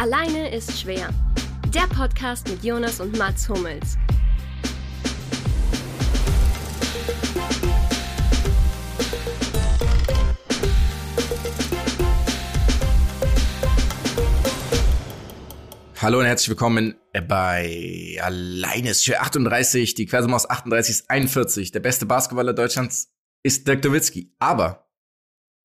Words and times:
Alleine 0.00 0.54
ist 0.54 0.80
schwer. 0.80 1.08
Der 1.74 1.88
Podcast 1.92 2.48
mit 2.48 2.62
Jonas 2.62 3.00
und 3.00 3.18
Mats 3.18 3.48
Hummels. 3.48 3.98
Hallo 16.00 16.20
und 16.20 16.26
herzlich 16.26 16.50
willkommen 16.50 16.94
bei 17.26 18.16
Alleine 18.22 18.90
ist 18.90 19.04
schwer 19.04 19.22
38. 19.22 19.94
Die 19.94 20.06
Quersumme 20.06 20.36
38 20.36 20.94
ist 20.94 21.10
41. 21.10 21.72
Der 21.72 21.80
beste 21.80 22.06
Basketballer 22.06 22.52
Deutschlands 22.52 23.12
ist 23.42 23.66
Dirk 23.66 23.82
Nowitzki. 23.82 24.32
Aber 24.38 24.87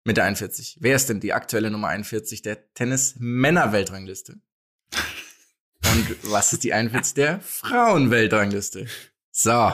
mit 0.04 0.16
der 0.16 0.24
41. 0.24 0.78
Wer 0.80 0.96
ist 0.96 1.08
denn 1.08 1.20
die 1.20 1.32
aktuelle 1.32 1.70
Nummer 1.70 1.88
41 1.88 2.42
der 2.42 2.72
Tennis-Männer-Weltrangliste? 2.74 4.38
Und 5.84 6.16
was 6.30 6.52
ist 6.52 6.64
die 6.64 6.72
41 6.72 7.14
der 7.14 7.40
Frauen-Weltrangliste? 7.40 8.86
So. 9.30 9.72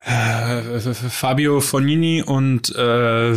Äh, 0.00 0.80
Fabio 0.80 1.60
Fognini 1.60 2.22
und 2.22 2.74
äh, 2.74 3.34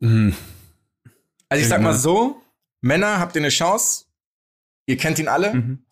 hm. 0.00 0.34
Also 1.48 1.62
ich 1.62 1.68
sag 1.68 1.82
mal 1.82 1.94
so, 1.94 2.40
Männer 2.80 3.18
habt 3.18 3.34
ihr 3.34 3.42
eine 3.42 3.48
Chance. 3.48 4.06
Ihr 4.86 4.96
kennt 4.96 5.18
ihn 5.18 5.28
alle. 5.28 5.54
Mhm. 5.54 5.84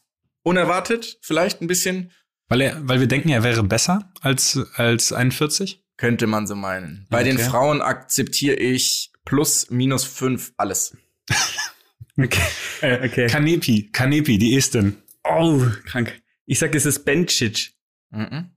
Unerwartet, 0.43 1.19
vielleicht 1.21 1.61
ein 1.61 1.67
bisschen. 1.67 2.13
Weil 2.49 2.63
er, 2.63 2.89
weil 2.89 3.01
wir 3.01 3.09
denken, 3.09 3.29
er 3.29 3.43
wäre 3.43 3.63
besser 3.63 4.13
als 4.21 4.59
als 4.77 5.13
41. 5.13 5.85
Könnte 5.99 6.27
man 6.27 6.47
so 6.47 6.55
meinen. 6.55 7.07
Bei 7.11 7.23
den 7.23 7.37
Okay. 7.37 7.47
Frauen 7.51 7.83
akzeptiere 7.83 8.57
ich 8.57 9.13
plus, 9.27 9.69
minus 9.71 10.05
fünf, 10.05 10.55
alles. 10.57 10.97
Okay. 12.21 12.43
Äh, 12.81 13.07
okay. 13.09 13.27
Kanepi, 13.29 13.91
Kanepi, 13.93 14.39
die 14.39 14.57
Estin. 14.57 14.97
Oh, 15.23 15.65
krank. 15.85 16.21
Ich 16.47 16.59
sag, 16.59 16.75
es 16.75 16.85
ist 16.85 17.05
Bencic. 17.05 17.75
Mhm. 18.11 18.51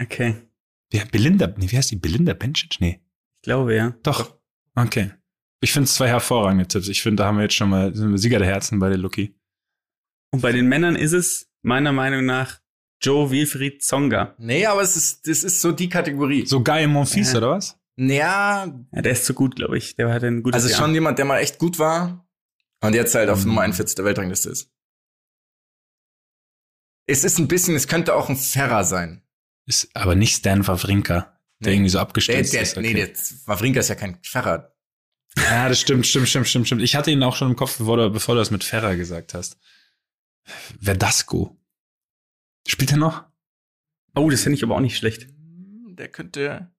Okay. 0.00 0.34
Ja, 0.92 1.04
Belinda, 1.12 1.46
nee, 1.56 1.70
wie 1.70 1.76
heißt 1.76 1.92
die? 1.92 1.96
Belinda 1.96 2.32
Bencic? 2.34 2.80
Nee. 2.80 3.00
Ich 3.36 3.42
glaube, 3.42 3.76
ja. 3.76 3.94
Doch. 4.02 4.36
Okay. 4.74 5.12
Ich 5.60 5.72
finde 5.72 5.84
es 5.84 5.94
zwei 5.94 6.08
hervorragende 6.08 6.66
Tipps. 6.66 6.88
Ich 6.88 7.02
finde, 7.02 7.22
da 7.22 7.26
haben 7.28 7.36
wir 7.36 7.42
jetzt 7.44 7.54
schon 7.54 7.70
mal 7.70 7.94
sind 7.94 8.10
wir 8.10 8.18
Sieger 8.18 8.40
der 8.40 8.48
Herzen 8.48 8.80
bei 8.80 8.88
der 8.88 8.98
Lucky. 8.98 9.32
Und 10.32 10.40
bei 10.40 10.50
den 10.50 10.66
Männern 10.66 10.96
ist 10.96 11.12
es 11.12 11.52
meiner 11.62 11.92
Meinung 11.92 12.24
nach 12.24 12.59
Joe 13.02 13.30
Wilfried 13.30 13.82
Zonga. 13.82 14.34
Nee, 14.38 14.66
aber 14.66 14.82
es 14.82 14.96
ist, 14.96 15.26
das 15.26 15.42
ist 15.42 15.60
so 15.60 15.72
die 15.72 15.88
Kategorie. 15.88 16.46
So 16.46 16.62
Guy 16.62 16.86
Monfils, 16.86 17.32
Ja. 17.32 17.38
oder 17.38 17.50
was? 17.52 17.78
Ja, 17.96 18.66
Ja, 18.92 19.02
der 19.02 19.12
ist 19.12 19.24
zu 19.26 19.34
gut, 19.34 19.56
glaube 19.56 19.76
ich. 19.78 19.96
Der 19.96 20.12
hat 20.12 20.22
ein 20.24 20.42
gutes 20.42 20.62
also 20.62 20.68
Jahr. 20.68 20.78
schon 20.80 20.94
jemand, 20.94 21.18
der 21.18 21.24
mal 21.24 21.38
echt 21.38 21.58
gut 21.58 21.78
war 21.78 22.26
und 22.82 22.94
jetzt 22.94 23.14
halt 23.14 23.28
auf 23.30 23.40
Mhm. 23.40 23.48
Nummer 23.48 23.62
41 23.62 23.94
der 23.96 24.04
Weltrangliste 24.04 24.50
ist. 24.50 24.70
Es 27.06 27.24
ist 27.24 27.38
ein 27.38 27.48
bisschen, 27.48 27.74
es 27.74 27.88
könnte 27.88 28.14
auch 28.14 28.28
ein 28.28 28.36
Ferrer 28.36 28.84
sein. 28.84 29.22
Ist 29.66 29.90
aber 29.94 30.14
nicht 30.14 30.36
Stan 30.36 30.66
Wawrinka, 30.66 31.38
der 31.58 31.70
Nee. 31.70 31.76
irgendwie 31.76 31.90
so 31.90 31.98
Der, 31.98 32.02
abgestürzt 32.02 32.52
der, 32.54 32.62
ist. 32.62 32.76
Nee, 32.76 32.94
der 32.94 33.10
Wawrinka 33.46 33.80
ist 33.80 33.88
ja 33.88 33.94
kein 33.96 34.18
Ferrer. 34.22 34.74
Ja, 35.36 35.68
das 35.68 35.80
stimmt, 35.80 36.06
stimmt, 36.06 36.28
stimmt, 36.28 36.48
stimmt, 36.48 36.66
stimmt. 36.66 36.82
Ich 36.82 36.96
hatte 36.96 37.10
ihn 37.10 37.22
auch 37.22 37.36
schon 37.36 37.50
im 37.50 37.56
Kopf, 37.56 37.78
bevor 37.78 37.96
du, 37.96 38.10
bevor 38.10 38.34
du 38.34 38.40
das 38.40 38.50
mit 38.50 38.64
Ferrer 38.64 38.96
gesagt 38.96 39.34
hast. 39.34 39.58
Verdasco. 40.80 41.56
Spielt 42.70 42.92
er 42.92 42.98
noch? 42.98 43.24
oh, 44.14 44.30
das 44.30 44.42
finde 44.42 44.56
ich 44.56 44.62
aber 44.64 44.76
auch 44.76 44.80
nicht 44.80 44.96
schlecht. 44.96 45.26
Der 45.98 46.08
könnte, 46.08 46.72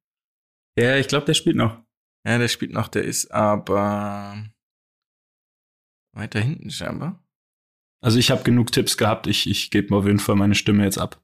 Ja, 0.78 0.96
ich 0.96 1.08
glaube, 1.10 1.26
der 1.26 1.34
spielt 1.34 1.56
noch. 1.58 1.84
ja, 2.26 2.38
der 2.38 2.48
spielt 2.48 2.72
noch, 2.72 2.88
der 2.88 3.04
ist 3.04 3.32
aber 3.32 4.50
weiter 6.14 6.40
hinten 6.40 6.70
scheinbar. 6.72 7.22
Also 8.02 8.18
ich 8.20 8.32
habe 8.32 8.44
genug 8.44 8.72
Tipps 8.72 8.98
gehabt. 8.98 9.28
Ich, 9.28 9.48
ich 9.50 9.70
gebe 9.70 9.96
auf 9.96 10.06
jeden 10.06 10.20
Fall 10.20 10.36
meine 10.36 10.56
Stimme 10.56 10.84
jetzt 10.86 10.98
ab. 10.98 11.22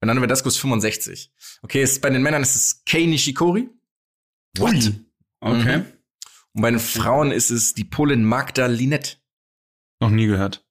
Fernando 0.00 0.20
Verdasco 0.20 0.48
ist 0.48 0.58
65. 0.58 1.32
Okay, 1.62 1.82
ist, 1.82 2.00
bei 2.02 2.10
den 2.10 2.22
Männern 2.22 2.42
ist 2.42 2.54
es 2.56 2.84
Kei 2.84 3.06
Nishikori. 3.06 3.68
What? 4.58 4.92
Okay. 5.40 5.78
Mhm. 5.78 5.86
Und 6.52 6.62
bei 6.62 6.70
den 6.70 6.78
Frauen 6.78 7.32
ist 7.32 7.50
es 7.50 7.74
die 7.74 7.84
Polin 7.84 8.22
Magda 8.24 8.66
Linette. 8.66 9.16
Noch 10.00 10.10
nie 10.10 10.26
gehört. 10.26 10.64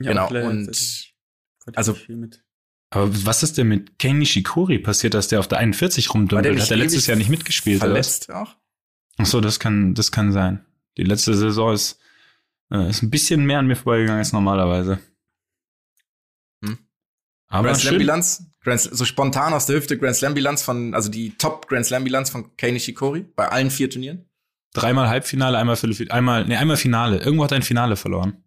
Ja, 0.00 0.12
genau. 0.12 0.26
klar, 0.28 0.44
Und 0.50 0.66
das- 0.66 1.04
also- 1.74 1.94
viel 1.94 2.16
mit. 2.16 2.41
Aber 2.92 3.08
was 3.24 3.42
ist 3.42 3.56
denn 3.56 3.68
mit 3.68 3.98
Ken 3.98 4.18
Nishikori 4.18 4.78
passiert, 4.78 5.14
dass 5.14 5.26
der 5.28 5.40
auf 5.40 5.48
der 5.48 5.58
41 5.58 6.08
war 6.08 6.12
der 6.12 6.20
rumdümpelt? 6.20 6.54
nicht 6.54 6.64
Hat 6.64 6.70
er 6.72 6.76
letztes 6.76 7.06
Jahr 7.06 7.16
nicht 7.16 7.30
mitgespielt, 7.30 7.80
oder? 7.80 7.92
Verletzt 7.92 8.30
auch? 8.30 8.54
Ach 9.16 9.24
so, 9.24 9.40
das 9.40 9.58
kann, 9.58 9.94
das 9.94 10.12
kann 10.12 10.30
sein. 10.30 10.66
Die 10.98 11.04
letzte 11.04 11.32
Saison 11.32 11.72
ist, 11.72 11.98
äh, 12.70 12.90
ist 12.90 13.02
ein 13.02 13.08
bisschen 13.08 13.46
mehr 13.46 13.60
an 13.60 13.66
mir 13.66 13.76
vorbeigegangen 13.76 14.18
als 14.18 14.34
normalerweise. 14.34 14.98
Hm. 16.62 16.76
Aber 17.48 17.68
Grand 17.68 17.80
Slam. 17.80 17.96
Bilanz, 17.96 18.44
Grand, 18.60 18.80
so 18.82 19.06
spontan 19.06 19.54
aus 19.54 19.64
der 19.64 19.76
Hüfte 19.76 19.96
Grand 19.96 20.16
Slam 20.16 20.34
Bilanz 20.34 20.62
von, 20.62 20.92
also 20.94 21.08
die 21.08 21.30
Top 21.38 21.68
Grand 21.68 21.86
Slam 21.86 22.04
Bilanz 22.04 22.28
von 22.28 22.54
Kei 22.58 22.72
Nishikori 22.72 23.22
bei 23.22 23.48
allen 23.48 23.70
vier 23.70 23.88
Turnieren. 23.88 24.28
Dreimal 24.74 25.08
Halbfinale, 25.08 25.56
einmal 25.56 25.76
Viertelfinale, 25.76 26.14
einmal, 26.14 26.44
nee, 26.44 26.56
einmal 26.56 26.76
Finale. 26.76 27.20
Irgendwo 27.20 27.44
hat 27.44 27.52
er 27.52 27.56
ein 27.56 27.62
Finale 27.62 27.96
verloren. 27.96 28.44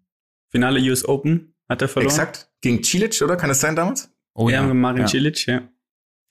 Finale 0.51 0.79
US 0.81 1.03
Open 1.07 1.55
hat 1.67 1.81
er 1.81 1.87
verloren. 1.87 2.11
Exakt. 2.11 2.51
Gegen 2.61 2.83
Cilic, 2.83 3.19
oder? 3.23 3.37
Kann 3.37 3.49
es 3.49 3.59
sein 3.59 3.75
damals? 3.75 4.14
Oh 4.35 4.49
ja, 4.49 4.61
mit 4.63 4.75
Marin 4.75 5.01
ja. 5.01 5.07
Cilic, 5.07 5.45
ja. 5.47 5.67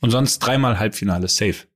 Und 0.01 0.11
sonst 0.11 0.39
dreimal 0.39 0.79
Halbfinale, 0.79 1.27
safe. 1.29 1.67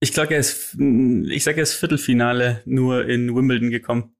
Ich 0.00 0.12
glaube, 0.12 0.34
er 0.34 0.40
ist, 0.40 0.76
ich 0.78 1.42
sag, 1.42 1.56
er 1.56 1.64
ist 1.64 1.74
Viertelfinale 1.74 2.62
nur 2.64 3.04
in 3.06 3.34
Wimbledon 3.34 3.70
gekommen. 3.70 4.14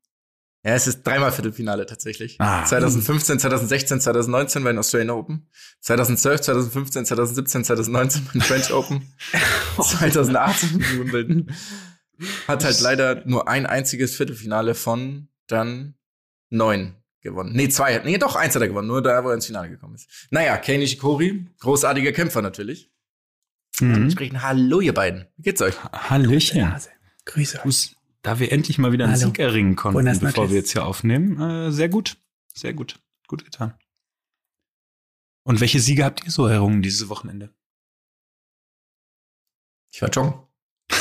Ja, 0.65 0.75
es 0.75 0.89
ist 0.89 1.05
dreimal 1.05 1.31
Viertelfinale 1.31 1.87
tatsächlich. 1.87 2.37
Ah. 2.41 2.65
2015, 2.65 3.39
2016, 3.39 4.01
2019 4.01 4.65
bei 4.65 4.73
den 4.73 4.79
Australian 4.79 5.11
Open. 5.11 5.49
2012, 5.83 6.41
2015, 6.41 7.07
2017, 7.07 7.65
2019 7.65 8.25
bei 8.25 8.33
den 8.33 8.41
French 8.41 8.73
Open. 8.73 9.13
2018 9.81 10.81
in 10.81 10.99
Wimbledon. 10.99 11.53
Hat 12.49 12.65
halt 12.65 12.81
leider 12.81 13.23
nur 13.25 13.47
ein 13.47 13.67
einziges 13.67 14.17
Viertelfinale 14.17 14.75
von 14.75 15.29
dann 15.47 15.95
neun 16.51 16.98
gewonnen. 17.21 17.53
Nee, 17.55 17.69
zwei. 17.69 17.99
Nee, 18.05 18.19
doch, 18.19 18.37
eins 18.37 18.55
hat 18.55 18.63
er 18.63 18.69
gewonnen. 18.69 18.89
Nur 18.89 19.03
da, 19.03 19.23
wo 19.25 19.29
er 19.29 19.35
ins 19.35 19.47
Finale 19.47 19.69
gekommen 19.71 19.95
ist. 19.95 20.09
Naja, 20.31 20.57
Kei 20.57 20.77
Nishikori, 20.77 21.47
großartiger 21.61 22.13
Kämpfer 22.13 22.43
natürlich. 22.43 22.91
Mhm. 23.81 23.95
Dementsprechend, 23.95 24.43
hallo 24.43 24.81
ihr 24.81 24.95
beiden. 24.95 25.27
Wie 25.37 25.43
geht's 25.43 25.63
euch? 25.63 25.75
Hallöchen. 25.93 26.75
Grüße 27.25 27.59
euch. 27.59 27.63
Fuß, 27.63 27.97
da 28.23 28.39
wir 28.39 28.51
endlich 28.53 28.79
mal 28.79 28.93
wieder 28.93 29.05
einen 29.05 29.15
Hallo. 29.15 29.27
Sieg 29.27 29.39
erringen 29.39 29.77
konnten, 29.77 29.95
Buenas 29.95 30.21
bevor 30.21 30.45
noches. 30.45 30.51
wir 30.53 30.59
jetzt 30.59 30.73
hier 30.73 30.85
aufnehmen. 30.85 31.41
Äh, 31.41 31.73
sehr 31.73 31.89
gut. 31.89 32.17
Sehr 32.55 32.73
gut. 32.75 32.99
Gut 33.27 33.45
getan. 33.45 33.75
Und 35.45 35.61
welche 35.61 35.81
Siege 35.81 36.05
habt 36.05 36.25
ihr 36.25 36.31
so 36.31 36.47
errungen 36.47 36.83
dieses 36.83 37.09
Wochenende? 37.09 37.55
Ich 39.91 40.03
war 40.03 40.11
joggen. 40.11 40.35
Wie, 40.91 40.95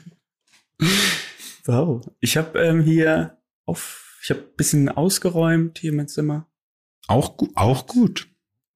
Wow. 1.65 2.05
Ich 2.21 2.37
habe 2.37 2.59
ähm, 2.61 2.83
hier 2.83 3.39
auf, 3.67 4.19
ich 4.23 4.31
habe 4.31 4.41
ein 4.41 4.57
bisschen 4.57 4.89
ausgeräumt 4.89 5.79
hier 5.79 5.93
mein 5.93 6.09
Zimmer. 6.09 6.49
Auch 7.07 7.37
gut. 7.37 7.51
Auch 7.55 7.87
gut. 7.87 8.29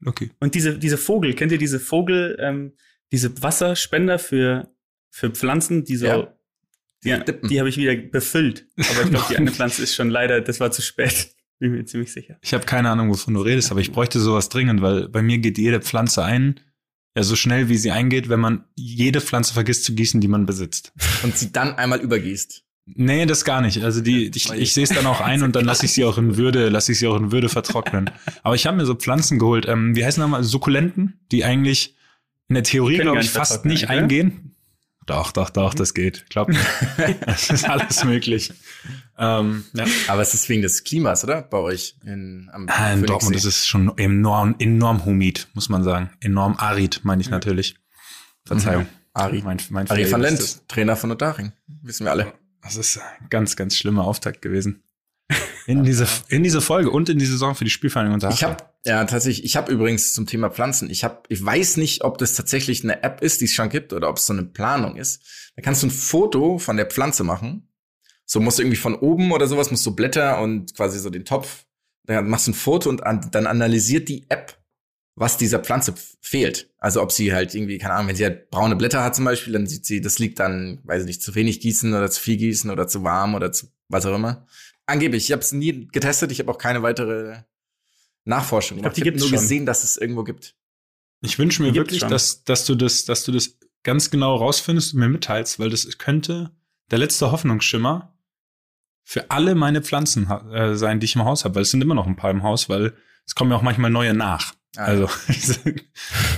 Okay. 0.05 0.31
Und 0.41 0.55
diese, 0.55 0.79
diese 0.79 0.99
Vogel, 0.99 1.35
kennt 1.35 1.53
ihr 1.53 1.59
diese 1.59 1.81
Vogel, 1.81 2.37
ähm, 2.41 2.75
diese 3.13 3.43
Wasserspender 3.43 4.19
für, 4.19 4.73
für 5.11 5.31
Pflanzen, 5.31 5.85
die 5.85 5.97
so, 5.97 6.07
Ja. 6.07 6.29
die, 7.03 7.49
die 7.49 7.59
habe 7.59 7.69
ich 7.69 7.77
wieder 7.77 7.97
befüllt. 7.97 8.69
Aber 8.77 9.03
ich 9.03 9.11
glaube, 9.11 9.27
die 9.31 9.37
eine 9.37 9.51
Pflanze 9.53 9.83
ist 9.83 9.95
schon 9.95 10.11
leider, 10.11 10.41
das 10.41 10.61
war 10.61 10.71
zu 10.71 10.83
spät. 10.83 11.35
Bin 11.59 11.73
mir 11.73 11.85
ziemlich 11.85 12.13
sicher. 12.13 12.37
Ich 12.43 12.53
habe 12.53 12.67
keine 12.67 12.91
Ahnung, 12.91 13.09
wovon 13.09 13.35
du 13.35 13.41
redest, 13.41 13.71
aber 13.71 13.81
ich 13.81 13.93
bräuchte 13.93 14.21
sowas 14.21 14.49
dringend, 14.49 14.83
weil 14.83 15.09
bei 15.09 15.23
mir 15.23 15.39
geht 15.39 15.57
jede 15.59 15.81
Pflanze 15.81 16.23
ein, 16.23 16.61
ja 17.17 17.23
so 17.23 17.35
schnell 17.35 17.69
wie 17.69 17.77
sie 17.77 17.91
eingeht, 17.91 18.29
wenn 18.29 18.41
man 18.41 18.65
jede 18.75 19.21
Pflanze 19.21 19.55
vergisst 19.55 19.85
zu 19.85 19.95
gießen, 19.95 20.21
die 20.21 20.29
man 20.29 20.45
besitzt. 20.45 20.93
Und 21.23 21.37
sie 21.37 21.53
dann 21.53 21.75
einmal 21.77 22.01
übergießt. 22.01 22.63
Nee, 22.95 23.27
das 23.27 23.45
gar 23.45 23.63
nicht. 23.63 23.83
Also 23.83 24.01
die, 24.01 24.31
ich, 24.33 24.53
ich 24.53 24.73
sehe 24.73 24.85
es 24.85 24.91
dann 24.91 25.07
auch 25.07 25.21
ein 25.21 25.43
und 25.45 25.57
dann 25.57 25.65
lasse 25.65 25.87
ich 25.87 25.93
sie 25.93 26.05
auch 26.05 26.19
in 26.19 26.37
Würde, 26.37 26.69
lasse 26.69 26.93
ich 26.93 26.99
sie 26.99 27.07
auch 27.07 27.17
in 27.17 27.33
Würde 27.33 27.49
vertrocknen. 27.49 28.11
Aber 28.43 28.55
ich 28.55 28.67
habe 28.67 28.77
mir 28.77 28.87
so 28.87 28.95
Pflanzen 28.95 29.39
geholt, 29.39 29.67
ähm, 29.67 29.97
wie 29.97 30.05
heißen 30.05 30.21
nochmal, 30.21 30.45
Sukkulenten, 30.45 31.21
die 31.33 31.45
eigentlich 31.45 31.97
in 32.49 32.55
der 32.55 32.63
Theorie, 32.63 32.99
glaube 32.99 33.21
ich, 33.21 33.31
fast 33.31 33.65
nicht 33.65 33.85
oder? 33.85 33.93
eingehen. 33.93 34.56
Doch, 35.07 35.31
doch, 35.31 35.51
doch, 35.51 35.73
das 35.73 35.95
geht. 35.95 36.29
Glaubt 36.31 36.51
mir. 36.51 36.61
Es 37.27 37.49
ist 37.51 37.69
alles 37.69 38.05
möglich. 38.05 38.53
Ähm, 39.17 39.65
ja. 39.73 39.85
Aber 40.09 40.21
es 40.21 40.35
ist 40.35 40.49
wegen 40.49 40.63
des 40.63 40.83
Klimas, 40.85 41.23
oder? 41.23 41.43
Bei 41.43 41.59
euch 41.59 41.97
in, 42.05 42.51
am 42.53 42.69
Ah, 42.69 42.93
in. 42.93 43.05
Dortmund 43.05 43.37
ist 43.37 43.45
es 43.45 43.67
schon 43.67 43.97
enorm, 43.97 44.57
enorm 44.59 45.05
humid, 45.05 45.49
muss 45.55 45.69
man 45.69 45.85
sagen. 45.85 46.11
Enorm 46.21 46.57
arid, 46.59 47.01
meine 47.05 47.23
ich 47.23 47.31
natürlich. 47.31 47.77
Verzeihung. 48.45 48.83
Mhm. 48.83 48.89
Ari. 49.13 49.43
Mein, 49.43 49.59
mein 49.71 49.89
Ari 49.89 50.11
van 50.11 50.23
ist 50.25 50.31
Lent, 50.41 50.69
Trainer 50.69 50.97
von 50.97 51.11
Unterhaching. 51.13 51.53
Wissen 51.83 52.05
wir 52.05 52.11
alle. 52.11 52.33
Das 52.63 52.75
Das 52.75 52.77
ist 52.77 52.99
ein 52.99 53.29
ganz, 53.31 53.57
ganz 53.57 53.77
schlimmer 53.77 54.05
Auftakt 54.05 54.43
gewesen. 54.43 54.83
In 55.67 55.83
diese, 55.83 56.07
in 56.29 56.45
diese 56.45 56.61
Folge 56.61 56.91
und 56.91 57.09
in 57.09 57.19
die 57.19 57.27
Saison 57.27 57.55
für 57.57 57.65
die 57.65 57.71
Spielvereinigung 57.71 58.21
Ich 58.31 58.45
habe 58.45 58.57
ja 58.85 59.05
tatsächlich, 59.05 59.45
ich 59.45 59.57
habe 59.57 59.73
übrigens 59.73 60.13
zum 60.13 60.27
Thema 60.27 60.49
Pflanzen, 60.51 60.89
ich 60.91 61.03
habe, 61.03 61.23
ich 61.29 61.45
weiß 61.45 61.77
nicht, 61.77 62.05
ob 62.05 62.19
das 62.19 62.35
tatsächlich 62.35 62.85
eine 62.85 63.03
App 63.03 63.21
ist, 63.21 63.41
die 63.41 63.47
es 63.47 63.53
schon 63.53 63.69
gibt, 63.69 63.93
oder 63.93 64.09
ob 64.09 64.19
es 64.19 64.27
so 64.27 64.33
eine 64.33 64.45
Planung 64.45 64.97
ist. 64.97 65.23
Da 65.57 65.63
kannst 65.63 65.83
du 65.83 65.89
ein 65.89 65.91
Foto 65.91 66.59
von 66.59 66.77
der 66.77 66.87
Pflanze 66.87 67.25
machen. 67.25 67.69
So 68.25 68.41
musst 68.41 68.59
du 68.59 68.63
irgendwie 68.63 68.77
von 68.77 68.95
oben 68.95 69.33
oder 69.33 69.49
sowas, 69.49 69.71
musst 69.71 69.85
du 69.87 69.95
Blätter 69.95 70.41
und 70.41 70.75
quasi 70.75 71.01
so 71.01 71.11
den 71.11 71.25
Topf, 71.25 71.65
dann 72.05 72.29
machst 72.29 72.47
du 72.47 72.53
ein 72.53 72.55
Foto 72.55 72.89
und 72.89 73.03
an, 73.03 73.29
dann 73.33 73.47
analysiert 73.49 74.09
die 74.09 74.27
App, 74.29 74.57
was 75.17 75.37
dieser 75.37 75.59
Pflanze 75.59 75.95
fehlt. 76.21 76.71
Also 76.79 77.03
ob 77.03 77.11
sie 77.11 77.33
halt 77.33 77.55
irgendwie, 77.55 77.79
keine 77.79 77.95
Ahnung, 77.95 78.09
wenn 78.09 78.17
sie 78.17 78.25
halt 78.25 78.51
braune 78.51 78.77
Blätter 78.77 79.03
hat 79.03 79.17
zum 79.17 79.25
Beispiel, 79.25 79.53
dann 79.53 79.67
sieht 79.67 79.85
sie, 79.85 80.01
das 80.01 80.21
liegt 80.21 80.39
dann, 80.39 80.81
weiß 80.85 81.03
ich 81.03 81.07
nicht, 81.07 81.23
zu 81.23 81.35
wenig 81.35 81.61
gießen 81.61 81.93
oder 81.93 82.09
zu 82.11 82.21
viel 82.21 82.37
gießen 82.37 82.71
oder 82.71 82.87
zu 82.87 83.03
warm 83.03 83.35
oder 83.35 83.51
zu 83.51 83.67
was 83.89 84.07
auch 84.07 84.15
immer. 84.15 84.47
Angeblich, 84.87 85.25
ich 85.25 85.33
habe 85.33 85.43
es 85.43 85.53
nie 85.53 85.89
getestet, 85.89 86.31
ich 86.33 86.39
habe 86.39 86.51
auch 86.51 86.59
keine 86.59 86.83
weitere 86.83 87.43
Nachforschung. 88.25 88.79
Ich 88.79 88.85
habe 88.85 89.01
gibt's 89.01 89.21
nur 89.21 89.29
schon. 89.29 89.39
gesehen, 89.39 89.67
dass 89.67 89.85
es 89.85 89.97
irgendwo 89.97 90.25
gibt. 90.25 90.55
Ich 91.23 91.39
wünsche 91.39 91.63
mir 91.63 91.75
wirklich, 91.75 92.01
schon. 92.01 92.11
dass, 92.11 92.45
dass 92.45 92.67
du 92.67 92.75
das, 92.75 93.05
dass 93.05 93.25
du 93.25 93.33
das 93.33 93.59
ganz 93.83 94.11
genau 94.11 94.37
rausfindest 94.37 94.95
und 94.95 95.01
mir 95.01 95.09
mitteilst, 95.09 95.59
weil 95.59 95.71
das 95.71 95.99
könnte 95.99 96.51
der 96.91 96.99
letzte 96.99 97.33
Hoffnungsschimmer 97.33 98.17
für 99.03 99.31
alle 99.31 99.55
meine 99.55 99.83
Pflanzen 99.83 100.29
äh, 100.29 100.75
sein, 100.75 101.01
die 101.01 101.05
ich 101.05 101.15
im 101.15 101.25
Haus 101.25 101.45
habe, 101.45 101.55
weil 101.55 101.63
es 101.63 101.71
sind 101.71 101.81
immer 101.81 101.95
noch 101.95 102.07
ein 102.07 102.17
paar 102.17 102.31
im 102.31 102.43
Haus, 102.43 102.69
weil 102.69 102.93
es 103.25 103.35
kommen 103.35 103.51
ja 103.51 103.57
auch 103.57 103.63
manchmal 103.63 103.91
neue 103.91 104.15
nach. 104.15 104.55
Ah, 104.77 104.85
Also 104.85 105.09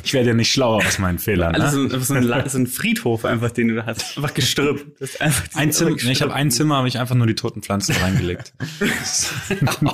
ich 0.04 0.12
werde 0.12 0.28
ja 0.28 0.34
nicht 0.34 0.52
schlauer 0.52 0.84
aus 0.86 0.98
meinen 0.98 1.18
Fehlern. 1.18 1.52
Ne? 1.52 1.70
so, 1.70 1.88
so, 2.00 2.14
ein, 2.14 2.48
so 2.48 2.58
ein 2.58 2.66
Friedhof 2.66 3.24
einfach, 3.24 3.50
den 3.50 3.68
du 3.68 3.74
da 3.76 3.86
hast. 3.86 4.16
Einfach 4.16 4.34
Gestrüpp. 4.34 4.96
Das 4.98 5.10
ist 5.10 5.20
einfach 5.20 5.44
Ein 5.54 5.72
Zimmer, 5.72 5.96
nee, 6.02 6.12
ich 6.12 6.22
habe 6.22 6.32
ein. 6.34 6.50
Zimmer, 6.50 6.76
habe 6.76 6.88
ich 6.88 6.98
einfach 6.98 7.14
nur 7.14 7.26
die 7.26 7.34
toten 7.34 7.62
Pflanzen 7.62 7.94
reingelegt. 7.96 8.52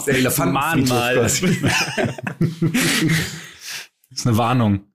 Der 0.07 0.15
Elefantenfriedhof 0.15 0.37
Mahnmal. 0.39 1.15
quasi. 1.15 1.71
Das 4.11 4.21
ist 4.21 4.27
eine 4.27 4.37
Warnung. 4.39 4.87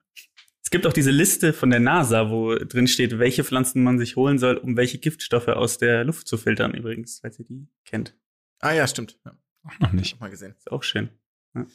Es 0.63 0.69
gibt 0.69 0.85
auch 0.87 0.93
diese 0.93 1.11
Liste 1.11 1.51
von 1.51 1.69
der 1.71 1.79
NASA, 1.79 2.29
wo 2.29 2.55
drin 2.55 2.87
steht, 2.87 3.17
welche 3.19 3.43
Pflanzen 3.43 3.83
man 3.83 3.97
sich 3.97 4.15
holen 4.15 4.37
soll, 4.37 4.55
um 4.55 4.77
welche 4.77 4.97
Giftstoffe 4.99 5.47
aus 5.47 5.77
der 5.77 6.03
Luft 6.03 6.27
zu 6.27 6.37
filtern, 6.37 6.73
übrigens, 6.73 7.19
falls 7.21 7.39
ihr 7.39 7.45
die 7.45 7.67
kennt. 7.85 8.15
Ah 8.59 8.71
ja, 8.71 8.87
stimmt. 8.87 9.17
Ja, 9.25 9.33
Auch 9.63 9.79
noch 9.79 9.91
nicht. 9.93 10.19
mal 10.19 10.29
gesehen. 10.29 10.53
Ist 10.57 10.71
auch 10.71 10.83
schön. 10.83 11.09
Ja. 11.55 11.65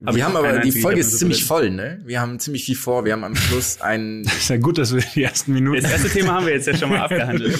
Wir 0.00 0.16
ich 0.16 0.22
haben 0.22 0.34
hab 0.34 0.44
aber, 0.44 0.58
die 0.58 0.72
Folge 0.72 1.00
ist 1.00 1.18
ziemlich 1.18 1.44
voll, 1.44 1.70
ne? 1.70 2.02
Wir 2.04 2.20
haben 2.20 2.38
ziemlich 2.38 2.64
viel 2.64 2.76
vor. 2.76 3.04
Wir 3.04 3.12
haben 3.12 3.24
am 3.24 3.36
Schluss 3.36 3.80
ein, 3.80 4.22
Ist 4.22 4.50
ja 4.50 4.56
gut, 4.58 4.76
dass 4.78 4.94
wir 4.94 5.02
die 5.14 5.22
ersten 5.22 5.52
Minuten. 5.52 5.80
Das 5.82 5.90
erste 5.90 6.10
Thema 6.10 6.34
haben 6.34 6.46
wir 6.46 6.52
jetzt 6.52 6.66
ja 6.66 6.76
schon 6.76 6.90
mal 6.90 6.98
abgehandelt. 7.04 7.58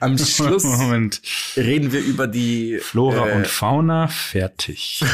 am 0.00 0.18
Schluss 0.18 0.64
Moment. 0.64 1.20
reden 1.56 1.92
wir 1.92 2.00
über 2.00 2.26
die 2.26 2.78
Flora 2.80 3.28
äh, 3.30 3.36
und 3.36 3.46
Fauna 3.46 4.08
fertig. 4.08 5.04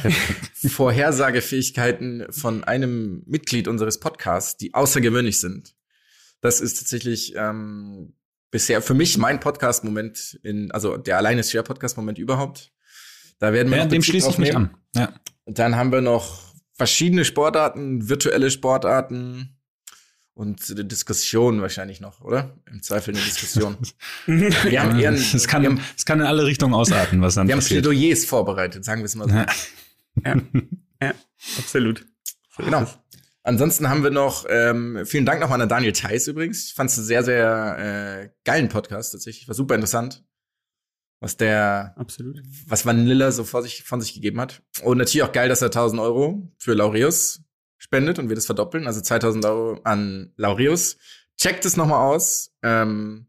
Vorhersagefähigkeiten 0.68 2.26
von 2.30 2.64
einem 2.64 3.22
Mitglied 3.26 3.68
unseres 3.68 4.00
Podcasts, 4.00 4.56
die 4.56 4.74
außergewöhnlich 4.74 5.38
sind. 5.40 5.74
Das 6.40 6.60
ist 6.60 6.78
tatsächlich 6.78 7.34
ähm, 7.36 8.14
bisher 8.50 8.82
für 8.82 8.94
mich 8.94 9.18
mein 9.18 9.40
Podcast-Moment 9.40 10.40
in, 10.42 10.70
also 10.72 10.96
der 10.96 11.18
alleine 11.18 11.44
Share 11.44 11.64
Podcast-Moment 11.64 12.18
überhaupt. 12.18 12.72
Da 13.38 13.52
werden 13.52 13.70
wir 13.70 13.78
Ja, 13.78 13.86
dem 13.86 14.02
schließe 14.02 14.30
ich 14.30 14.38
mich 14.38 14.54
an. 14.56 14.76
Ja. 14.94 15.12
Und 15.44 15.58
dann 15.58 15.76
haben 15.76 15.92
wir 15.92 16.00
noch 16.00 16.52
verschiedene 16.72 17.24
Sportarten, 17.24 18.08
virtuelle 18.08 18.50
Sportarten 18.50 19.56
und 20.34 20.70
eine 20.70 20.84
Diskussion 20.84 21.60
wahrscheinlich 21.60 22.00
noch, 22.00 22.20
oder? 22.22 22.56
Im 22.70 22.82
Zweifel 22.82 23.14
eine 23.14 23.22
Diskussion. 23.22 23.76
wir 24.26 24.82
haben 24.82 24.98
eher 24.98 25.10
ein, 25.10 25.14
Es 25.16 25.32
wir 25.34 25.46
kann, 25.46 25.64
haben, 25.64 25.80
es 25.96 26.04
kann 26.04 26.20
in 26.20 26.26
alle 26.26 26.46
Richtungen 26.46 26.74
ausarten, 26.74 27.20
was 27.20 27.34
dann 27.34 27.48
wir 27.48 27.52
haben 27.52 27.60
passiert. 27.60 27.84
Plädoyers 27.84 28.24
vorbereitet, 28.24 28.84
sagen 28.84 29.02
wir 29.02 29.06
es 29.06 29.14
mal 29.14 29.28
so. 29.28 29.34
Ja. 29.34 29.46
ja. 30.24 30.36
ja, 31.02 31.14
absolut. 31.58 32.06
Genau. 32.56 32.86
Ansonsten 33.44 33.88
haben 33.88 34.04
wir 34.04 34.10
noch, 34.10 34.46
ähm, 34.48 35.00
vielen 35.04 35.26
Dank 35.26 35.40
nochmal 35.40 35.60
an 35.60 35.68
Daniel 35.68 35.92
Theiss 35.92 36.28
übrigens. 36.28 36.66
Ich 36.66 36.74
fand 36.74 36.90
es 36.90 36.98
einen 36.98 37.06
sehr, 37.06 37.24
sehr 37.24 38.22
äh, 38.22 38.30
geilen 38.44 38.68
Podcast 38.68 39.12
tatsächlich. 39.12 39.48
War 39.48 39.54
super 39.54 39.74
interessant, 39.74 40.24
was 41.22 41.36
der, 41.36 41.94
Absolut. 41.96 42.42
was 42.66 42.84
Vanilla 42.84 43.30
so 43.30 43.44
vor 43.44 43.62
sich, 43.62 43.84
von 43.84 44.00
sich 44.00 44.12
gegeben 44.12 44.40
hat. 44.40 44.60
Und 44.82 44.98
natürlich 44.98 45.22
auch 45.22 45.32
geil, 45.32 45.48
dass 45.48 45.62
er 45.62 45.68
1000 45.68 46.02
Euro 46.02 46.52
für 46.58 46.74
Laureus 46.74 47.42
spendet 47.78 48.18
und 48.18 48.28
wir 48.28 48.34
das 48.34 48.46
verdoppeln. 48.46 48.88
Also 48.88 49.00
2000 49.00 49.44
Euro 49.44 49.80
an 49.84 50.32
Laureus. 50.36 50.96
Checkt 51.38 51.64
es 51.64 51.76
nochmal 51.76 52.00
aus. 52.00 52.52
Ähm, 52.64 53.28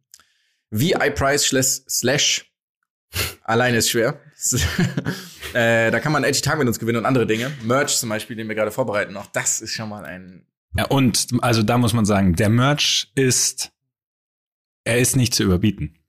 VI 0.71 1.11
Price 1.11 1.43
slash, 1.43 1.81
slash 1.87 2.51
alleine 3.43 3.77
ist 3.77 3.91
schwer. 3.91 4.19
äh, 5.53 5.91
da 5.91 5.99
kann 5.99 6.11
man 6.11 6.23
Edgy 6.23 6.41
Tag 6.41 6.57
mit 6.57 6.67
uns 6.67 6.79
gewinnen 6.79 6.97
und 6.97 7.05
andere 7.05 7.27
Dinge. 7.27 7.51
Merch 7.61 7.97
zum 7.97 8.09
Beispiel, 8.09 8.35
den 8.35 8.47
wir 8.47 8.55
gerade 8.55 8.71
vorbereiten. 8.71 9.15
Auch 9.17 9.27
das 9.27 9.61
ist 9.61 9.73
schon 9.73 9.89
mal 9.89 10.03
ein 10.03 10.47
Ja, 10.75 10.85
und 10.85 11.27
also 11.41 11.61
da 11.61 11.77
muss 11.77 11.93
man 11.93 12.05
sagen, 12.05 12.35
der 12.35 12.49
Merch 12.49 13.11
ist, 13.13 13.71
er 14.83 14.97
ist 14.97 15.15
nicht 15.15 15.35
zu 15.35 15.43
überbieten. 15.43 16.02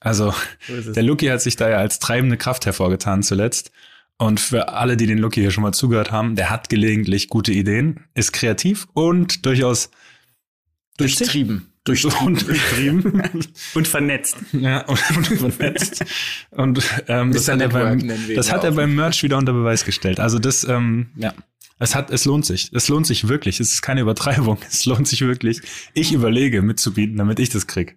Also 0.00 0.34
So 0.66 0.92
der 0.92 1.02
Lucky 1.02 1.26
hat 1.26 1.42
sich 1.42 1.56
da 1.56 1.68
ja 1.68 1.76
als 1.76 1.98
treibende 1.98 2.36
Kraft 2.36 2.66
hervorgetan 2.66 3.22
zuletzt. 3.22 3.70
Und 4.16 4.38
für 4.40 4.68
alle, 4.68 4.96
die 4.96 5.06
den 5.06 5.18
Lucky 5.18 5.40
hier 5.40 5.50
schon 5.50 5.62
mal 5.62 5.72
zugehört 5.72 6.10
haben, 6.10 6.36
der 6.36 6.50
hat 6.50 6.68
gelegentlich 6.68 7.28
gute 7.28 7.52
Ideen, 7.52 8.04
ist 8.14 8.32
kreativ 8.32 8.86
und 8.92 9.46
durchaus 9.46 9.90
durchtrieben. 10.98 11.66
und 12.26 12.46
durchtrieben. 12.46 13.22
Und 13.74 13.88
vernetzt. 13.88 14.36
ja, 14.52 14.82
und, 14.82 15.00
und 15.42 15.54
vernetzt. 15.54 16.04
Und 16.50 16.82
ähm, 17.08 17.32
das, 17.32 17.48
hat 17.48 17.60
er, 17.60 17.68
beim, 17.70 18.06
das 18.34 18.52
hat 18.52 18.64
er 18.64 18.72
beim 18.72 18.94
Merch 18.94 19.22
wieder 19.22 19.38
unter 19.38 19.54
Beweis 19.54 19.86
gestellt. 19.86 20.20
Also 20.20 20.38
das, 20.38 20.64
ähm, 20.64 21.08
ja. 21.16 21.32
Es 21.78 21.94
hat, 21.94 22.10
es 22.10 22.26
lohnt 22.26 22.44
sich. 22.44 22.70
Es 22.74 22.88
lohnt 22.88 23.06
sich 23.06 23.28
wirklich. 23.28 23.58
Es 23.58 23.72
ist 23.72 23.80
keine 23.80 24.02
Übertreibung. 24.02 24.58
Es 24.70 24.84
lohnt 24.84 25.08
sich 25.08 25.22
wirklich. 25.22 25.62
Ich 25.94 26.12
überlege 26.12 26.60
mitzubieten, 26.60 27.16
damit 27.16 27.40
ich 27.40 27.48
das 27.48 27.66
krieg. 27.66 27.96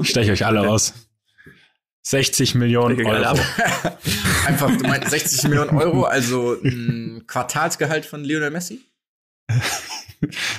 Ich 0.00 0.08
steche 0.10 0.32
euch 0.32 0.44
alle 0.46 0.68
aus. 0.68 0.92
60 2.02 2.54
Millionen 2.56 3.04
Euro. 3.06 3.38
Einfach, 4.46 4.70
du 4.76 4.86
meinst 4.86 5.10
60 5.10 5.44
Millionen 5.44 5.70
Euro, 5.70 6.04
also 6.04 6.54
ein 6.62 7.24
Quartalsgehalt 7.26 8.04
von 8.04 8.22
Lionel 8.24 8.50
Messi? 8.50 8.80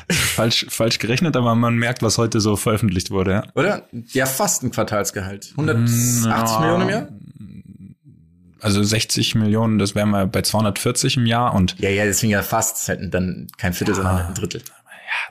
falsch, 0.10 0.66
falsch 0.70 1.00
gerechnet, 1.00 1.36
aber 1.36 1.54
man 1.56 1.76
merkt, 1.76 2.02
was 2.02 2.18
heute 2.18 2.40
so 2.42 2.56
veröffentlicht 2.56 3.12
wurde. 3.12 3.32
Ja. 3.32 3.44
Oder? 3.54 3.88
Ja, 4.14 4.26
fast 4.26 4.64
ein 4.64 4.72
Quartalsgehalt. 4.72 5.52
180 5.52 6.26
Ja. 6.26 6.60
Millionen 6.60 6.82
im 6.84 6.90
Jahr? 6.90 7.08
Also 8.62 8.82
60 8.82 9.36
Millionen, 9.36 9.78
das 9.78 9.94
wären 9.94 10.10
wir 10.10 10.26
bei 10.26 10.42
240 10.42 11.18
im 11.18 11.28
Jahr 11.28 11.54
und 11.54 11.76
Ja, 11.80 11.90
ja, 11.90 12.06
deswegen 12.06 12.32
ja 12.32 12.42
fast. 12.42 12.76
Das 12.78 12.82
ist 12.84 12.90
halt 12.90 13.14
dann 13.14 13.48
kein 13.58 13.74
Viertel, 13.74 13.94
sondern 13.94 14.18
halt 14.18 14.28
ein 14.30 14.34
Drittel. 14.34 14.64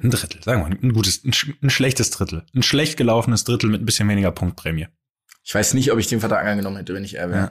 Ein 0.03 0.11
Drittel, 0.11 0.43
sagen 0.43 0.63
wir 0.63 0.69
mal, 0.69 0.79
ein 0.83 0.93
gutes, 0.93 1.25
ein, 1.25 1.33
sch- 1.33 1.55
ein 1.63 1.71
schlechtes 1.71 2.11
Drittel. 2.11 2.45
Ein 2.55 2.63
schlecht 2.63 2.97
gelaufenes 2.97 3.45
Drittel 3.45 3.71
mit 3.71 3.83
ein 3.83 3.87
bisschen 3.87 4.09
weniger 4.09 4.31
Punktprämie. 4.31 4.89
Ich 5.45 5.55
weiß 5.55 5.75
nicht, 5.75 5.93
ob 5.93 5.99
ich 5.99 6.07
den 6.07 6.21
Vertrag 6.21 6.47
angenommen 6.47 6.77
hätte, 6.79 6.95
wenn 6.95 7.05
ich 7.05 7.17
er 7.17 7.31
wäre. 7.31 7.51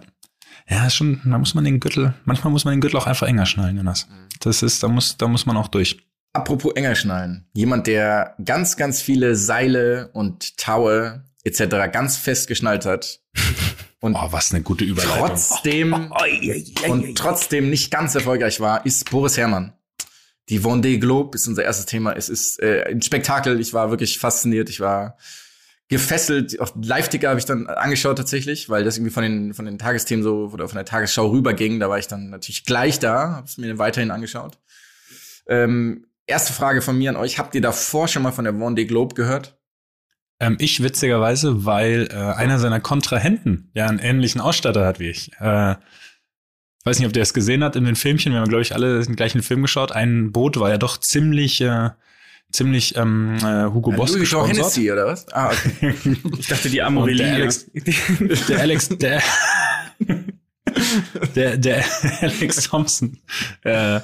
Ja, 0.70 0.86
ist 0.88 0.96
schon, 0.96 1.22
da 1.26 1.38
muss 1.38 1.54
man 1.56 1.64
den 1.64 1.80
Gürtel, 1.80 2.14
manchmal 2.26 2.52
muss 2.52 2.66
man 2.66 2.74
den 2.74 2.82
Gürtel 2.82 2.98
auch 2.98 3.08
einfach 3.08 3.28
enger 3.28 3.46
schnallen, 3.46 3.78
Jonas. 3.78 4.08
Das 4.40 4.64
ist, 4.64 4.82
da 4.84 4.88
muss, 4.88 5.18
da 5.18 5.28
muss 5.28 5.46
man 5.46 5.58
auch 5.58 5.68
durch. 5.68 5.98
Apropos 6.34 6.74
enger 6.76 6.96
schnallen. 6.96 7.48
Jemand, 7.54 7.86
der 7.88 8.36
ganz, 8.44 8.76
ganz 8.78 9.02
viele 9.02 9.36
Seile 9.36 10.10
und 10.14 10.58
Taue 10.58 11.26
etc. 11.44 11.92
ganz 11.92 12.18
fest 12.18 12.48
geschnallt 12.48 12.86
hat 12.86 13.20
und 14.00 14.16
Oh, 14.16 14.32
was 14.32 14.52
eine 14.54 14.64
gute 14.64 14.84
Überleitung. 14.86 15.28
trotzdem 15.28 15.94
oi, 16.12 16.52
oi, 16.52 16.66
oi. 16.86 16.90
und 16.90 17.18
trotzdem 17.18 17.70
nicht 17.70 17.92
ganz 17.92 18.16
erfolgreich 18.16 18.60
war, 18.60 18.86
ist 18.86 19.10
Boris 19.12 19.38
Herrmann. 19.38 19.74
Die 20.50 20.62
Vendée 20.62 21.00
Globe 21.00 21.36
ist 21.36 21.48
unser 21.48 21.64
erstes 21.64 21.86
Thema. 21.86 22.14
Es 22.14 22.30
ist 22.30 22.62
äh, 22.62 22.84
ein 22.84 23.02
Spektakel. 23.02 23.60
Ich 23.60 23.74
war 23.74 23.90
wirklich 23.90 24.20
fasziniert. 24.20 24.70
Ich 24.70 24.80
war 24.80 25.18
gefesselt. 25.88 26.60
Auf 26.60 26.74
Live-Ticker 26.82 27.30
habe 27.30 27.40
ich 27.40 27.46
dann 27.46 27.68
angeschaut 27.68 28.18
tatsächlich, 28.18 28.70
weil 28.70 28.84
das 28.84 28.98
irgendwie 28.98 29.14
von 29.14 29.24
den 29.24 29.54
von 29.54 29.66
den 29.66 29.78
Tagesthemen 29.78 30.24
so 30.24 30.50
oder 30.52 30.68
von 30.68 30.76
der 30.76 30.86
Tagesschau 30.86 31.28
rüberging. 31.28 31.80
Da 31.80 31.90
war 31.90 32.00
ich 32.00 32.08
dann 32.08 32.30
natürlich 32.30 32.66
gleich 32.66 33.00
da, 33.00 33.36
habe 33.36 33.48
es 33.48 33.58
mir 33.58 33.78
weiterhin 33.78 34.12
angeschaut. 34.12 34.58
Ähm, 35.48 36.08
erste 36.26 36.54
Frage 36.54 36.82
von 36.82 36.98
mir 36.98 37.10
an 37.10 37.16
euch: 37.16 37.40
Habt 37.40 37.56
ihr 37.56 37.62
davor 37.62 38.08
schon 38.08 38.24
mal 38.24 38.32
von 38.32 38.46
der 38.46 38.54
Vendée 38.54 38.86
Globe 38.86 39.16
gehört? 39.16 39.58
Ähm, 40.40 40.58
ich 40.60 40.84
witzigerweise, 40.84 41.66
weil 41.66 42.10
äh, 42.12 42.16
einer 42.16 42.60
seiner 42.60 42.82
Kontrahenten 42.82 43.70
ja 43.74 43.88
einen 43.88 44.00
ähnlichen 44.00 44.42
Ausstatter 44.42 44.86
hat 44.86 45.00
wie 45.00 45.10
ich. 45.10 45.32
Äh, 45.40 45.76
weiß 46.84 47.00
nicht, 47.00 47.08
ob 47.08 47.14
der 47.14 47.24
es 47.24 47.34
gesehen 47.34 47.64
hat 47.64 47.76
in 47.76 47.86
den 47.86 47.96
Filmchen. 47.96 48.34
Wir 48.34 48.40
haben, 48.42 48.50
glaube 48.50 48.62
ich, 48.62 48.74
alle 48.76 49.02
den 49.04 49.16
gleichen 49.16 49.42
Film 49.42 49.62
geschaut. 49.62 49.92
Ein 49.92 50.32
Boot 50.32 50.60
war 50.60 50.70
ja 50.70 50.78
doch 50.78 50.98
ziemlich, 51.00 51.62
äh, 51.62 51.90
ziemlich 52.52 52.96
ähm, 52.98 53.36
äh, 53.44 53.66
Hugo 53.66 53.92
Boss 53.92 54.12
Louis 54.14 54.32
Vuitton 54.32 54.50
gesponsert. 54.50 54.58
Hennessy 54.58 54.92
oder 54.92 55.06
was? 55.08 55.28
Ah, 55.34 55.52
okay. 55.52 55.94
Ich 56.38 56.48
dachte, 56.48 56.70
die 56.70 56.82
Amorelie. 56.82 57.24
der 57.26 57.34
Alex- 57.36 57.70
Der 58.48 58.60
Alex, 58.60 58.90
der, 58.90 59.22
der, 61.36 61.58
der 61.58 61.84
Alex 62.22 62.64
Thompson, 62.70 63.18
äh, 63.64 64.00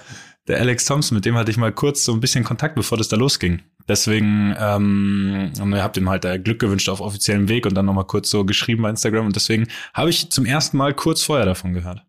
der 0.47 0.59
Alex 0.59 0.85
Thompson, 0.85 1.15
mit 1.15 1.25
dem 1.25 1.35
hatte 1.35 1.51
ich 1.51 1.57
mal 1.57 1.71
kurz 1.71 2.03
so 2.03 2.13
ein 2.13 2.19
bisschen 2.21 2.43
Kontakt, 2.43 2.75
bevor 2.75 2.97
das 2.97 3.07
da 3.07 3.15
losging. 3.17 3.61
Deswegen, 3.87 4.55
ähm, 4.59 5.51
und 5.61 5.71
ihr 5.73 5.83
habt 5.83 5.97
ihm 5.97 6.09
halt 6.09 6.25
äh, 6.25 6.39
Glück 6.39 6.59
gewünscht 6.59 6.89
auf 6.89 7.01
offiziellem 7.01 7.49
Weg 7.49 7.65
und 7.65 7.73
dann 7.75 7.85
nochmal 7.85 8.05
kurz 8.05 8.29
so 8.29 8.45
geschrieben 8.45 8.83
bei 8.83 8.89
Instagram. 8.89 9.25
Und 9.27 9.35
deswegen 9.35 9.67
habe 9.93 10.09
ich 10.09 10.29
zum 10.31 10.45
ersten 10.45 10.77
Mal 10.77 10.93
kurz 10.93 11.23
vorher 11.23 11.45
davon 11.45 11.73
gehört. 11.73 12.03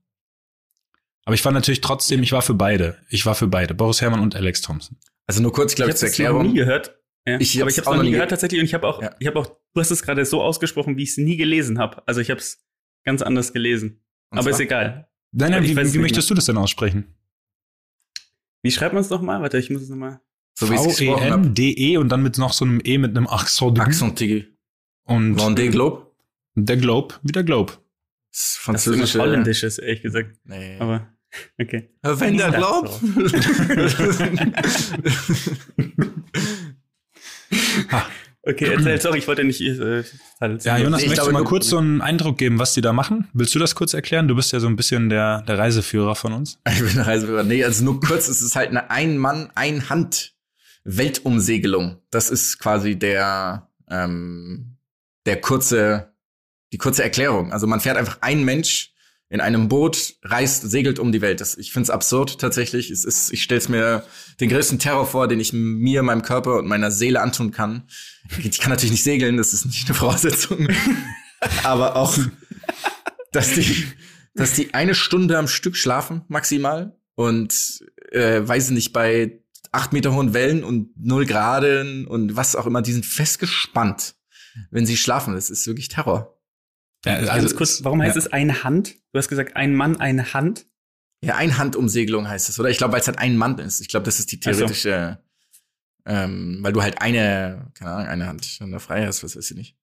Aber 1.24 1.34
ich 1.34 1.44
war 1.44 1.52
natürlich 1.52 1.80
trotzdem, 1.80 2.22
ich 2.22 2.32
war 2.32 2.42
für 2.42 2.54
beide. 2.54 2.98
Ich 3.08 3.26
war 3.26 3.34
für 3.34 3.46
beide, 3.46 3.74
Boris 3.74 4.00
Herrmann 4.00 4.20
und 4.20 4.34
Alex 4.34 4.62
Thompson. 4.62 4.96
Also 5.26 5.42
nur 5.42 5.52
kurz, 5.52 5.74
glaube 5.74 5.90
ich, 5.90 5.94
ich 5.94 6.00
zur 6.00 6.08
habe 6.08 6.10
das 6.12 6.18
noch 6.18 6.24
Erklärung. 6.26 6.46
nie 6.52 6.58
gehört. 6.58 6.96
Ja. 7.26 7.38
Ich 7.38 7.60
aber 7.60 7.70
ich 7.70 7.78
habe 7.78 7.88
auch 7.90 7.96
noch 7.96 8.02
nie 8.02 8.10
gehört 8.12 8.28
ge- 8.28 8.30
tatsächlich 8.30 8.60
und 8.60 8.64
ich 8.66 8.74
habe 8.74 8.88
auch, 8.88 9.02
Ja. 9.02 9.14
ich 9.20 9.26
habe 9.26 9.38
auch, 9.38 9.46
du 9.74 9.80
hast 9.80 9.90
es 9.90 10.02
gerade 10.02 10.24
so 10.24 10.42
ausgesprochen, 10.42 10.96
wie 10.96 11.02
ich 11.02 11.10
es 11.10 11.16
nie 11.18 11.36
gelesen 11.36 11.78
habe. 11.78 12.02
Also 12.08 12.20
ich 12.20 12.30
habe 12.30 12.40
es 12.40 12.64
ganz 13.04 13.20
anders 13.22 13.52
gelesen. 13.52 14.02
Und 14.30 14.38
aber 14.38 14.50
ist 14.50 14.56
zwar- 14.56 14.64
egal. 14.64 15.08
Nein, 15.32 15.50
nein, 15.52 15.62
Ich 15.64 15.70
wie, 15.70 15.76
wie 15.76 15.82
nicht 15.82 15.96
möchtest 15.98 16.28
du 16.30 16.34
das 16.34 16.46
denn 16.46 16.56
aussprechen? 16.56 17.14
Wie 18.62 18.70
schreibt 18.70 18.94
man 18.94 19.02
es 19.02 19.10
nochmal? 19.10 19.40
Warte, 19.42 19.58
ich 19.58 19.70
muss 19.70 19.82
es 19.82 19.88
nochmal. 19.88 20.20
So 20.58 20.66
ich 20.66 20.72
es. 20.80 20.98
V-E-N-D-E 20.98 21.96
und 21.98 22.08
dann 22.10 22.22
mit 22.22 22.36
noch 22.38 22.52
so 22.52 22.64
einem 22.64 22.80
E 22.84 22.98
mit 22.98 23.16
einem 23.16 23.26
Accent. 23.26 23.78
Accent 23.78 24.18
Tiggy. 24.18 24.46
Und 25.04 25.36
Vendée 25.40 25.70
Globe. 25.70 26.06
der 26.56 26.76
Globe, 26.76 27.14
wie 27.22 27.32
der 27.32 27.44
Globe. 27.44 27.74
Das 28.30 28.40
ist 28.40 28.42
Das 28.42 28.42
ist 28.42 28.56
französische. 28.58 29.18
Holländisches, 29.20 29.78
ehrlich 29.78 30.02
gesagt. 30.02 30.36
Nee. 30.44 30.76
Aber, 30.78 31.08
okay. 31.60 31.90
Wenn 32.02 32.38
der 32.38 32.52
Globe. 32.52 32.90
Okay, 38.42 38.72
erzähl, 38.72 38.98
sorry, 38.98 39.18
ich 39.18 39.28
wollte 39.28 39.44
nicht, 39.44 39.60
äh, 39.60 40.02
halt, 40.40 40.64
Ja, 40.64 40.78
Jonas, 40.78 41.00
Nee, 41.00 41.04
ich 41.04 41.10
möchtest 41.10 41.28
du 41.28 41.30
glaube, 41.30 41.32
mal 41.32 41.44
kurz 41.44 41.68
so 41.68 41.76
einen 41.76 42.00
Eindruck 42.00 42.38
geben, 42.38 42.58
was 42.58 42.72
die 42.72 42.80
da 42.80 42.94
machen? 42.94 43.28
Willst 43.34 43.54
du 43.54 43.58
das 43.58 43.74
kurz 43.74 43.92
erklären? 43.92 44.28
Du 44.28 44.34
bist 44.34 44.50
ja 44.52 44.60
so 44.60 44.66
ein 44.66 44.76
bisschen 44.76 45.10
der, 45.10 45.42
der 45.42 45.58
Reiseführer 45.58 46.14
von 46.14 46.32
uns. 46.32 46.58
Ich 46.72 46.78
bin 46.78 46.88
ein 46.98 47.04
Reiseführer. 47.04 47.42
Nee, 47.42 47.62
also 47.64 47.84
nur 47.84 48.00
kurz, 48.00 48.28
es 48.28 48.40
ist 48.40 48.56
halt 48.56 48.70
eine 48.70 48.90
Ein-Mann, 48.90 49.50
Ein-Hand-Weltumsegelung. 49.54 51.98
Das 52.10 52.30
ist 52.30 52.58
quasi 52.58 52.98
der, 52.98 53.68
ähm, 53.90 54.78
der 55.26 55.38
kurze, 55.42 56.09
die 56.72 56.78
kurze 56.78 57.02
Erklärung. 57.02 57.52
Also 57.52 57.66
man 57.66 57.80
fährt 57.80 57.96
einfach 57.96 58.18
ein 58.20 58.44
Mensch 58.44 58.92
in 59.30 59.40
einem 59.40 59.68
Boot, 59.68 60.16
reist, 60.22 60.68
segelt 60.68 60.98
um 60.98 61.12
die 61.12 61.20
Welt. 61.20 61.40
Das, 61.40 61.56
ich 61.56 61.72
finde 61.72 61.84
es 61.84 61.90
absurd 61.90 62.40
tatsächlich. 62.40 62.90
Es 62.90 63.04
ist, 63.04 63.32
ich 63.32 63.44
stelle 63.44 63.60
es 63.60 63.68
mir 63.68 64.04
den 64.40 64.48
größten 64.48 64.80
Terror 64.80 65.06
vor, 65.06 65.28
den 65.28 65.38
ich 65.38 65.52
mir, 65.52 66.02
meinem 66.02 66.22
Körper 66.22 66.58
und 66.58 66.66
meiner 66.66 66.90
Seele 66.90 67.20
antun 67.20 67.52
kann. 67.52 67.84
Ich 68.38 68.58
kann 68.58 68.70
natürlich 68.70 68.90
nicht 68.90 69.04
segeln, 69.04 69.36
das 69.36 69.52
ist 69.52 69.66
nicht 69.66 69.86
eine 69.86 69.94
Voraussetzung. 69.94 70.68
Aber 71.62 71.94
auch, 71.94 72.18
dass 73.30 73.54
die, 73.54 73.86
dass 74.34 74.54
die 74.54 74.74
eine 74.74 74.96
Stunde 74.96 75.38
am 75.38 75.46
Stück 75.46 75.76
schlafen, 75.76 76.22
maximal. 76.26 76.96
Und 77.14 77.84
äh, 78.10 78.40
weiß 78.42 78.66
ich 78.66 78.74
nicht, 78.74 78.92
bei 78.92 79.40
acht 79.70 79.92
Meter 79.92 80.12
hohen 80.12 80.34
Wellen 80.34 80.64
und 80.64 80.90
null 80.96 81.24
Graden 81.24 82.06
und 82.06 82.34
was 82.34 82.56
auch 82.56 82.66
immer, 82.66 82.82
die 82.82 82.92
sind 82.92 83.06
festgespannt, 83.06 84.16
wenn 84.72 84.86
sie 84.86 84.96
schlafen. 84.96 85.34
Das 85.34 85.50
ist 85.50 85.68
wirklich 85.68 85.88
Terror. 85.88 86.39
Ja, 87.04 87.14
Also, 87.14 87.30
also 87.30 87.46
Ganz 87.46 87.56
kurz, 87.56 87.84
warum 87.84 88.02
heißt 88.02 88.16
ja. 88.16 88.22
es 88.22 88.32
eine 88.32 88.62
Hand? 88.64 88.94
Du 89.12 89.18
hast 89.18 89.28
gesagt, 89.28 89.56
ein 89.56 89.74
Mann, 89.74 89.96
eine 90.00 90.32
Hand. 90.34 90.66
Ja, 91.22 91.36
Einhandumsegelung 91.36 92.28
heißt 92.28 92.48
es, 92.48 92.58
oder? 92.58 92.70
Ich 92.70 92.78
glaube, 92.78 92.94
weil 92.94 93.00
es 93.00 93.06
halt 93.06 93.18
ein 93.18 93.36
Mann 93.36 93.58
ist. 93.58 93.80
Ich 93.80 93.88
glaube, 93.88 94.04
das 94.04 94.18
ist 94.18 94.32
die 94.32 94.40
Ach 94.42 94.52
so. 94.52 94.60
theoretische, 94.60 95.18
ähm, 96.06 96.58
weil 96.62 96.72
du 96.72 96.82
halt 96.82 97.02
eine, 97.02 97.70
keine 97.74 97.90
Ahnung, 97.90 98.08
eine 98.08 98.26
Hand 98.26 98.58
an 98.60 98.70
der 98.70 98.80
frei 98.80 99.06
hast, 99.06 99.22
was 99.22 99.36
weiß 99.36 99.50
ich 99.50 99.56
nicht. 99.56 99.76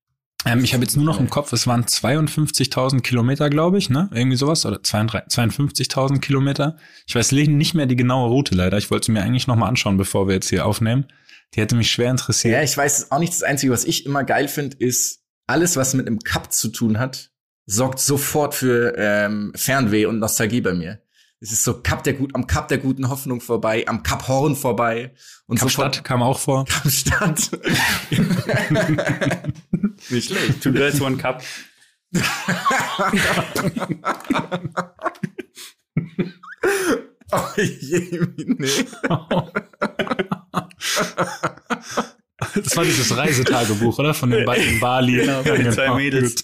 Ähm, 0.45 0.63
ich 0.63 0.73
habe 0.73 0.83
jetzt 0.83 0.95
nur 0.95 1.05
noch 1.05 1.19
im 1.19 1.29
Kopf, 1.29 1.51
es 1.53 1.67
waren 1.67 1.83
52.000 1.83 3.01
Kilometer, 3.01 3.49
glaube 3.49 3.77
ich, 3.77 3.89
ne? 3.89 4.09
Irgendwie 4.13 4.37
sowas. 4.37 4.65
Oder 4.65 4.81
32 4.81 5.35
52.000 5.37 6.19
Kilometer. 6.19 6.77
Ich 7.05 7.15
weiß 7.15 7.31
nicht 7.31 7.73
mehr 7.73 7.85
die 7.85 7.95
genaue 7.95 8.29
Route 8.29 8.55
leider. 8.55 8.77
Ich 8.77 8.89
wollte 8.89 9.07
sie 9.07 9.11
mir 9.11 9.21
eigentlich 9.23 9.47
noch 9.47 9.55
mal 9.55 9.67
anschauen, 9.67 9.97
bevor 9.97 10.27
wir 10.27 10.35
jetzt 10.35 10.49
hier 10.49 10.65
aufnehmen. 10.65 11.05
Die 11.53 11.61
hätte 11.61 11.75
mich 11.75 11.91
schwer 11.91 12.11
interessiert. 12.11 12.53
Ja, 12.53 12.61
ich 12.61 12.75
weiß 12.77 13.11
auch 13.11 13.19
nicht. 13.19 13.33
Das 13.33 13.43
Einzige, 13.43 13.71
was 13.71 13.85
ich 13.85 14.05
immer 14.05 14.23
geil 14.23 14.47
finde, 14.47 14.77
ist, 14.77 15.23
alles, 15.47 15.77
was 15.77 15.93
mit 15.93 16.05
einem 16.05 16.19
Cup 16.19 16.53
zu 16.53 16.67
tun 16.67 16.99
hat, 16.99 17.31
sorgt 17.65 17.99
sofort 17.99 18.53
für 18.53 18.93
ähm, 18.97 19.53
Fernweh 19.55 20.05
und 20.05 20.19
Nostalgie 20.19 20.61
bei 20.61 20.73
mir. 20.73 21.01
Es 21.39 21.51
ist 21.51 21.63
so 21.63 21.81
Cup 21.81 22.03
der 22.03 22.13
gut, 22.13 22.35
am 22.35 22.45
Cup 22.47 22.67
der 22.67 22.79
guten 22.79 23.09
Hoffnung 23.09 23.41
vorbei, 23.41 23.85
am 23.87 24.03
Cup 24.03 24.27
Horn 24.27 24.55
vorbei 24.55 25.13
und 25.45 25.59
Kapstadt 25.59 26.03
kam 26.03 26.23
auch 26.23 26.39
vor. 26.39 26.65
Kapstadt. 26.65 27.51
Nicht 30.09 30.29
schlecht. 30.29 30.63
Two 30.63 30.71
Girls, 30.71 30.99
One 31.01 31.17
Cup. 31.17 31.43
Oh 37.29 37.43
je, 37.57 38.25
nee. 38.37 38.69
Das 42.37 42.77
war 42.77 42.83
dieses 42.83 43.15
Reisetagebuch, 43.15 43.97
oder? 43.97 44.13
Von 44.13 44.29
den 44.29 44.45
beiden 44.45 44.67
in 44.67 44.79
Bali. 44.79 45.17
Genau, 45.17 45.43
von 45.43 45.55
den 45.55 45.71
zwei 45.71 45.95
Mädels. 45.95 46.43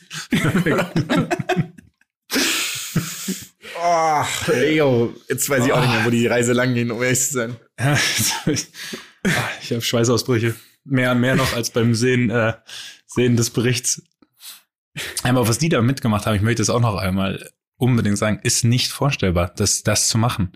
Oh, 3.86 4.24
Leo, 4.48 5.14
jetzt 5.30 5.50
weiß 5.50 5.66
ich 5.66 5.74
auch 5.74 5.82
nicht 5.82 5.92
mehr, 5.92 6.06
wo 6.06 6.10
die 6.10 6.26
Reise 6.26 6.54
lang 6.54 6.74
ging, 6.74 6.90
um 6.90 7.04
ehrlich 7.04 7.20
zu 7.20 7.34
sein. 7.34 7.56
Ich 9.62 9.72
habe 9.72 9.82
Schweißausbrüche. 9.82 10.56
Mehr, 10.86 11.16
mehr 11.16 11.36
noch 11.36 11.54
als 11.54 11.70
beim 11.70 11.94
Sehen, 11.96 12.30
äh, 12.30 12.54
Sehen 13.06 13.38
des 13.38 13.50
Berichts. 13.52 14.02
Aber 15.24 15.48
was 15.48 15.60
die 15.60 15.70
da 15.70 15.82
mitgemacht 15.82 16.26
haben, 16.26 16.36
ich 16.36 16.42
möchte 16.42 16.62
es 16.62 16.70
auch 16.70 16.82
noch 16.82 16.96
einmal 16.96 17.50
unbedingt 17.78 18.18
sagen, 18.18 18.40
ist 18.44 18.64
nicht 18.64 18.92
vorstellbar, 18.92 19.54
das, 19.56 19.84
das 19.84 20.08
zu 20.08 20.18
machen. 20.18 20.54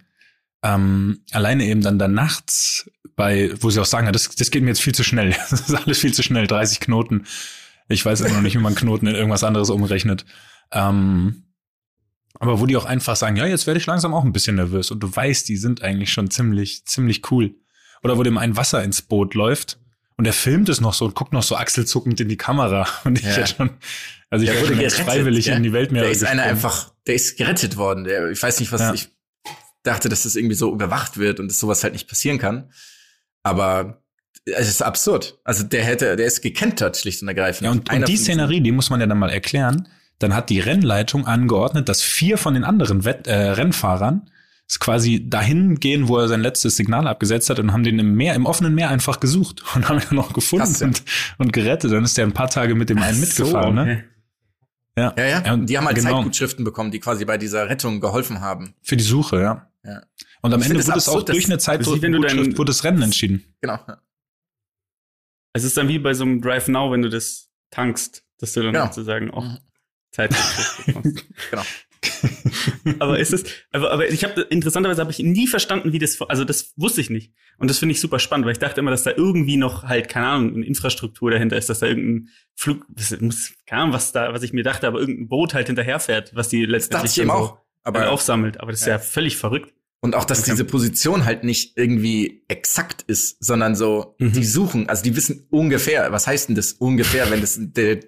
Ähm, 0.75 1.21
alleine 1.31 1.65
eben 1.65 1.81
dann 1.81 1.99
da 1.99 2.07
nachts 2.07 2.89
bei, 3.15 3.51
wo 3.61 3.69
sie 3.69 3.79
auch 3.79 3.85
sagen, 3.85 4.05
ja, 4.05 4.11
das, 4.11 4.29
das 4.29 4.51
geht 4.51 4.63
mir 4.63 4.69
jetzt 4.69 4.81
viel 4.81 4.93
zu 4.95 5.03
schnell. 5.03 5.35
Das 5.49 5.61
ist 5.61 5.73
alles 5.73 5.99
viel 5.99 6.13
zu 6.13 6.23
schnell. 6.23 6.47
30 6.47 6.79
Knoten. 6.79 7.25
Ich 7.89 8.05
weiß 8.05 8.21
immer 8.21 8.35
noch 8.35 8.41
nicht, 8.41 8.55
wie 8.55 8.61
man 8.61 8.75
Knoten 8.75 9.07
in 9.07 9.15
irgendwas 9.15 9.43
anderes 9.43 9.69
umrechnet. 9.69 10.25
Ähm, 10.71 11.43
aber 12.39 12.59
wo 12.59 12.65
die 12.65 12.77
auch 12.77 12.85
einfach 12.85 13.15
sagen, 13.15 13.35
ja, 13.37 13.45
jetzt 13.45 13.65
werde 13.65 13.79
ich 13.79 13.85
langsam 13.85 14.13
auch 14.13 14.23
ein 14.23 14.33
bisschen 14.33 14.55
nervös. 14.57 14.91
Und 14.91 14.99
du 15.01 15.15
weißt, 15.15 15.47
die 15.49 15.57
sind 15.57 15.81
eigentlich 15.81 16.11
schon 16.11 16.29
ziemlich, 16.29 16.85
ziemlich 16.85 17.31
cool. 17.31 17.55
Oder 18.03 18.17
wo 18.17 18.23
dem 18.23 18.37
ein 18.37 18.55
Wasser 18.57 18.83
ins 18.83 19.01
Boot 19.01 19.33
läuft 19.33 19.79
und 20.17 20.25
er 20.25 20.33
filmt 20.33 20.69
es 20.69 20.81
noch 20.81 20.93
so 20.93 21.05
und 21.05 21.15
guckt 21.15 21.33
noch 21.33 21.43
so 21.43 21.55
achselzuckend 21.55 22.19
in 22.19 22.29
die 22.29 22.37
Kamera. 22.37 22.87
Und 23.05 23.17
ich 23.19 23.25
Ja. 23.25 23.31
hätte 23.31 23.55
schon, 23.55 23.69
also 24.29 24.43
ich 24.43 24.49
Der 24.49 24.55
wäre 24.55 24.65
wurde 24.65 24.73
schon 24.75 24.83
gerettet, 24.83 25.05
freiwillig 25.05 25.45
gell? 25.45 25.57
in 25.57 25.63
die 25.63 25.73
Weltmeere 25.73 26.05
Der 26.05 26.11
ist 26.11 26.23
einer 26.23 26.43
gesprungen. 26.43 26.49
einfach, 26.65 26.93
der 27.07 27.15
ist 27.15 27.37
gerettet 27.37 27.77
worden. 27.77 28.03
Der, 28.03 28.29
ich 28.29 28.41
weiß 28.41 28.59
nicht, 28.59 28.71
was 28.71 28.81
Ja. 28.81 28.93
ich 28.93 29.09
dachte, 29.87 30.09
dass 30.09 30.23
das 30.23 30.35
irgendwie 30.35 30.55
so 30.55 30.73
überwacht 30.73 31.17
wird 31.17 31.39
und 31.39 31.49
dass 31.49 31.59
sowas 31.59 31.83
halt 31.83 31.93
nicht 31.93 32.07
passieren 32.07 32.37
kann. 32.37 32.71
Aber 33.43 34.01
es 34.45 34.67
ist 34.67 34.81
absurd. 34.81 35.39
Also 35.43 35.63
der 35.63 35.83
hätte, 35.83 36.15
der 36.15 36.25
ist 36.25 36.41
gekentert, 36.41 36.97
schlicht 36.97 37.21
und 37.21 37.27
ergreifend. 37.27 37.65
Ja, 37.65 37.71
und, 37.71 37.91
und 37.91 38.07
die 38.07 38.17
Szenerie, 38.17 38.61
die 38.61 38.71
muss 38.71 38.89
man 38.89 38.99
ja 38.99 39.07
dann 39.07 39.17
mal 39.17 39.29
erklären. 39.29 39.87
Dann 40.19 40.33
hat 40.33 40.49
die 40.49 40.59
Rennleitung 40.59 41.27
angeordnet, 41.27 41.89
dass 41.89 42.01
vier 42.01 42.37
von 42.37 42.53
den 42.53 42.63
anderen 42.63 43.05
Wett 43.05 43.27
äh, 43.27 43.35
Rennfahrern 43.35 44.29
es 44.69 44.79
quasi 44.79 45.29
dahin 45.29 45.79
gehen, 45.79 46.09
wo 46.09 46.17
er 46.17 46.27
sein 46.27 46.41
letztes 46.41 46.75
Signal 46.75 47.07
abgesetzt 47.07 47.49
hat 47.49 47.59
und 47.59 47.71
haben 47.71 47.83
den 47.83 47.99
im 47.99 48.15
Meer, 48.15 48.35
im 48.35 48.45
offenen 48.45 48.75
Meer 48.75 48.89
einfach 48.89 49.19
gesucht 49.19 49.63
und 49.75 49.87
haben 49.87 49.99
ihn 49.99 50.05
dann 50.09 50.15
noch 50.15 50.33
gefunden 50.33 50.65
Krass, 50.65 50.79
ja. 50.81 50.87
und, 50.87 51.03
und 51.37 51.53
gerettet. 51.53 51.91
Dann 51.91 52.03
ist 52.03 52.17
der 52.17 52.25
ein 52.25 52.33
paar 52.33 52.49
Tage 52.49 52.75
mit 52.75 52.89
dem 52.89 53.01
einen 53.01 53.19
mitgefahren, 53.19 53.75
ne? 53.75 53.81
okay. 53.81 54.03
Ja. 54.97 55.13
Ja, 55.15 55.25
ja. 55.25 55.43
Ja, 55.45 55.53
und 55.53 55.67
die 55.67 55.77
haben 55.77 55.85
halt 55.85 55.95
genau. 55.95 56.17
Zeitgutschriften 56.17 56.65
bekommen, 56.65 56.91
die 56.91 56.99
quasi 56.99 57.23
bei 57.23 57.37
dieser 57.37 57.69
Rettung 57.69 58.01
geholfen 58.01 58.41
haben. 58.41 58.73
Für 58.81 58.97
die 58.97 59.03
Suche, 59.03 59.39
ja. 59.39 59.69
Ja. 59.83 60.03
Und 60.41 60.53
am 60.53 60.59
Ich 60.61 60.69
Ende 60.69 60.85
wurde 60.85 60.97
es 60.97 61.07
auch 61.09 61.23
durch 61.23 61.45
eine 61.45 61.55
Das 61.57 61.67
ist 61.67 61.87
wie 61.87 62.01
wenn 62.01 62.11
du 62.11 62.19
Zeitgutschrift 62.21 62.51
dein- 62.51 62.57
wurde 62.57 62.69
das 62.71 62.83
Rennen 62.83 63.01
entschieden. 63.01 63.55
Genau. 63.61 63.79
Ja. 63.87 64.01
Es 65.53 65.63
ist 65.63 65.77
dann 65.77 65.87
wie 65.87 65.99
bei 65.99 66.13
so 66.13 66.23
einem 66.23 66.41
Drive 66.41 66.67
Now, 66.67 66.91
wenn 66.91 67.01
du 67.01 67.09
das 67.09 67.49
tankst, 67.71 68.23
dass 68.39 68.53
du 68.53 68.61
dann 68.63 68.73
Genau. 68.73 68.85
sozusagen 68.87 69.31
auch 69.31 69.43
Mhm. 69.43 69.57
Zeit 70.11 70.35
bekommst. 70.85 71.25
Genau. 71.51 71.63
aber 72.99 73.17
ist 73.19 73.33
es, 73.33 73.43
aber, 73.71 73.91
aber 73.91 74.07
ich 74.09 74.23
habe 74.23 74.41
interessanterweise 74.41 75.01
habe 75.01 75.11
ich 75.11 75.19
nie 75.19 75.47
verstanden, 75.47 75.93
wie 75.93 75.99
das, 75.99 76.21
also 76.21 76.43
das 76.45 76.73
wusste 76.75 77.01
ich 77.01 77.09
nicht. 77.09 77.33
Und 77.57 77.69
das 77.69 77.79
finde 77.79 77.93
ich 77.93 77.99
super 78.01 78.19
spannend, 78.19 78.45
weil 78.45 78.53
ich 78.53 78.59
dachte 78.59 78.79
immer, 78.79 78.91
dass 78.91 79.03
da 79.03 79.11
irgendwie 79.15 79.57
noch 79.57 79.83
halt, 79.83 80.07
keine 80.07 80.27
Ahnung, 80.27 80.55
eine 80.55 80.65
Infrastruktur 80.65 81.31
dahinter 81.31 81.57
ist, 81.57 81.69
dass 81.69 81.79
da 81.79 81.87
irgendein 81.87 82.29
Flug, 82.55 82.85
das 82.89 83.19
muss, 83.19 83.53
keine 83.65 83.81
Ahnung, 83.83 83.93
was 83.95 84.11
da, 84.11 84.31
was 84.31 84.43
ich 84.43 84.53
mir 84.53 84.63
dachte, 84.63 84.87
aber 84.87 84.99
irgendein 84.99 85.27
Boot 85.27 85.53
halt 85.55 85.67
hinterherfährt, 85.67 86.35
was 86.35 86.49
die 86.49 86.67
Das 86.67 86.87
dachte 86.89 87.07
letztendlich 87.07 87.11
ich 87.13 87.21
eben 87.21 87.31
auch. 87.31 87.57
Aber 87.83 88.09
aufsammelt. 88.11 88.59
Aber 88.59 88.71
das 88.71 88.81
ist 88.81 88.87
ja, 88.87 88.93
Ja. 88.93 88.99
völlig 88.99 89.37
verrückt. 89.37 89.73
Und 89.99 90.13
auch, 90.15 90.25
dass 90.25 90.41
Okay. 90.41 90.51
diese 90.51 90.63
Position 90.65 91.25
halt 91.25 91.43
nicht 91.43 91.75
irgendwie 91.75 92.43
exakt 92.47 93.01
ist, 93.07 93.43
sondern 93.43 93.75
so, 93.75 94.15
Mhm. 94.19 94.31
die 94.33 94.45
suchen, 94.45 94.87
also 94.89 95.03
die 95.03 95.15
wissen 95.15 95.47
ungefähr, 95.49 96.11
was 96.11 96.27
heißt 96.27 96.49
denn 96.49 96.55
das 96.55 96.73
ungefähr, 96.73 97.31
wenn 97.31 97.41
das 97.41 97.57
der, 97.59 97.99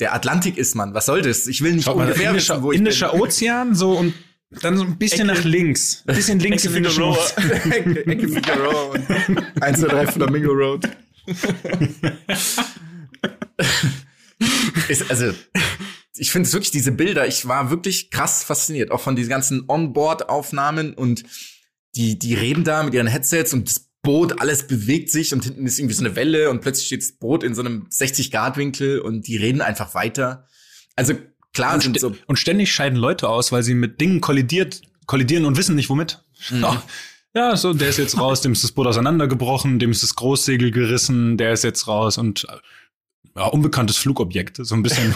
der 0.00 0.14
Atlantik 0.14 0.56
ist, 0.58 0.74
Mann? 0.74 0.94
Was 0.94 1.06
soll 1.06 1.22
das? 1.22 1.46
Ich 1.46 1.62
will 1.62 1.74
nicht 1.74 1.84
Schaut 1.84 1.96
ungefähr 1.96 2.30
Indischer, 2.30 2.54
wissen, 2.56 2.62
wo 2.64 2.72
ich 2.72 2.78
Indischer 2.78 3.10
bin. 3.12 3.20
Ozean, 3.20 3.74
so 3.76 3.92
und 3.92 4.14
dann 4.62 4.76
so 4.76 4.82
ein 4.82 4.98
bisschen 4.98 5.28
Ecke- 5.30 5.36
nach 5.38 5.44
links. 5.44 6.02
Ein 6.06 6.16
bisschen 6.16 6.40
links 6.40 6.64
Ecke 6.64 6.74
Figueroa. 6.74 7.18
Ecke, 7.70 8.06
Ecke 8.06 8.28
Figueroa 8.28 8.82
und 8.94 9.62
1, 9.62 9.80
2, 9.80 9.86
3 9.88 10.06
Flamingo 10.08 10.52
Road. 10.52 10.88
ist, 14.88 15.08
also, 15.10 15.32
ich 16.18 16.30
finde 16.30 16.46
es 16.46 16.52
wirklich 16.52 16.70
diese 16.70 16.92
Bilder, 16.92 17.26
ich 17.26 17.46
war 17.46 17.70
wirklich 17.70 18.10
krass 18.10 18.42
fasziniert, 18.44 18.90
auch 18.90 19.00
von 19.00 19.16
diesen 19.16 19.30
ganzen 19.30 19.64
Onboard-Aufnahmen 19.68 20.94
und 20.94 21.24
die, 21.94 22.18
die 22.18 22.34
reden 22.34 22.64
da 22.64 22.82
mit 22.82 22.94
ihren 22.94 23.06
Headsets 23.06 23.52
und 23.52 23.68
das 23.68 23.88
Boot, 24.02 24.40
alles 24.40 24.66
bewegt 24.66 25.10
sich 25.10 25.32
und 25.34 25.44
hinten 25.44 25.66
ist 25.66 25.78
irgendwie 25.78 25.94
so 25.94 26.04
eine 26.04 26.16
Welle 26.16 26.50
und 26.50 26.60
plötzlich 26.60 26.86
steht 26.86 27.02
das 27.02 27.12
Boot 27.12 27.42
in 27.42 27.54
so 27.54 27.62
einem 27.62 27.86
60-Grad-Winkel 27.90 29.00
und 29.00 29.26
die 29.26 29.36
reden 29.36 29.60
einfach 29.60 29.94
weiter. 29.94 30.46
Also 30.94 31.14
klar 31.52 31.74
Und, 31.74 31.82
sind 31.82 32.00
so. 32.00 32.14
und 32.26 32.38
ständig 32.38 32.72
scheiden 32.72 32.98
Leute 32.98 33.28
aus, 33.28 33.52
weil 33.52 33.62
sie 33.62 33.74
mit 33.74 34.00
Dingen 34.00 34.20
kollidiert, 34.20 34.82
kollidieren 35.06 35.44
und 35.44 35.56
wissen 35.56 35.74
nicht 35.74 35.90
womit. 35.90 36.22
Mhm. 36.50 36.60
Ja, 36.62 36.82
ja, 37.34 37.56
so, 37.56 37.74
der 37.74 37.88
ist 37.88 37.98
jetzt 37.98 38.18
raus, 38.18 38.40
dem 38.40 38.52
ist 38.52 38.64
das 38.64 38.72
Boot 38.72 38.86
auseinandergebrochen, 38.86 39.78
dem 39.78 39.90
ist 39.90 40.02
das 40.02 40.14
Großsegel 40.14 40.70
gerissen, 40.70 41.36
der 41.36 41.52
ist 41.52 41.64
jetzt 41.64 41.86
raus 41.86 42.18
und 42.18 42.46
ja, 43.38 43.46
unbekanntes 43.46 43.96
Flugobjekt, 43.96 44.58
so 44.60 44.74
ein 44.74 44.82
bisschen. 44.82 45.14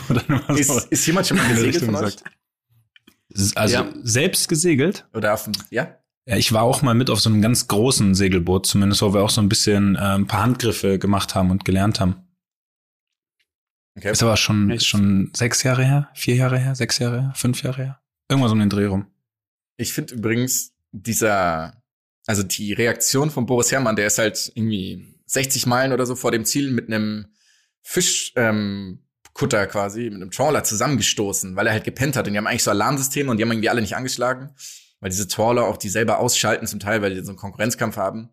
Ist, 0.57 0.69
so 0.69 0.81
ist 0.91 1.07
jemand 1.07 1.27
schon 1.27 1.37
mal 1.39 1.43
in 1.45 1.49
der 1.49 1.57
gesegelt 1.57 1.75
Richtung 1.83 1.95
von 1.95 2.05
euch? 2.05 2.17
gesagt. 2.17 3.57
Also 3.57 3.75
Ja. 3.75 3.93
selbst 4.03 4.49
gesegelt. 4.49 5.07
Oder 5.15 5.35
auf 5.35 5.45
dem, 5.45 5.53
ja? 5.71 5.97
Ja, 6.27 6.37
ich 6.37 6.53
war 6.53 6.63
auch 6.63 6.83
mal 6.83 6.95
mit 6.95 7.11
auf 7.11 7.21
so 7.21 7.29
einem 7.31 7.43
ganz 7.43 7.67
großen 7.67 8.15
Segelboot, 8.15 8.67
zumindest 8.67 9.03
wo 9.03 9.13
wir 9.13 9.23
auch 9.23 9.31
so 9.31 9.41
ein 9.41 9.49
bisschen 9.49 9.97
äh, 9.97 9.99
ein 9.99 10.27
paar 10.27 10.43
Handgriffe 10.43 10.99
gemacht 10.99 11.35
haben 11.35 11.51
und 11.51 11.65
gelernt 11.65 11.99
haben. 11.99 12.17
Okay. 13.97 14.13
Ist 14.13 14.23
aber 14.23 14.37
schon, 14.37 14.71
ist 14.71 14.87
schon 14.87 15.31
sechs 15.37 15.63
Jahre 15.65 15.85
her, 15.85 16.09
vier 16.15 16.37
Jahre 16.37 16.59
her, 16.59 16.75
sechs 16.75 16.99
Jahre 16.99 17.23
her, 17.23 17.33
fünf 17.35 17.63
Jahre 17.63 17.83
her. 17.83 18.01
Irgendwas 18.31 18.53
um 18.53 18.59
den 18.61 18.71
Dreh 18.71 18.87
rum. 18.87 19.07
Ich 19.77 19.93
finde 19.93 20.15
übrigens 20.15 20.73
dieser, 20.93 21.83
also 22.27 22.43
die 22.43 22.73
Reaktion 22.73 23.31
von 23.31 23.45
Boris 23.47 23.73
Herrmann, 23.73 23.97
der 23.97 24.07
ist 24.07 24.19
halt 24.19 24.51
irgendwie 24.55 25.19
60 25.27 25.67
Meilen 25.67 25.93
oder 25.93 26.07
so 26.07 26.15
vor 26.15 26.31
dem 26.31 26.45
Ziel 26.45 26.71
mit 26.71 26.87
einem 26.87 27.27
Fischkutter 27.83 28.49
ähm, 28.51 28.99
Kutter 29.35 29.67
quasi, 29.67 30.05
mit 30.05 30.15
einem 30.21 30.31
Trawler 30.31 30.63
zusammengestoßen, 30.63 31.57
weil 31.57 31.67
er 31.67 31.73
halt 31.73 31.85
gepennt 31.85 32.17
hat. 32.17 32.27
Und 32.27 32.35
die 32.35 32.39
haben 32.39 32.47
eigentlich 32.47 32.63
so 32.65 32.71
Alarmsysteme 32.71 33.31
und 33.31 33.39
die 33.39 33.43
haben 33.45 33.51
irgendwie 33.51 33.71
alle 33.71 33.81
nicht 33.81 33.97
angeschlagen, 33.97 34.51
weil 35.01 35.11
diese 35.11 35.27
Trawler 35.27 35.65
auch 35.65 35.79
die 35.79 35.89
selber 35.89 36.19
ausschalten 36.19 36.67
zum 36.67 36.81
Teil, 36.81 37.01
weil 37.01 37.15
die 37.15 37.23
so 37.25 37.31
einen 37.31 37.39
Konkurrenzkampf 37.39 37.97
haben. 37.97 38.29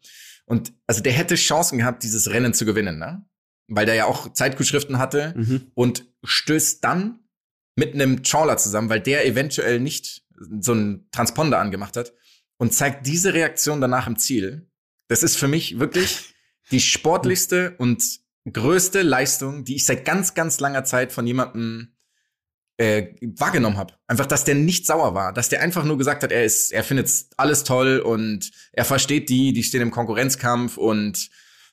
Und 0.45 0.73
also 0.87 1.01
der 1.01 1.13
hätte 1.13 1.35
Chancen 1.35 1.77
gehabt, 1.77 2.03
dieses 2.03 2.29
Rennen 2.31 2.53
zu 2.53 2.65
gewinnen, 2.65 2.99
ne? 2.99 3.25
Weil 3.67 3.85
der 3.85 3.95
ja 3.95 4.05
auch 4.05 4.33
Zeitgutschriften 4.33 4.97
hatte 4.97 5.33
Mhm. 5.37 5.71
und 5.73 6.05
stößt 6.23 6.83
dann 6.83 7.19
mit 7.75 7.93
einem 7.93 8.23
Trawler 8.23 8.57
zusammen, 8.57 8.89
weil 8.89 8.99
der 8.99 9.25
eventuell 9.25 9.79
nicht 9.79 10.23
so 10.59 10.73
einen 10.73 11.09
Transponder 11.11 11.59
angemacht 11.59 11.95
hat 11.95 12.13
und 12.57 12.73
zeigt 12.73 13.07
diese 13.07 13.33
Reaktion 13.33 13.79
danach 13.79 14.07
im 14.07 14.17
Ziel. 14.17 14.69
Das 15.07 15.23
ist 15.23 15.37
für 15.37 15.47
mich 15.47 15.79
wirklich 15.79 16.33
die 16.71 16.81
sportlichste 16.81 17.75
und 17.77 18.03
größte 18.53 19.01
Leistung, 19.01 19.65
die 19.65 19.75
ich 19.75 19.85
seit 19.85 20.05
ganz, 20.05 20.33
ganz 20.33 20.59
langer 20.59 20.83
Zeit 20.83 21.11
von 21.11 21.25
jemandem 21.27 21.95
äh, 22.77 23.15
wahrgenommen 23.37 23.77
habe. 23.77 23.93
Einfach, 24.07 24.25
dass 24.25 24.45
der 24.45 24.55
nicht 24.55 24.85
sauer 24.85 25.13
war, 25.13 25.33
dass 25.33 25.49
der 25.49 25.61
einfach 25.61 25.83
nur 25.83 25.97
gesagt 25.97 26.23
hat, 26.23 26.31
er 26.31 26.45
ist, 26.45 26.71
er 26.71 26.83
findet 26.83 27.11
alles 27.35 27.65
toll 27.65 27.99
und 27.99 28.51
er 28.71 28.85
versteht 28.85 29.29
die, 29.29 29.51
die 29.51 29.63
stehen 29.63 29.81
im 29.81 29.91
Konkurrenzkampf 29.91 30.77
und 30.77 31.29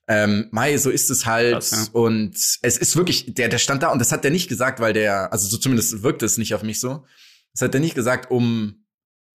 ähm, 0.09 0.49
Mai, 0.50 0.76
so 0.78 0.90
ist 0.90 1.11
es 1.11 1.26
halt. 1.26 1.54
Krass, 1.54 1.71
ja. 1.73 2.00
Und 2.00 2.35
es 2.35 2.76
ist 2.76 2.97
wirklich, 2.97 3.35
der, 3.35 3.49
der 3.49 3.59
stand 3.59 3.83
da 3.83 3.88
und 3.88 3.99
das 3.99 4.12
hat 4.12 4.25
der 4.25 4.30
nicht 4.30 4.49
gesagt, 4.49 4.80
weil 4.80 4.92
der, 4.92 5.33
also 5.33 5.49
so 5.49 5.56
zumindest 5.59 6.02
wirkt 6.02 6.23
es 6.23 6.38
nicht 6.38 6.54
auf 6.54 6.62
mich 6.62 6.80
so. 6.80 7.04
Das 7.52 7.62
hat 7.62 7.75
er 7.75 7.80
nicht 7.80 7.95
gesagt, 7.95 8.30
um, 8.30 8.85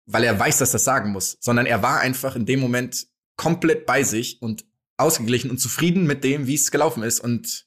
weil 0.07 0.25
er 0.25 0.39
weiß, 0.39 0.59
dass 0.59 0.73
das 0.73 0.85
sagen 0.85 1.11
muss, 1.11 1.37
sondern 1.41 1.67
er 1.67 1.83
war 1.83 2.01
einfach 2.01 2.35
in 2.35 2.47
dem 2.47 2.61
Moment 2.61 3.07
komplett 3.37 3.87
bei 3.87 4.03
sich 4.03 4.43
und 4.43 4.65
ausgeglichen 4.99 5.51
und 5.51 5.59
zufrieden 5.59 6.07
mit 6.07 6.25
dem, 6.25 6.47
wie 6.47 6.55
es 6.55 6.71
gelaufen 6.71 7.03
ist. 7.03 7.21
Und 7.21 7.65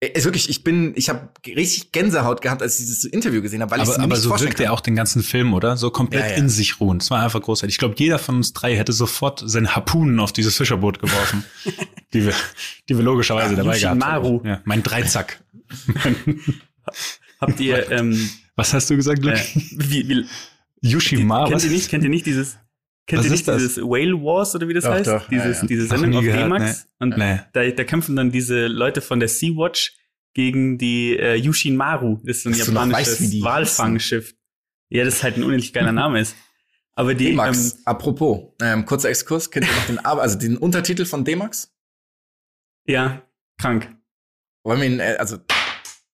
ist 0.00 0.24
wirklich, 0.24 0.48
ich 0.50 0.64
bin, 0.64 0.94
ich 0.96 1.08
habe 1.08 1.30
richtig 1.46 1.92
Gänsehaut 1.92 2.42
gehabt, 2.42 2.60
als 2.60 2.74
ich 2.80 2.86
dieses 2.86 3.04
Interview 3.04 3.40
gesehen 3.40 3.62
habe, 3.62 3.70
weil 3.70 3.78
ich 3.78 3.82
Aber, 3.84 3.92
es 3.92 3.98
mir 3.98 4.04
aber 4.04 4.14
nicht 4.14 4.22
so 4.24 4.30
vorstellen 4.30 4.50
wirkt 4.50 4.58
kann. 4.58 4.66
er 4.66 4.72
auch 4.72 4.80
den 4.80 4.96
ganzen 4.96 5.22
Film, 5.22 5.54
oder? 5.54 5.76
So 5.76 5.90
komplett 5.90 6.22
Ja, 6.24 6.30
ja. 6.32 6.36
in 6.38 6.48
sich 6.48 6.80
ruhen. 6.80 6.98
Es 6.98 7.08
war 7.12 7.22
einfach 7.22 7.40
großartig. 7.40 7.74
Ich 7.74 7.78
glaube, 7.78 7.94
jeder 7.96 8.18
von 8.18 8.34
uns 8.36 8.52
drei 8.52 8.76
hätte 8.76 8.92
sofort 8.92 9.44
seine 9.46 9.76
Harpunen 9.76 10.18
auf 10.18 10.32
dieses 10.32 10.56
Fischerboot 10.56 10.98
geworfen, 10.98 11.44
die 12.14 12.24
wir, 12.24 12.34
die 12.88 12.96
wir 12.96 13.04
logischerweise 13.04 13.50
Ja, 13.54 13.56
dabei 13.62 13.78
gehabt 13.78 13.96
Yoshimaru. 14.02 14.38
haben. 14.40 14.48
Ja, 14.48 14.60
mein 14.64 14.82
Dreizack. 14.82 15.40
Habt 17.40 17.60
ihr, 17.60 17.90
ähm, 17.92 18.28
Was 18.56 18.74
hast 18.74 18.90
du 18.90 18.96
gesagt, 18.96 19.24
äh, 19.24 19.28
Luke? 19.30 19.40
wie, 19.76 20.08
wie, 20.08 20.26
Yushima, 20.80 21.48
kennt 21.48 21.62
ihr 21.62 21.70
nicht, 21.70 21.88
kennt 21.90 22.02
ihr 22.02 22.10
nicht 22.10 22.26
dieses, 22.26 22.56
kennt 23.06 23.20
Was 23.20 23.26
ihr 23.26 23.32
nicht 23.32 23.46
dieses 23.46 23.78
Whale 23.78 24.14
Wars 24.14 24.54
oder 24.54 24.68
wie 24.68 24.74
das 24.74 24.84
Doch, 24.84 24.92
heißt? 24.92 25.06
doch, 25.08 25.22
ja, 25.30 25.38
dieses, 25.44 25.62
ja. 25.62 25.66
diese 25.66 25.86
Ach, 25.94 25.98
Sendung 25.98 26.16
auf 26.18 26.24
D-Max. 26.24 26.86
Und 26.98 27.16
Nee. 27.18 27.40
da, 27.52 27.70
da 27.70 27.84
kämpfen 27.84 28.16
dann 28.16 28.30
diese 28.30 28.66
Leute 28.66 29.00
von 29.00 29.18
der 29.20 29.28
Sea-Watch 29.28 29.96
gegen 30.34 30.78
die 30.78 31.16
äh, 31.18 31.34
Yushin 31.34 31.76
Maru. 31.76 32.18
Das 32.24 32.38
ist 32.38 32.42
so 32.44 32.48
ein 32.50 32.52
Dass 32.58 32.66
japanisches 32.68 33.20
weißt, 33.20 33.42
Walfangschiff. 33.42 34.34
Ja, 34.88 35.04
das 35.04 35.16
ist 35.16 35.22
halt 35.22 35.36
ein 35.36 35.42
unendlich 35.44 35.72
geiler 35.72 35.92
Name 35.92 36.20
ist. 36.20 36.36
Aber 36.94 37.14
die, 37.14 37.30
D-Max, 37.30 37.72
ähm, 37.74 37.78
apropos, 37.86 38.52
ähm, 38.60 38.84
kurzer 38.84 39.08
Exkurs, 39.08 39.50
kennt 39.50 39.66
ihr 39.66 39.72
noch 39.74 39.86
den, 39.86 39.98
also 40.00 40.38
den 40.38 40.56
Untertitel 40.58 41.04
von 41.06 41.24
D-Max? 41.24 41.72
ja, 42.86 43.22
krank. 43.58 43.94
Wollen 44.64 44.80
wir 44.80 44.86
ihn, 44.86 45.00
äh, 45.00 45.16
also, 45.18 45.38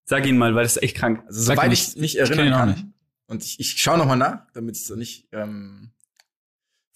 Sag 0.05 0.27
ihn 0.27 0.39
mal, 0.39 0.55
weil 0.55 0.63
das 0.65 0.77
ist 0.77 0.83
echt 0.83 0.97
krank. 0.97 1.23
also 1.27 1.43
soweit 1.43 1.73
ich 1.73 1.97
mich 1.97 2.17
Ich 2.19 2.25
kenn 2.29 2.39
erinnern 2.39 2.47
ihn 2.47 2.53
auch 2.55 2.59
kann, 2.59 2.69
nicht. 2.71 2.87
und 3.27 3.45
ich, 3.45 3.61
ich 3.61 3.81
schaue 3.81 3.99
noch 3.99 4.07
mal 4.07 4.17
nach, 4.17 4.47
damit 4.55 4.77
ich 4.77 4.87
so 4.87 4.95
nicht 4.97 5.29
ähm, 5.33 5.91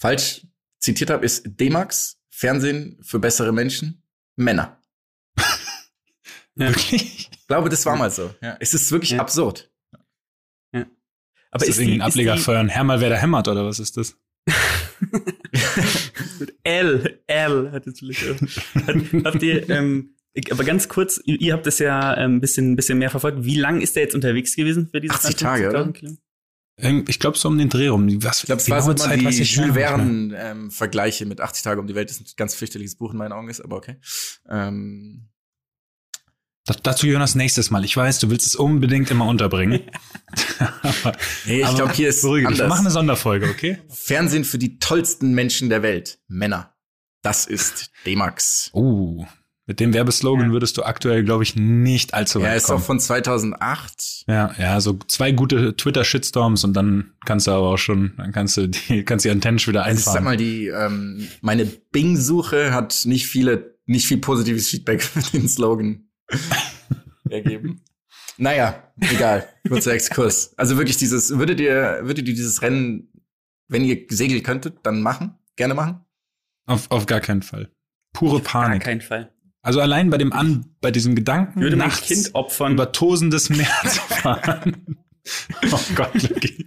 falsch 0.03 0.45
zitiert 0.81 1.11
habe, 1.11 1.25
ist 1.25 1.45
D-Max, 1.47 2.19
Fernsehen 2.29 2.99
für 3.03 3.19
bessere 3.21 3.53
Menschen, 3.53 4.03
Männer. 4.37 4.79
Ja. 6.55 6.69
Wirklich? 6.69 7.31
Ich 7.33 7.47
glaube, 7.47 7.71
das 7.71 7.87
war 7.87 7.97
mal 7.97 8.11
so. 8.11 8.35
Ja. 8.43 8.59
Es 8.61 8.75
ist 8.75 8.93
wirklich 8.93 9.13
Ja. 9.13 9.21
absurd. 9.21 9.71
Aber 11.51 11.65
ist 11.65 11.71
das 11.71 11.79
irgendwie 11.79 11.95
ein 11.99 12.03
Ableger 12.03 12.37
für 12.37 12.59
ein 12.59 12.69
Herr 12.69 12.85
mal 12.85 13.01
wer 13.01 13.09
da 13.09 13.17
hämmert 13.17 13.49
oder 13.49 13.65
was 13.65 13.79
ist 13.79 13.97
das? 13.97 14.17
L, 16.63 17.21
L 17.27 17.73
hat 17.73 17.87
es 17.87 18.03
hat, 18.03 18.97
Habt 19.25 19.43
ihr, 19.43 19.69
ähm, 19.71 20.15
ich- 20.35 20.53
aber 20.53 20.65
ganz 20.65 20.89
kurz, 20.91 21.21
ihr, 21.25 21.55
habt 21.55 21.67
das 21.67 21.79
ja 21.79 22.13
ein 22.15 22.33
ähm, 22.35 22.41
bisschen, 22.41 22.77
bisschen 22.77 22.99
mehr 22.99 23.09
verfolgt. 23.11 23.45
Wie 23.45 23.57
lang 23.57 23.81
ist 23.81 23.97
der 23.97 24.03
jetzt 24.03 24.15
unterwegs 24.15 24.55
gewesen 24.55 24.89
für 24.91 25.01
diese 25.01 25.15
80 25.15 25.37
Tage, 25.37 25.69
oder? 25.71 25.85
52.000 25.85 25.93
Kilometer? 25.93 26.23
Ähm, 26.79 27.05
Ich 27.09 27.19
glaube 27.21 27.37
so 27.39 27.49
um 27.49 27.59
den 27.59 27.69
Dreh 27.69 27.89
rum. 27.89 28.09
Was, 28.25 28.41
Ich 28.41 28.47
glaube, 28.47 28.63
es 28.63 28.71
war 28.71 28.81
so 28.83 28.93
mal 28.95 29.17
die 29.19 29.25
Jules 29.25 29.55
gar 29.55 29.67
nicht 29.67 29.75
mehr. 29.75 29.89
Verne 29.89 30.37
ähm, 30.39 30.71
Vergleiche 30.71 31.27
mit 31.27 31.41
80 31.41 31.63
Tage 31.63 31.81
um 31.81 31.87
die 31.87 31.95
Welt. 31.95 32.09
Das 32.11 32.17
ist 32.19 32.29
ein 32.29 32.33
ganz 32.37 32.55
fürchterliches 32.55 32.97
Buch 32.97 33.13
in 33.13 33.19
meinen 33.19 33.33
Augen 33.33 33.49
ist, 33.49 33.61
aber 33.61 33.77
okay. 33.77 33.97
Ähm, 34.49 35.29
Da- 36.65 36.75
Dazu 36.83 37.07
Jonas 37.07 37.35
nächstes 37.35 37.71
Mal. 37.71 37.85
Ich 37.85 37.97
weiß, 37.97 38.21
du 38.21 38.31
willst 38.31 38.47
es 38.47 38.55
unbedingt 38.57 39.11
immer 39.11 39.27
unterbringen. 39.27 39.81
aber, 40.83 41.17
nee, 41.47 41.63
ich 41.63 41.75
glaube, 41.75 41.93
hier 41.93 42.09
ist 42.09 42.23
beruhige 42.23 42.49
dich. 42.49 42.59
Wir 42.59 42.65
anders. 42.65 42.77
machen 42.77 42.87
eine 42.87 42.93
Sonderfolge, 42.93 43.49
okay? 43.51 43.79
Fernsehen 43.89 44.45
für 44.45 44.59
die 44.59 44.79
tollsten 44.79 45.33
Menschen 45.35 45.69
der 45.71 45.83
Welt, 45.83 46.21
Männer. 46.29 46.75
Das 47.23 47.47
ist 47.47 47.91
D-Max. 48.07 48.71
Uh, 48.75 49.27
mit 49.73 49.81
dem 49.81 49.95
Werbeslogan 49.95 50.49
Ja. 50.49 50.53
würdest 50.53 50.77
du 50.77 50.83
aktuell, 50.83 51.25
glaube 51.25 51.45
ich, 51.45 51.57
nicht 51.57 52.13
allzu 52.13 52.41
weit 52.43 52.49
Er 52.49 52.57
ist 52.57 52.67
kommen. 52.67 52.79
auch 52.79 52.85
von 52.85 53.01
2008. 53.01 54.25
Ja, 54.29 54.53
ja, 54.59 54.79
so 54.83 54.99
zwei 55.09 55.33
gute 55.33 55.75
Twitter-Shitstorms 55.75 56.63
und 56.65 56.75
dann 56.75 57.13
kannst 57.25 57.47
du 57.47 57.53
aber 57.53 57.69
auch 57.71 57.79
schon, 57.79 58.13
dann 58.19 58.33
kannst 58.33 58.59
du 58.59 58.69
die, 58.69 59.03
kannst 59.07 59.25
die 59.25 59.31
Antennen 59.31 59.59
schon 59.59 59.73
wieder 59.73 59.85
Also 59.85 59.99
ich 59.99 60.05
sag 60.05 60.17
einfahren. 60.17 60.25
mal, 60.25 60.37
die 60.37 60.67
ähm, 60.67 61.27
meine 61.41 61.65
Bing-Suche 61.65 62.75
hat 62.75 63.03
nicht 63.07 63.27
viele, 63.27 63.79
nicht 63.87 64.07
viel 64.07 64.19
positives 64.19 64.69
Feedback 64.69 65.03
für 65.03 65.23
den 65.39 65.49
Slogan 65.49 66.05
ergeben. 67.31 67.81
Naja, 68.37 68.93
egal. 69.01 69.49
Kurzer 69.67 69.93
Exkurs. 69.95 70.53
Also 70.59 70.77
wirklich 70.77 70.99
dieses, 70.99 71.39
würdet 71.39 71.61
ihr, 71.61 72.01
würdet 72.03 72.29
ihr 72.29 72.35
dieses 72.35 72.61
Rennen, 72.61 73.11
wenn 73.69 73.85
ihr 73.85 74.05
segeln 74.11 74.43
könntet, 74.43 74.79
dann 74.83 75.01
machen? 75.01 75.35
Gerne 75.57 75.73
machen? 75.75 76.01
auf, 76.67 76.91
auf 76.91 77.07
gar 77.07 77.21
keinen 77.21 77.43
Fall. 77.43 77.71
Pure 78.13 78.41
Gar 78.43 78.65
Panik. 78.65 78.83
keinen 78.83 79.01
Fall. 79.01 79.32
Also 79.63 79.81
allein 79.81 80.11
bei 80.11 80.19
dem 80.19 80.33
An, 80.33 80.67
bei 80.81 80.91
diesem 80.91 81.15
Gedanken, 81.15 81.61
Ich 81.61 81.63
würde 81.63 81.77
mein 81.77 81.89
nachts 81.89 82.09
Kind 82.09 82.31
opfern. 82.35 82.73
über 82.73 82.91
tosendes 82.93 83.49
Meer 83.49 83.69
zu 83.85 84.01
fahren. 84.01 84.99
oh 85.71 85.81
Gott, 85.95 86.15
Lucky. 86.23 86.67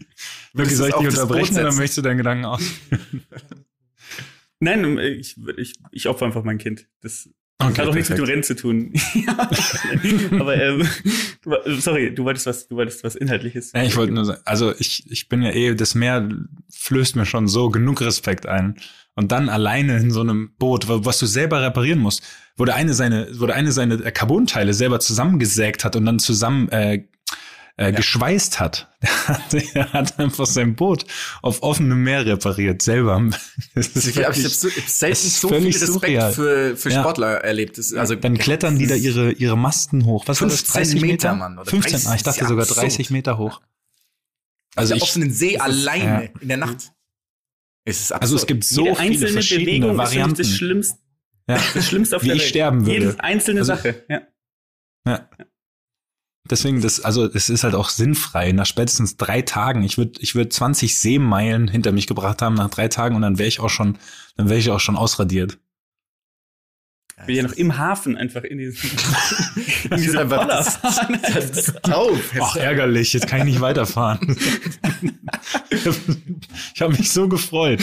Lucky, 0.54 0.74
soll 0.76 0.90
ich 0.90 0.96
dich 0.96 1.08
unterbrechen 1.10 1.58
oder 1.58 1.74
möchtest 1.74 1.98
du 1.98 2.02
deinen 2.04 2.18
Gedanken 2.18 2.46
aus? 2.46 2.62
Nein, 4.60 4.98
ich, 4.98 5.36
ich, 5.58 5.74
ich 5.92 6.08
opfer 6.08 6.26
einfach 6.26 6.44
mein 6.44 6.58
Kind. 6.58 6.88
Das 7.02 7.30
Okay, 7.58 7.82
hat 7.82 7.88
auch 7.88 7.94
nichts 7.96 8.10
mit 8.10 8.18
dem. 8.20 8.26
Rennen 8.26 8.44
zu 8.44 8.56
tun. 8.56 8.92
Aber 10.40 10.58
ähm, 10.62 10.88
sorry, 11.80 12.14
du 12.14 12.24
wolltest 12.26 12.46
was, 12.48 12.68
du 12.68 12.76
wolltest 12.76 13.04
was 13.04 13.16
Inhaltliches. 13.16 13.72
Ja, 13.74 13.84
ich 13.84 13.96
wollte 13.96 14.14
nur 14.14 14.26
sagen, 14.26 14.42
also 14.46 14.74
ich, 14.78 15.10
ich 15.10 15.30
bin 15.30 15.42
ja 15.42 15.52
eh, 15.52 15.74
das 15.76 15.96
Meer 15.96 16.28
flößt 16.74 17.16
mir 17.16 17.26
schon 17.26 17.48
so 17.48 17.70
genug 17.70 18.02
Respekt 18.02 18.46
ein. 18.46 18.76
Und 19.16 19.32
dann 19.32 19.48
alleine 19.48 19.96
in 19.98 20.12
so 20.12 20.20
einem 20.22 20.52
Boot, 20.60 20.90
wa- 20.90 21.00
was 21.06 21.20
du 21.20 21.26
selber 21.26 21.62
reparieren 21.62 22.00
musst, 22.00 22.22
wo 22.58 22.66
der 22.66 22.76
eine 22.76 22.94
seine, 22.94 23.30
wo 23.40 23.46
der 23.46 23.56
eine 23.56 23.72
seine 23.72 23.96
äh, 24.04 24.12
Carbonteile 24.12 24.74
selber 24.74 25.00
zusammengesägt 25.00 25.86
hat 25.86 25.96
und 25.96 26.06
dann 26.06 26.20
zusammen 26.20 26.68
äh, 26.70 27.06
äh, 27.78 27.92
geschweißt 27.92 28.60
hat. 28.60 28.90
Der 29.02 29.28
hat, 29.28 29.54
der 29.54 29.94
hat 29.94 30.20
einfach 30.20 30.46
sein 30.46 30.76
Boot 30.76 31.06
auf 31.42 31.62
offenem 31.62 32.02
Meer 32.04 32.26
repariert, 32.26 32.82
selber. 32.82 33.22
Das 33.76 33.88
ist 33.90 34.08
Ich 34.08 34.24
habe 34.24 34.34
so, 34.34 34.68
ich 34.68 34.78
hab 34.78 34.88
selten 34.90 35.14
ist 35.14 35.42
so 35.42 35.48
viel 35.50 35.58
völlig 35.60 35.76
Respekt 35.76 35.92
surreal. 35.94 36.32
für, 36.34 36.78
für 36.78 36.90
Ja. 36.90 37.02
Sportler 37.02 37.28
erlebt. 37.44 37.78
Das, 37.78 37.94
also 37.94 38.16
dann 38.16 38.38
klettern 38.38 38.80
die 38.80 38.88
da 38.88 38.96
ihre, 38.96 39.32
ihre 39.34 39.58
Masten 39.58 40.06
hoch. 40.06 40.24
Was 40.28 40.42
war 40.42 40.48
das? 40.48 40.62
15 40.62 40.74
30 40.84 41.02
Meter, 41.02 41.12
Meter? 41.12 41.36
Mann, 41.36 41.58
oder 41.60 41.70
15, 41.70 41.92
30, 41.92 42.08
ah, 42.10 42.16
ich 42.16 42.24
dachte 42.24 42.40
ja, 42.42 42.48
sogar 42.48 42.64
absurd. 42.64 42.82
30 42.84 43.10
Meter 43.12 43.38
hoch. 43.38 43.62
also 44.76 44.94
Also 44.94 44.94
auf 44.94 44.98
ich, 44.98 45.04
offenen 45.04 45.32
See 45.34 45.58
alleine 45.58 46.24
ja. 46.26 46.30
in 46.42 46.48
der 46.48 46.58
Nacht. 46.58 46.92
Es 47.84 48.02
ist 48.02 48.12
also 48.12 48.36
es 48.38 48.48
gibt 48.48 48.64
so 48.64 48.86
Jede 48.86 48.96
viele 48.96 49.10
einzelne 49.12 49.32
verschiedene 49.34 49.66
Bewegung 49.66 49.92
ist 49.92 49.98
Varianten. 49.98 50.38
wirklich 50.38 50.48
das 50.48 50.58
Schlimmste. 50.58 50.98
Ja. 51.48 51.60
Das 51.76 51.86
Schlimmste 51.88 52.16
auf 52.16 52.24
Wie 52.24 52.28
der 52.28 52.36
ich 52.38 52.42
Welt. 52.42 52.50
sterben 52.50 52.86
würde. 52.88 53.00
Jede 53.00 53.20
einzelne 53.24 53.60
Also- 53.60 53.76
Sache. 53.76 54.04
Ja. 54.10 54.22
Ja. 55.06 55.30
Deswegen, 56.50 56.82
das, 56.82 57.00
also 57.00 57.26
es 57.26 57.50
ist 57.50 57.64
halt 57.64 57.74
auch 57.74 57.90
sinnfrei. 57.90 58.52
Nach 58.52 58.68
spätestens 58.68 59.18
drei 59.18 59.42
Tagen, 59.42 59.84
ich 59.84 59.98
würde 59.98 60.20
ich 60.20 60.36
würd 60.36 60.54
20 60.54 60.98
Seemeilen 60.98 61.68
hinter 61.68 61.92
mich 61.92 62.06
gebracht 62.06 62.42
haben 62.42 62.56
nach 62.56 62.70
drei 62.70 62.88
Tagen 62.88 63.16
und 63.16 63.24
dann 63.24 63.40
wäre 63.40 63.48
ich 63.48 63.60
auch 63.60 63.70
schon, 63.70 63.98
dann 64.38 64.50
wäre 64.50 64.60
ich 64.60 64.70
auch 64.70 64.80
schon 64.80 64.96
ausradiert. 64.96 65.58
Ich 67.22 67.28
will 67.28 67.36
ja 67.38 67.44
noch 67.44 67.54
im 67.54 67.78
Hafen 67.78 68.18
einfach 68.18 68.44
in 68.44 68.58
diesem 68.58 68.90
in 69.86 69.90
Das 69.90 70.02
dieser 70.02 70.22
einfach- 70.22 70.48
das-. 70.48 70.80
Das 71.34 71.50
ist 71.52 71.82
taub. 71.84 72.20
Ach, 72.42 72.56
ärgerlich, 72.58 73.14
jetzt 73.14 73.28
kann 73.28 73.40
ich 73.40 73.46
nicht 73.46 73.62
weiterfahren. 73.62 74.20
ich 75.70 76.82
habe 76.82 76.94
mich 76.98 77.12
so 77.12 77.28
gefreut. 77.28 77.80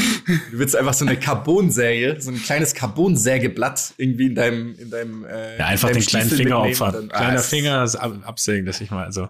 Du 0.51 0.59
willst 0.59 0.77
einfach 0.77 0.95
so 0.95 1.05
eine 1.07 1.19
Carbonsäge, 1.19 2.17
so 2.21 2.31
ein 2.31 2.43
kleines 2.43 2.75
Carbonsägeblatt 2.75 3.95
irgendwie 3.97 4.27
in 4.27 4.35
deinem, 4.35 4.75
in 4.79 4.91
deinem, 4.91 5.25
äh, 5.25 5.59
Ja, 5.59 5.67
einfach 5.67 5.89
in 5.89 5.95
deinem 5.95 6.03
den 6.03 6.09
kleinen 6.09 6.27
Stiefel 6.29 6.45
Finger 6.45 6.59
opfern. 6.61 7.09
Kleiner 7.09 7.29
Ah, 7.29 7.35
es- 7.35 7.49
Finger 7.49 7.81
ab, 8.01 8.13
absägen, 8.25 8.67
dass 8.67 8.81
ich 8.81 8.91
mal, 8.91 9.05
also, 9.05 9.29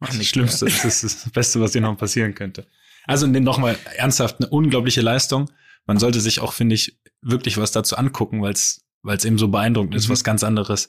das 0.00 0.16
nicht 0.16 0.30
Schlimmste, 0.30 0.66
das 0.66 0.84
ist 0.84 1.04
das 1.24 1.30
Beste, 1.32 1.60
was 1.60 1.72
dir 1.72 1.80
noch 1.80 1.96
passieren 1.96 2.34
könnte. 2.34 2.66
Also, 3.06 3.26
nochmal 3.26 3.76
ernsthaft, 3.96 4.36
eine 4.40 4.48
unglaubliche 4.48 5.00
Leistung. 5.00 5.50
Man 5.86 5.98
sollte 5.98 6.20
sich 6.20 6.40
auch, 6.40 6.52
finde 6.52 6.74
ich, 6.74 6.98
wirklich 7.22 7.56
was 7.58 7.72
dazu 7.72 7.96
angucken, 7.96 8.42
weil 8.42 8.52
es 8.52 8.83
weil 9.04 9.16
es 9.16 9.24
eben 9.24 9.38
so 9.38 9.46
beeindruckend 9.48 9.94
ist, 9.94 10.08
Mhm. 10.08 10.12
was 10.12 10.24
ganz 10.24 10.42
anderes. 10.42 10.88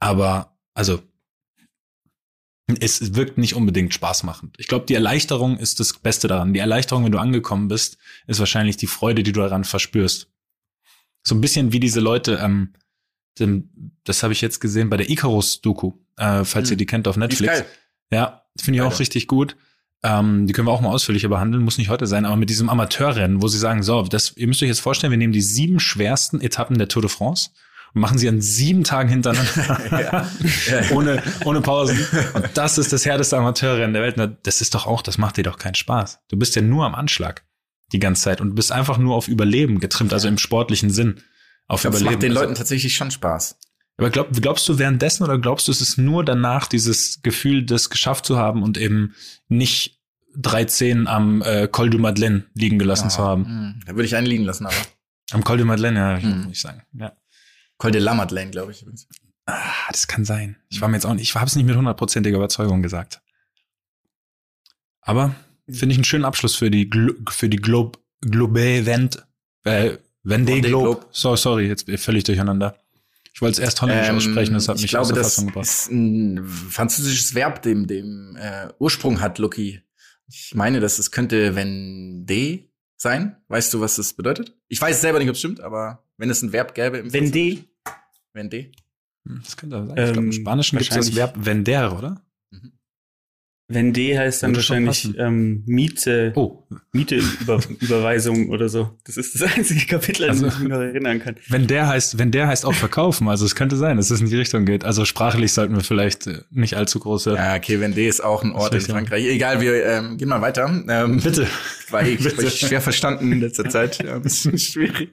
Aber, 0.00 0.56
also, 0.74 1.00
es 2.80 3.14
wirkt 3.14 3.36
nicht 3.36 3.54
unbedingt 3.54 3.92
spaßmachend. 3.94 4.54
Ich 4.58 4.68
glaube, 4.68 4.86
die 4.86 4.94
Erleichterung 4.94 5.58
ist 5.58 5.80
das 5.80 5.92
Beste 5.94 6.28
daran. 6.28 6.54
Die 6.54 6.60
Erleichterung, 6.60 7.04
wenn 7.04 7.12
du 7.12 7.18
angekommen 7.18 7.66
bist, 7.68 7.98
ist 8.28 8.38
wahrscheinlich 8.38 8.76
die 8.76 8.86
Freude, 8.86 9.22
die 9.24 9.32
du 9.32 9.40
daran 9.40 9.64
verspürst. 9.64 10.28
So 11.26 11.34
ein 11.34 11.40
bisschen 11.40 11.72
wie 11.72 11.80
diese 11.80 12.00
Leute, 12.00 12.38
ähm, 12.42 12.74
dem, 13.38 13.70
das 14.04 14.22
habe 14.22 14.32
ich 14.32 14.40
jetzt 14.40 14.60
gesehen 14.60 14.88
bei 14.88 14.96
der 14.96 15.10
Icarus-Doku, 15.10 15.92
äh, 16.16 16.44
falls 16.44 16.68
Hm. 16.68 16.74
ihr 16.74 16.76
die 16.76 16.86
kennt 16.86 17.08
auf 17.08 17.16
Netflix. 17.16 17.64
Ja, 18.12 18.44
finde 18.58 18.78
ich 18.78 18.82
auch 18.82 18.98
richtig 19.00 19.26
gut. 19.26 19.56
Ähm, 20.02 20.46
die 20.46 20.52
können 20.54 20.66
wir 20.66 20.72
auch 20.72 20.80
mal 20.80 20.88
ausführlicher 20.90 21.28
behandeln, 21.28 21.62
muss 21.62 21.76
nicht 21.76 21.90
heute 21.90 22.06
sein, 22.06 22.24
aber 22.24 22.36
mit 22.36 22.48
diesem 22.48 22.70
Amateurrennen, 22.70 23.42
wo 23.42 23.48
sie 23.48 23.58
sagen, 23.58 23.82
so, 23.82 24.02
das, 24.02 24.34
ihr 24.36 24.46
müsst 24.46 24.62
euch 24.62 24.68
jetzt 24.68 24.80
vorstellen, 24.80 25.10
wir 25.10 25.18
nehmen 25.18 25.32
die 25.34 25.42
sieben 25.42 25.78
schwersten 25.78 26.40
Etappen 26.40 26.78
der 26.78 26.88
Tour 26.88 27.02
de 27.02 27.10
France 27.10 27.50
und 27.92 28.00
machen 28.00 28.16
sie 28.18 28.28
an 28.28 28.40
sieben 28.40 28.82
Tagen 28.84 29.08
hintereinander. 29.10 29.80
Ja. 30.70 30.82
ohne, 30.92 31.22
ohne 31.44 31.60
Pausen. 31.60 31.98
Und 32.32 32.48
das 32.54 32.78
ist 32.78 32.92
das 32.94 33.04
härteste 33.04 33.36
Amateurrennen 33.36 33.92
der 33.92 34.02
Welt. 34.02 34.14
Na, 34.16 34.26
Das 34.26 34.60
ist 34.62 34.74
doch 34.74 34.86
auch, 34.86 35.02
das 35.02 35.18
macht 35.18 35.36
dir 35.36 35.42
doch 35.44 35.58
keinen 35.58 35.74
Spaß. 35.74 36.20
Du 36.28 36.36
bist 36.38 36.56
ja 36.56 36.62
nur 36.62 36.86
am 36.86 36.94
Anschlag 36.94 37.44
die 37.92 37.98
ganze 37.98 38.22
Zeit 38.22 38.40
und 38.40 38.54
bist 38.54 38.72
einfach 38.72 38.96
nur 38.96 39.16
auf 39.16 39.28
Überleben 39.28 39.80
getrimmt, 39.80 40.12
also 40.14 40.28
im 40.28 40.38
sportlichen 40.38 40.90
Sinn. 40.90 41.20
Auf 41.66 41.80
es 41.84 41.88
Überleben. 41.90 42.12
macht 42.12 42.22
den 42.22 42.30
Also- 42.30 42.42
Leuten 42.42 42.54
tatsächlich 42.54 42.94
schon 42.96 43.10
Spaß. 43.10 43.58
Aber 44.00 44.10
glaub, 44.10 44.32
glaubst 44.32 44.68
du 44.68 44.78
währenddessen 44.78 45.22
oder 45.24 45.38
glaubst 45.38 45.68
du, 45.68 45.72
es 45.72 45.80
ist 45.80 45.98
nur 45.98 46.24
danach 46.24 46.66
dieses 46.66 47.22
Gefühl, 47.22 47.64
das 47.64 47.90
geschafft 47.90 48.24
zu 48.26 48.36
haben 48.38 48.62
und 48.62 48.78
eben 48.78 49.14
nicht 49.48 50.00
13 50.36 51.06
am 51.06 51.42
äh, 51.42 51.68
Col 51.70 51.90
du 51.90 51.98
Madeleine 51.98 52.44
liegen 52.54 52.78
gelassen 52.78 53.10
zu 53.10 53.18
haben? 53.18 53.44
Hm, 53.46 53.80
Da 53.86 53.92
würde 53.94 54.04
ich 54.04 54.16
einen 54.16 54.26
liegen 54.26 54.44
lassen, 54.44 54.66
aber. 54.66 54.74
Am 55.32 55.44
Col 55.44 55.58
du 55.58 55.64
Madeleine, 55.64 55.98
ja, 55.98 56.16
ich- 56.18 56.24
Hm. 56.24 56.42
muss 56.44 56.52
ich 56.52 56.60
sagen. 56.60 56.82
Ja. 56.94 57.12
Col 57.78 57.90
de 57.92 58.00
la 58.00 58.14
Madeleine, 58.14 58.50
glaube 58.50 58.72
ich 58.72 58.82
übrigens. 58.82 59.06
Ah, 59.46 59.62
das 59.90 60.06
kann 60.08 60.24
sein. 60.24 60.56
Ich 60.68 60.80
war 60.80 60.88
mir 60.88 60.96
jetzt 60.96 61.06
auch 61.06 61.14
nicht, 61.14 61.22
ich 61.22 61.34
habe 61.34 61.46
es 61.46 61.56
nicht 61.56 61.64
mit 61.66 61.76
hundertprozentiger 61.76 62.36
Überzeugung 62.36 62.82
gesagt. 62.82 63.20
Aber 65.00 65.34
finde 65.68 65.92
ich 65.92 65.98
einen 65.98 66.04
schönen 66.04 66.24
Abschluss 66.24 66.56
für 66.56 66.70
die 66.70 66.88
Glo 66.90 67.14
für 67.30 67.48
die 67.48 67.56
Globe 67.56 67.98
Globe 68.20 68.60
Event 68.62 69.24
äh, 69.64 69.96
Vendée 70.24 70.60
Globe. 70.60 70.68
Globe. 71.00 71.06
So, 71.10 71.36
sorry, 71.36 71.66
jetzt 71.68 71.86
bin 71.86 71.94
ich 71.94 72.00
völlig 72.00 72.24
durcheinander. 72.24 72.76
Ich 73.32 73.40
wollte 73.42 73.52
es 73.52 73.58
erst 73.58 73.80
holländisch 73.80 74.08
Ähm, 74.08 74.16
aussprechen, 74.16 74.54
das 74.54 74.68
hat 74.68 74.76
ich 74.76 74.82
mich 74.82 74.90
glaube, 74.90 75.02
aus 75.02 75.08
der 75.08 75.16
das 75.22 75.26
Fassung 75.34 75.46
gebracht. 75.48 75.64
ist 75.66 75.90
ein 75.90 76.44
französisches 76.46 77.34
Verb, 77.34 77.62
dem, 77.62 77.86
dem 77.86 78.36
äh, 78.36 78.68
Ursprung 78.78 79.20
hat, 79.20 79.38
Lucky. 79.38 79.82
Ich 80.26 80.54
meine, 80.54 80.80
dass 80.80 80.98
es 80.98 81.10
könnte 81.10 81.54
Vendée 81.56 82.68
sein. 82.96 83.36
Weißt 83.48 83.72
du, 83.74 83.80
was 83.80 83.96
das 83.96 84.12
bedeutet? 84.14 84.56
Ich 84.68 84.80
weiß 84.80 85.00
selber 85.00 85.18
nicht, 85.18 85.28
ob 85.28 85.34
es 85.34 85.38
stimmt, 85.40 85.60
aber 85.60 86.04
wenn 86.16 86.30
es 86.30 86.42
ein 86.42 86.52
Verb 86.52 86.74
gäbe 86.74 86.98
im 86.98 87.08
Vendée. 87.08 87.64
Vendée. 88.34 88.72
Hm, 89.26 89.40
Das 89.44 89.56
könnte 89.56 89.76
sein. 89.78 89.88
ich 89.88 89.94
glaube, 89.94 90.18
im 90.18 90.24
Ähm, 90.26 90.32
Spanischen 90.32 90.78
gibt 90.78 90.90
es 90.90 90.96
das 90.96 91.14
Verb 91.16 91.34
vender, 91.38 91.96
oder? 91.96 92.22
Vendée 93.70 94.18
heißt 94.18 94.42
dann 94.42 94.50
Würde 94.50 94.58
wahrscheinlich 94.58 95.16
ähm, 95.16 95.62
Miete, 95.66 96.32
Oh, 96.34 96.64
Miete 96.92 97.16
über, 97.40 97.60
Überweisung 97.80 98.48
oder 98.50 98.68
so. 98.68 98.90
Das 99.04 99.16
ist 99.16 99.34
das 99.40 99.54
einzige 99.56 99.86
Kapitel, 99.86 100.24
an 100.24 100.30
Also- 100.30 100.46
das 100.46 100.54
ich 100.54 100.60
mich 100.60 100.68
noch 100.70 100.80
erinnern 100.80 101.20
kann. 101.20 101.36
wenn 101.48 101.66
der 101.68 101.86
heißt, 101.86 102.18
wenn 102.18 102.32
der 102.32 102.48
heißt 102.48 102.66
auch 102.66 102.74
verkaufen, 102.74 103.28
also 103.28 103.44
es 103.44 103.54
könnte 103.54 103.76
sein, 103.76 103.96
dass 103.96 104.10
es 104.10 104.20
in 104.20 104.26
die 104.28 104.36
Richtung 104.36 104.64
geht. 104.64 104.84
Also 104.84 105.04
sprachlich 105.04 105.52
sollten 105.52 105.74
wir 105.76 105.82
vielleicht 105.84 106.26
äh, 106.26 106.38
nicht 106.50 106.76
allzu 106.76 106.98
große. 106.98 107.34
Ja, 107.34 107.54
okay, 107.54 107.76
Vendée 107.76 108.08
ist 108.08 108.22
auch 108.24 108.42
ein 108.42 108.52
Ort 108.52 108.74
in. 108.74 108.80
Frankreich. 108.80 109.24
Egal, 109.26 109.60
wir 109.60 109.86
ähm, 109.86 110.16
gehen 110.18 110.28
mal 110.28 110.40
weiter. 110.40 110.66
Ähm, 110.88 111.20
Bitte. 111.20 111.46
War 111.90 112.02
ich, 112.06 112.24
war 112.24 112.30
Bitte. 112.32 112.46
ich 112.48 112.58
schwer 112.60 112.80
verstanden 112.80 113.30
in 113.32 113.40
letzter 113.40 113.68
Zeit. 113.68 114.02
Ja, 114.02 114.16
ein 114.16 114.22
bisschen 114.22 114.58
schwierig. 114.58 115.10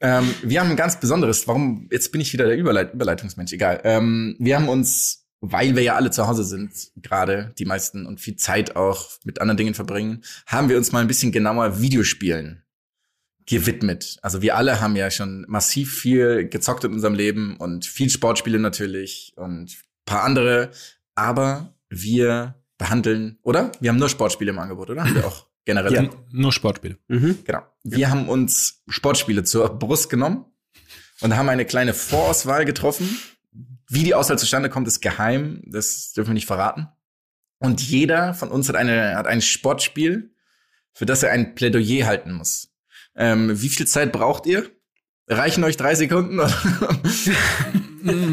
Ähm, 0.00 0.24
wir 0.42 0.60
haben 0.60 0.70
ein 0.70 0.76
ganz 0.76 1.00
besonderes, 1.00 1.46
warum, 1.48 1.88
jetzt 1.90 2.12
bin 2.12 2.20
ich 2.20 2.32
wieder 2.32 2.46
der 2.46 2.56
Überleit 2.58 2.92
Überleitungsmensch, 2.94 3.52
egal. 3.52 3.80
Ähm, 3.84 4.36
wir 4.38 4.56
haben 4.56 4.68
uns, 4.68 5.23
weil 5.40 5.76
wir 5.76 5.82
ja 5.82 5.94
alle 5.96 6.10
zu 6.10 6.26
Hause 6.26 6.44
sind, 6.44 6.72
gerade 6.96 7.52
die 7.58 7.64
meisten 7.64 8.06
und 8.06 8.20
viel 8.20 8.36
Zeit 8.36 8.76
auch 8.76 9.10
mit 9.24 9.40
anderen 9.40 9.56
Dingen 9.56 9.74
verbringen, 9.74 10.22
haben 10.46 10.68
wir 10.68 10.76
uns 10.76 10.92
mal 10.92 11.00
ein 11.00 11.08
bisschen 11.08 11.32
genauer 11.32 11.80
Videospielen 11.80 12.62
gewidmet. 13.46 14.18
Also 14.22 14.40
wir 14.42 14.56
alle 14.56 14.80
haben 14.80 14.96
ja 14.96 15.10
schon 15.10 15.44
massiv 15.48 15.98
viel 15.98 16.48
gezockt 16.48 16.84
in 16.84 16.92
unserem 16.92 17.14
Leben 17.14 17.56
und 17.58 17.84
viel 17.84 18.08
Sportspiele 18.08 18.58
natürlich 18.58 19.34
und 19.36 19.76
paar 20.06 20.24
andere, 20.24 20.70
aber 21.14 21.74
wir 21.88 22.54
behandeln, 22.78 23.38
oder? 23.42 23.72
Wir 23.80 23.90
haben 23.90 23.98
nur 23.98 24.08
Sportspiele 24.08 24.50
im 24.50 24.58
Angebot, 24.58 24.90
oder? 24.90 25.04
Haben 25.04 25.14
wir 25.14 25.26
auch 25.26 25.46
generell. 25.64 25.92
Ja. 25.92 26.10
Nur 26.30 26.52
Sportspiele. 26.52 26.98
Mhm. 27.08 27.38
Genau. 27.44 27.62
Wir 27.82 28.10
haben 28.10 28.28
uns 28.28 28.82
Sportspiele 28.88 29.44
zur 29.44 29.78
Brust 29.78 30.10
genommen 30.10 30.46
und 31.20 31.36
haben 31.36 31.48
eine 31.48 31.64
kleine 31.64 31.94
Vorauswahl 31.94 32.64
getroffen. 32.64 33.18
Wie 33.94 34.04
die 34.04 34.14
Auswahl 34.14 34.38
zustande 34.38 34.68
kommt, 34.70 34.88
ist 34.88 35.00
geheim. 35.00 35.62
Das 35.66 36.12
dürfen 36.12 36.30
wir 36.30 36.34
nicht 36.34 36.46
verraten. 36.46 36.88
Und 37.58 37.80
jeder 37.80 38.34
von 38.34 38.50
uns 38.50 38.68
hat, 38.68 38.76
eine, 38.76 39.16
hat 39.16 39.26
ein 39.26 39.40
Sportspiel, 39.40 40.34
für 40.92 41.06
das 41.06 41.22
er 41.22 41.32
ein 41.32 41.54
Plädoyer 41.54 42.06
halten 42.06 42.32
muss. 42.32 42.72
Ähm, 43.16 43.60
wie 43.62 43.68
viel 43.68 43.86
Zeit 43.86 44.12
braucht 44.12 44.46
ihr? 44.46 44.70
Reichen 45.28 45.64
euch 45.64 45.76
drei 45.76 45.94
Sekunden? 45.94 46.40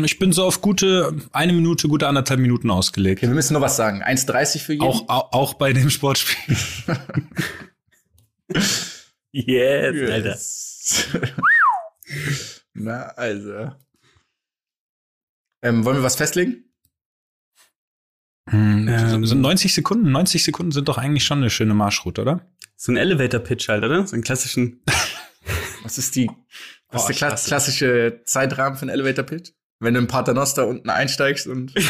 Ich 0.04 0.19
bin 0.19 0.34
so 0.34 0.43
auf 0.43 0.60
gute 0.60 1.15
eine 1.32 1.54
Minute, 1.54 1.88
gute 1.88 2.06
anderthalb 2.06 2.41
Minuten 2.41 2.69
ausgelegt. 2.69 3.19
Okay, 3.19 3.30
wir 3.30 3.36
müssen 3.36 3.54
nur 3.54 3.62
was 3.62 3.78
sagen. 3.78 4.04
1,30 4.04 4.60
für 4.60 4.74
jeden? 4.74 4.84
Auch, 4.84 5.08
auch, 5.08 5.32
auch 5.32 5.54
bei 5.54 5.71
dem 5.71 5.89
Sportspiel. 5.89 6.58
Yes, 9.32 10.12
Alter. 10.12 10.30
Yes. 10.30 11.08
Na, 12.74 13.04
also. 13.15 13.71
Ähm, 15.62 15.86
wollen 15.86 15.97
wir 15.97 16.04
was 16.04 16.15
festlegen? 16.15 16.65
Hm, 18.50 18.88
Ähm. 18.88 19.26
so 19.26 19.36
90 19.36 19.74
Sekunden, 19.74 20.12
90 20.12 20.43
Sekunden 20.43 20.71
sind 20.71 20.88
doch 20.88 20.97
eigentlich 20.97 21.24
schon 21.24 21.38
eine 21.39 21.50
schöne 21.50 21.74
Marschroute, 21.74 22.21
oder? 22.21 22.47
So 22.76 22.91
ein 22.91 22.97
Elevator-Pitch 22.97 23.69
halt, 23.69 23.84
oder? 23.84 24.08
So 24.08 24.15
einen 24.15 24.24
klassischen. 24.24 24.82
Was 25.84 25.97
ist 25.97 26.15
die, 26.15 26.28
was 26.28 26.36
Boah, 26.91 26.97
ist 26.97 27.06
der 27.08 27.12
ich 27.12 27.17
kla 27.17 27.32
hasse 27.32 27.47
klassische 27.47 28.21
Zeitrahmen 28.26 28.78
für 28.78 28.84
einen 28.84 28.91
Elevator 28.91 29.26
Pitch? 29.26 29.50
Wenn 29.80 29.95
du 29.95 30.00
im 30.00 30.06
Paternoster 30.08 30.67
unten 30.67 30.91
einsteigst 30.91 31.47
und 31.47 31.74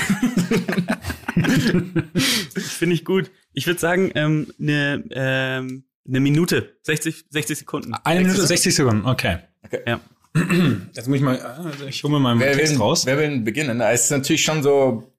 Finde 2.56 2.96
ich 2.96 3.04
gut. 3.04 3.32
Ich 3.52 3.68
würde 3.68 3.82
sagen, 3.82 4.12
ähm, 4.16 4.48
eine 4.58 5.04
ähm, 5.12 5.84
eine 6.08 6.20
Minute, 6.20 6.78
60, 6.84 7.26
60 7.30 7.58
Sekunden. 7.60 7.94
Eine 7.94 8.22
Minute, 8.22 8.46
60 8.46 8.74
Sekunden, 8.74 9.06
okay. 9.06 9.40
Okay. 9.64 9.82
Ja. 9.86 10.00
Jetzt 10.34 11.08
muss 11.08 11.18
ich 11.18 11.24
mal, 11.24 11.40
also 11.40 11.86
ich 11.86 12.04
hole 12.04 12.14
mir 12.14 12.20
mal 12.20 12.40
wer 12.40 12.48
meinen 12.48 12.58
Text 12.58 12.74
will, 12.74 12.80
raus. 12.80 13.06
wer 13.06 13.18
will 13.18 13.30
denn 13.30 13.44
beginnen? 13.44 13.78
Na, 13.78 13.92
Es 13.92 14.06
ist 14.06 14.12
natürlich 14.12 14.44
schon 14.44 14.64
so, 14.64 15.12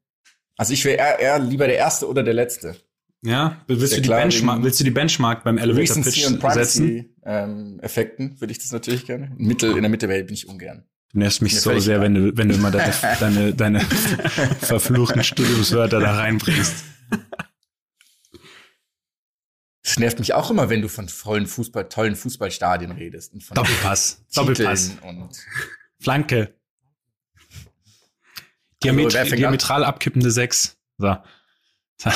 also 0.56 0.72
ich 0.72 0.84
wäre 0.84 0.96
eher, 0.96 1.18
eher 1.18 1.38
lieber 1.38 1.66
der 1.66 1.76
Erste 1.76 2.08
oder 2.08 2.22
der 2.22 2.34
Letzte. 2.34 2.76
Ja, 3.24 3.62
willst 3.68 3.96
du, 3.96 4.00
die 4.00 4.08
Benchmark, 4.08 4.64
willst 4.64 4.80
du 4.80 4.84
die 4.84 4.90
Benchmark 4.90 5.44
beim 5.44 5.56
Elevator 5.56 5.80
Recency 5.82 6.10
Pitch 6.10 6.26
und 6.26 6.40
setzen? 6.40 6.86
Privacy 6.86 7.14
ähm, 7.24 7.78
Effekten 7.80 8.40
würde 8.40 8.50
ich 8.50 8.58
das 8.58 8.72
natürlich 8.72 9.06
gerne. 9.06 9.30
Mittel, 9.36 9.76
in 9.76 9.82
der 9.82 9.90
Mitte 9.90 10.08
bin 10.08 10.34
ich 10.34 10.48
ungern. 10.48 10.84
Du 11.12 11.18
nervst 11.18 11.40
mich 11.42 11.60
so 11.60 11.78
sehr, 11.78 12.00
wenn 12.00 12.14
du, 12.14 12.36
wenn 12.36 12.48
du 12.48 12.54
immer 12.54 12.70
deine, 12.72 12.92
deine, 13.20 13.54
deine 13.54 13.80
verfluchten 14.60 15.22
Studiumswörter 15.22 16.00
da 16.00 16.16
reinbringst. 16.16 16.84
Es 19.84 19.98
nervt 19.98 20.20
mich 20.20 20.32
auch 20.32 20.50
immer, 20.50 20.70
wenn 20.70 20.80
du 20.80 20.88
von 20.88 21.08
vollen 21.08 21.46
Fußball, 21.46 21.88
tollen 21.88 22.14
Fußballstadien 22.14 22.92
redest 22.92 23.32
und 23.32 23.42
von 23.42 23.56
Doppelpass. 23.56 24.24
Doppelpass. 24.34 24.92
und 25.02 25.44
Flanke. 25.98 26.54
Diamet 28.82 29.16
an? 29.16 29.28
diametral 29.28 29.84
abkippende 29.84 30.30
Sechs. 30.30 30.76
So. 30.98 31.16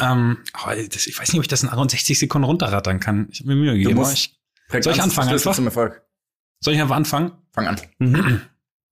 ähm, 0.00 0.38
oh, 0.64 0.70
das, 0.90 1.06
ich 1.06 1.18
weiß 1.18 1.28
nicht, 1.32 1.38
ob 1.38 1.44
ich 1.44 1.48
das 1.48 1.62
in 1.62 1.88
60 1.88 2.18
Sekunden 2.18 2.44
runterrattern 2.44 3.00
kann. 3.00 3.28
Ich 3.30 3.40
habe 3.40 3.50
mir 3.50 3.56
Mühe 3.56 3.72
gegeben. 3.72 3.94
musst 3.94 4.30
aber 4.68 4.78
ich, 4.78 4.84
Soll 4.84 4.94
ich 4.94 5.02
anfangen 5.02 5.30
einfach? 5.30 5.90
Soll 6.60 6.74
ich 6.74 6.80
einfach 6.80 6.96
anfangen? 6.96 7.32
Fang 7.52 7.66
an. 7.66 7.80
Mhm. 7.98 8.42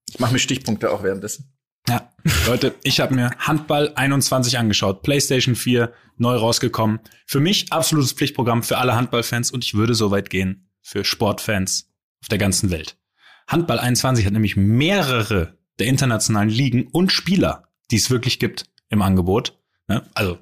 Ich 0.09 0.19
mache 0.19 0.33
mir 0.33 0.39
Stichpunkte 0.39 0.91
auch 0.91 1.03
währenddessen. 1.03 1.52
Ja, 1.89 2.11
Leute, 2.47 2.75
ich 2.85 3.01
habe 3.01 3.15
mir 3.15 3.31
Handball 3.39 3.93
21 3.95 4.59
angeschaut, 4.59 5.03
PlayStation 5.03 5.57
4 5.57 5.93
neu 6.17 6.37
rausgekommen. 6.37 7.01
Für 7.27 7.41
mich 7.41 7.73
absolutes 7.73 8.13
Pflichtprogramm 8.13 8.63
für 8.63 8.79
alle 8.79 8.95
Handballfans 8.95 9.51
und 9.51 9.65
ich 9.65 9.75
würde 9.75 9.95
so 9.95 10.11
weit 10.11 10.31
gehen 10.31 10.69
für 10.81 11.05
Sportfans 11.05 11.91
auf 12.21 12.29
der 12.29 12.39
ganzen 12.39 12.71
Welt. 12.71 12.97
Handball 13.49 13.81
21 13.81 14.25
hat 14.25 14.33
nämlich 14.33 14.57
mehrere 14.57 15.59
der 15.79 15.89
internationalen 15.89 16.49
Ligen 16.49 16.87
und 16.87 17.11
Spieler, 17.11 17.65
die 17.91 17.97
es 17.97 18.11
wirklich 18.11 18.39
gibt 18.39 18.67
im 18.89 19.03
Angebot. 19.03 19.59
Ne? 19.89 20.09
Also 20.15 20.39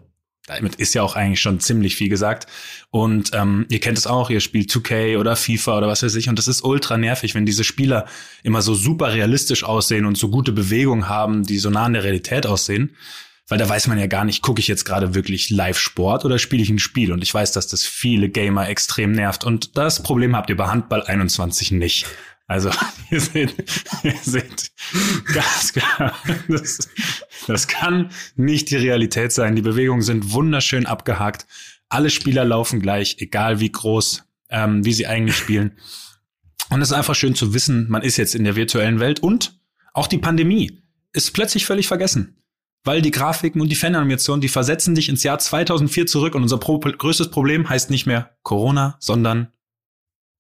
damit 0.57 0.75
ist 0.77 0.95
ja 0.95 1.03
auch 1.03 1.17
eigentlich 1.17 1.41
schon 1.41 1.61
ziemlich 1.61 1.97
viel 1.97 2.09
gesagt. 2.09 2.47
Und 2.91 3.31
ähm, 3.35 3.67
ihr 3.71 3.81
kennt 3.81 3.99
es 3.99 4.07
auch, 4.07 4.31
ihr 4.31 4.41
spielt 4.41 4.71
2K 4.71 5.19
oder 5.19 5.37
FIFA 5.37 5.79
oder 5.79 5.89
was 5.89 6.03
weiß 6.03 6.15
ich. 6.17 6.29
Und 6.29 6.39
das 6.39 6.49
ist 6.49 6.63
ultra 6.63 6.97
nervig, 6.97 7.35
wenn 7.35 7.47
diese 7.47 7.65
Spieler 7.65 8.07
immer 8.43 8.63
so 8.63 8.75
super 8.75 9.13
realistisch 9.13 9.65
aussehen 9.65 10.07
und 10.07 10.19
so 10.19 10.29
gute 10.29 10.53
Bewegungen 10.53 11.09
haben, 11.09 11.45
die 11.45 11.59
so 11.59 11.71
nah 11.71 11.85
an 11.85 11.93
der 11.93 12.05
Realität 12.05 12.47
aussehen. 12.47 12.97
Weil 13.49 13.59
da 13.59 13.69
weiß 13.69 13.89
man 13.89 13.99
ja 13.99 14.07
gar 14.07 14.25
nicht, 14.25 14.43
gucke 14.43 14.61
ich 14.61 14.69
jetzt 14.69 14.85
gerade 14.85 15.15
wirklich 15.15 15.51
Live-Sport 15.51 16.25
oder 16.25 16.39
spiele 16.39 16.63
ich 16.63 16.71
ein 16.71 16.79
Spiel? 16.79 17.13
Und 17.13 17.23
ich 17.23 17.35
weiß, 17.35 17.51
dass 17.51 17.67
das 17.67 17.85
viele 17.85 18.29
Gamer 18.29 18.69
extrem 18.69 19.11
nervt. 19.11 19.45
Und 19.45 19.77
das 19.77 20.03
Problem 20.03 20.37
habt 20.37 20.51
ihr 20.51 20.57
bei 20.57 20.69
Handball 20.69 21.03
21 21.03 21.73
nicht. 21.73 22.07
Also, 22.51 22.69
ihr 23.13 23.21
seht, 23.21 23.55
ihr 24.03 24.19
seht 24.21 24.73
ganz 25.33 25.73
klar, 25.73 26.17
das, 26.49 26.89
das 27.47 27.69
kann 27.69 28.11
nicht 28.35 28.71
die 28.71 28.77
Realität 28.77 29.31
sein. 29.31 29.55
Die 29.55 29.63
Bewegungen 29.63 30.03
sind 30.03 30.33
wunderschön 30.33 30.85
abgehakt. 30.85 31.47
Alle 31.89 32.11
Spieler 32.11 32.45
laufen 32.45 32.83
gleich, 32.83 33.19
egal 33.21 33.61
wie 33.61 33.71
groß, 33.71 34.25
ähm, 34.49 34.85
wie 34.85 34.93
sie 34.93 35.07
eigentlich 35.07 35.37
spielen. 35.37 35.79
Und 36.71 36.83
es 36.83 36.91
ist 36.91 36.97
einfach 36.97 37.15
schön 37.15 37.37
zu 37.37 37.55
wissen, 37.55 37.89
man 37.89 38.03
ist 38.03 38.17
jetzt 38.17 38.35
in 38.35 38.43
der 38.43 38.57
virtuellen 38.57 38.99
Welt 38.99 39.21
und 39.21 39.61
auch 39.95 40.09
die 40.09 40.19
Pandemie 40.19 40.83
ist 41.13 41.33
plötzlich 41.33 41.67
völlig 41.67 41.87
vergessen. 41.87 42.43
Weil 42.83 43.01
die 43.01 43.13
Grafiken 43.13 43.61
und 43.61 43.69
die 43.69 43.77
Fananimationen, 43.77 44.41
die 44.41 44.49
versetzen 44.49 44.97
dich 44.97 45.09
ins 45.09 45.23
Jahr 45.23 45.39
2004 45.39 46.07
zurück 46.07 46.35
und 46.35 46.43
unser 46.43 46.59
pro 46.59 46.81
größtes 46.81 47.31
Problem 47.31 47.69
heißt 47.69 47.91
nicht 47.91 48.07
mehr 48.07 48.37
Corona, 48.43 48.97
sondern 48.99 49.53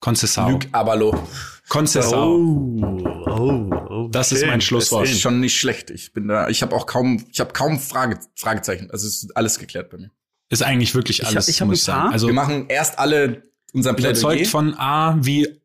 Concessao. 0.01 0.51
Luke 0.51 0.69
Abalo. 0.73 1.27
Concessao. 1.69 2.37
Oh, 2.37 3.25
oh, 3.27 3.71
oh. 3.91 4.09
Das 4.11 4.33
ist 4.33 4.45
mein 4.47 4.61
Schlusswort. 4.61 5.05
Das 5.05 5.13
ist 5.13 5.21
schon 5.21 5.41
nicht 5.41 5.59
schlecht. 5.59 5.91
Ich 5.91 6.13
bin 6.13 6.27
da, 6.29 6.49
ich 6.49 6.63
habe 6.63 6.75
auch 6.75 6.87
kaum, 6.87 7.25
ich 7.31 7.39
habe 7.41 7.53
kaum 7.53 7.79
Frage, 7.79 8.19
Fragezeichen. 8.35 8.91
Also 8.91 9.07
es 9.07 9.23
ist 9.23 9.37
alles 9.37 9.59
geklärt 9.59 9.91
bei 9.91 9.99
mir. 9.99 10.11
Ist 10.49 10.63
eigentlich 10.63 10.95
wirklich 10.95 11.21
Ich 11.21 11.25
hab- 11.27 11.33
alles, 11.33 11.49
ich 11.49 11.61
hab 11.61 11.69
muss 11.69 11.83
ich 11.83 11.89
ein 11.89 11.93
paar. 11.93 12.03
sagen. 12.05 12.13
Also 12.15 12.27
Wir 12.27 12.35
machen 12.35 12.67
erst 12.69 12.99
alle 12.99 13.43
überzeugt 13.73 13.97
Plädoyer. 13.99 14.47
von 14.47 14.75
A 14.75 15.17
wie 15.21 15.61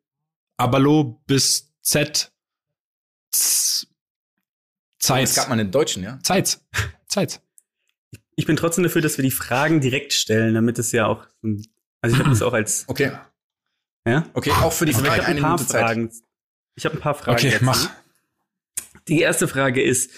Abalo 0.57 1.21
bis 1.25 1.73
Z. 1.81 2.31
Z 3.31 3.87
Zeit. 4.99 5.23
Es 5.23 5.35
gab 5.35 5.49
mal 5.49 5.59
einen 5.59 5.71
Deutschen, 5.71 6.03
ja. 6.03 6.19
Zeit. 6.23 6.59
Zeit. 7.07 7.41
Ich 8.35 8.45
bin 8.45 8.55
trotzdem 8.57 8.83
dafür, 8.83 9.01
dass 9.01 9.17
wir 9.17 9.23
die 9.23 9.31
Fragen 9.31 9.79
direkt 9.81 10.13
stellen, 10.13 10.53
damit 10.55 10.77
es 10.77 10.91
ja 10.91 11.05
auch, 11.07 11.25
also 12.01 12.15
ich 12.15 12.19
habe 12.19 12.29
das 12.29 12.41
auch 12.41 12.53
als, 12.53 12.83
Okay. 12.87 13.11
Ja? 14.05 14.29
Okay, 14.33 14.51
auch 14.51 14.73
für 14.73 14.85
die 14.85 14.93
Also 14.93 15.05
ich 15.05 15.11
Frage 15.11 15.21
habe 15.23 15.31
eine 15.31 15.39
ein 15.39 15.41
paar 15.41 15.51
Minute 15.53 15.67
Zeit. 15.67 15.81
Fragen. 15.81 16.11
Ich 16.75 16.85
habe 16.85 16.95
ein 16.95 17.01
paar 17.01 17.15
Fragen. 17.15 17.37
Okay, 17.37 17.51
dazu. 17.51 17.65
mach. 17.65 17.89
Die 19.07 19.19
erste 19.21 19.47
Frage 19.47 19.81
ist, 19.83 20.11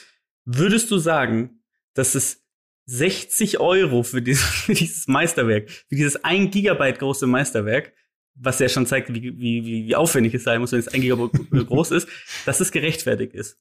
würdest 0.46 0.90
du 0.92 0.98
sagen, 0.98 1.62
dass 1.94 2.16
es 2.16 2.44
60 2.86 3.60
Euro 3.60 4.04
für 4.04 4.22
dieses, 4.22 4.44
für 4.66 4.74
dieses 4.74 5.08
Meisterwerk, 5.08 5.70
für 5.70 5.96
dieses 5.96 6.24
ein 6.24 6.52
Gigabyte 6.52 7.00
große 7.00 7.28
Meisterwerk, 7.28 7.94
was 8.36 8.60
ja 8.60 8.70
schon 8.70 8.86
zeigt, 8.86 9.14
wie, 9.14 9.22
wie, 9.22 9.66
wie, 9.66 9.88
wie 9.88 9.96
aufwendig 9.96 10.34
es 10.34 10.44
sein 10.44 10.62
muss, 10.62 10.72
wenn 10.72 10.80
es 10.80 10.88
ein 10.88 11.02
Gigabyte 11.02 11.50
groß 11.68 11.92
ist, 11.92 12.08
dass 12.46 12.60
es 12.60 12.72
gerechtfertigt 12.72 13.34
ist? 13.34 13.58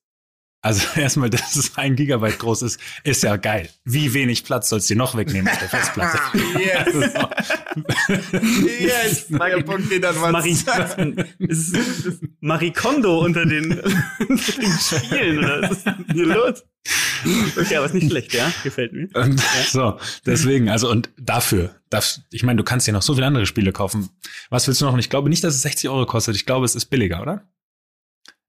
Also 0.67 0.85
erstmal, 1.01 1.31
dass 1.31 1.55
es 1.55 1.79
ein 1.79 1.95
Gigabyte 1.95 2.41
groß 2.41 2.63
ist, 2.63 2.81
ist 3.05 3.23
ja 3.23 3.37
geil. 3.37 3.69
Wie 3.85 4.15
wenig 4.15 4.43
Platz 4.43 4.69
sollst 4.69 4.91
du 4.91 4.95
dir 4.95 4.99
noch 4.99 5.17
wegnehmen 5.17 5.47
auf 5.47 5.59
der 5.61 5.69
Festplatte? 5.69 6.19
yes. 6.59 7.15
yes. 8.81 9.27
Geht 9.89 10.05
an 10.05 10.33
Marie, 10.33 10.51
ist, 10.51 11.77
ist 11.77 12.75
Kondo 12.75 13.21
unter 13.21 13.47
den, 13.47 13.81
unter 14.29 14.53
den 14.61 14.73
Spielen 14.73 15.39
oder 15.39 15.63
was 15.63 15.71
ist 15.71 15.89
hier 16.13 16.27
los? 16.27 16.65
Okay, 17.57 17.77
aber 17.77 17.87
ist 17.87 17.95
nicht 17.95 18.11
schlecht, 18.11 18.35
ja? 18.35 18.53
Gefällt 18.65 18.93
mir. 18.93 19.09
Und 19.15 19.41
so, 19.71 20.01
deswegen, 20.27 20.69
also 20.69 20.91
und 20.91 21.11
dafür, 21.17 21.77
das, 21.91 22.23
ich 22.33 22.43
meine, 22.43 22.57
du 22.57 22.65
kannst 22.65 22.89
dir 22.89 22.93
noch 22.93 23.03
so 23.03 23.15
viele 23.15 23.27
andere 23.27 23.47
Spiele 23.47 23.71
kaufen. 23.71 24.09
Was 24.51 24.67
willst 24.67 24.81
du 24.81 24.87
noch? 24.87 24.95
Und 24.95 24.99
ich 24.99 25.11
glaube 25.11 25.29
nicht, 25.29 25.45
dass 25.45 25.55
es 25.55 25.63
60 25.63 25.89
Euro 25.91 26.07
kostet. 26.07 26.35
Ich 26.35 26.45
glaube, 26.45 26.65
es 26.65 26.75
ist 26.75 26.87
billiger, 26.87 27.23
oder? 27.23 27.49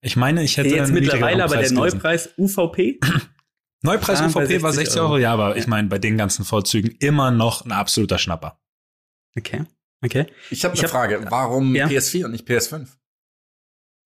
Ich 0.02 0.16
meine, 0.16 0.44
ich 0.44 0.58
hätte 0.58 0.70
Jetzt 0.76 0.92
mittlerweile 0.92 1.44
aber 1.44 1.58
der. 1.58 1.72
Neupreis 1.72 2.30
UVP. 2.38 3.00
Neupreis 3.84 4.22
Ah, 4.22 4.26
UVP 4.28 4.62
war 4.62 4.72
60 4.74 4.86
60 4.94 5.02
Euro, 5.02 5.10
Euro. 5.14 5.18
ja, 5.20 5.34
aber 5.34 5.56
ich 5.58 5.68
meine, 5.68 5.88
bei 5.88 6.00
den 6.00 6.18
ganzen 6.18 6.46
Vorzügen 6.46 6.96
immer 7.00 7.32
noch 7.32 7.66
ein 7.66 7.72
absoluter 7.72 8.18
Schnapper. 8.18 8.60
Okay, 9.38 9.66
okay. 10.04 10.26
Ich 10.50 10.64
habe 10.64 10.74
eine 10.74 10.84
hab- 10.84 10.90
Frage. 10.90 11.26
Warum 11.30 11.76
Ja. 11.76 11.88
PS4 11.88 12.26
und 12.26 12.32
nicht 12.32 12.48
PS5? 12.48 12.88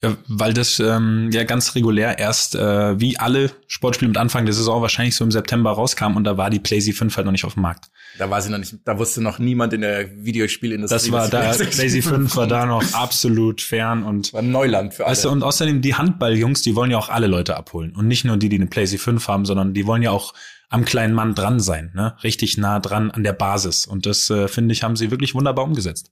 Ja, 0.03 0.17
weil 0.27 0.53
das 0.55 0.79
ähm, 0.79 1.29
ja 1.31 1.43
ganz 1.43 1.75
regulär 1.75 2.17
erst 2.17 2.55
äh, 2.55 2.99
wie 2.99 3.19
alle 3.19 3.51
Sportspiele 3.67 4.09
mit 4.09 4.17
Anfang 4.17 4.45
der 4.45 4.53
Saison 4.53 4.81
wahrscheinlich 4.81 5.15
so 5.15 5.23
im 5.23 5.29
September 5.29 5.69
rauskam 5.71 6.15
und 6.15 6.23
da 6.23 6.37
war 6.37 6.49
die 6.49 6.59
PlayStation 6.59 7.09
5 7.09 7.17
halt 7.17 7.25
noch 7.25 7.31
nicht 7.31 7.45
auf 7.45 7.53
dem 7.53 7.61
Markt. 7.61 7.91
Da 8.17 8.27
war 8.27 8.41
sie 8.41 8.49
noch 8.49 8.57
nicht, 8.57 8.75
da 8.83 8.97
wusste 8.97 9.21
noch 9.21 9.37
niemand 9.37 9.73
in 9.73 9.81
der 9.81 10.09
Videospielindustrie. 10.25 10.95
Das 10.95 11.11
war 11.11 11.29
da, 11.29 11.41
PlayStation 11.41 11.69
PlayStation 11.69 12.13
5 12.21 12.35
war 12.35 12.47
da 12.47 12.65
noch 12.65 12.93
absolut 12.93 13.61
fern 13.61 14.01
und 14.01 14.33
war 14.33 14.41
Neuland 14.41 14.95
für 14.95 15.05
alle. 15.05 15.11
Weißt 15.11 15.25
du, 15.25 15.29
und 15.29 15.43
außerdem 15.43 15.81
die 15.81 15.93
Handballjungs, 15.93 16.63
die 16.63 16.75
wollen 16.75 16.89
ja 16.89 16.97
auch 16.97 17.09
alle 17.09 17.27
Leute 17.27 17.55
abholen. 17.55 17.95
Und 17.95 18.07
nicht 18.07 18.25
nur 18.25 18.37
die, 18.37 18.49
die 18.49 18.55
eine 18.55 18.65
PlayStation 18.65 19.19
5 19.19 19.27
haben, 19.27 19.45
sondern 19.45 19.75
die 19.75 19.85
wollen 19.85 20.01
ja 20.01 20.09
auch 20.09 20.33
am 20.69 20.83
kleinen 20.83 21.13
Mann 21.13 21.35
dran 21.35 21.59
sein, 21.59 21.91
ne? 21.93 22.15
Richtig 22.23 22.57
nah 22.57 22.79
dran 22.79 23.11
an 23.11 23.23
der 23.23 23.33
Basis. 23.33 23.85
Und 23.85 24.07
das, 24.07 24.29
äh, 24.31 24.47
finde 24.47 24.71
ich, 24.71 24.81
haben 24.81 24.95
sie 24.95 25.11
wirklich 25.11 25.35
wunderbar 25.35 25.65
umgesetzt. 25.65 26.11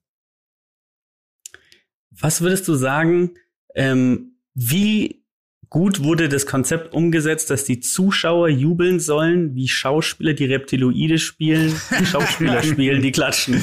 Was 2.11 2.41
würdest 2.41 2.67
du 2.67 2.75
sagen, 2.75 3.31
ähm, 3.75 4.37
wie 4.53 5.23
gut 5.69 6.03
wurde 6.03 6.29
das 6.29 6.45
Konzept 6.45 6.93
umgesetzt, 6.93 7.49
dass 7.49 7.63
die 7.63 7.79
Zuschauer 7.79 8.49
jubeln 8.49 8.99
sollen, 8.99 9.55
wie 9.55 9.67
Schauspieler, 9.67 10.33
die 10.33 10.45
Reptiloide 10.45 11.19
spielen, 11.19 11.79
die 11.99 12.05
Schauspieler 12.05 12.63
spielen, 12.63 13.01
die 13.01 13.11
klatschen? 13.11 13.61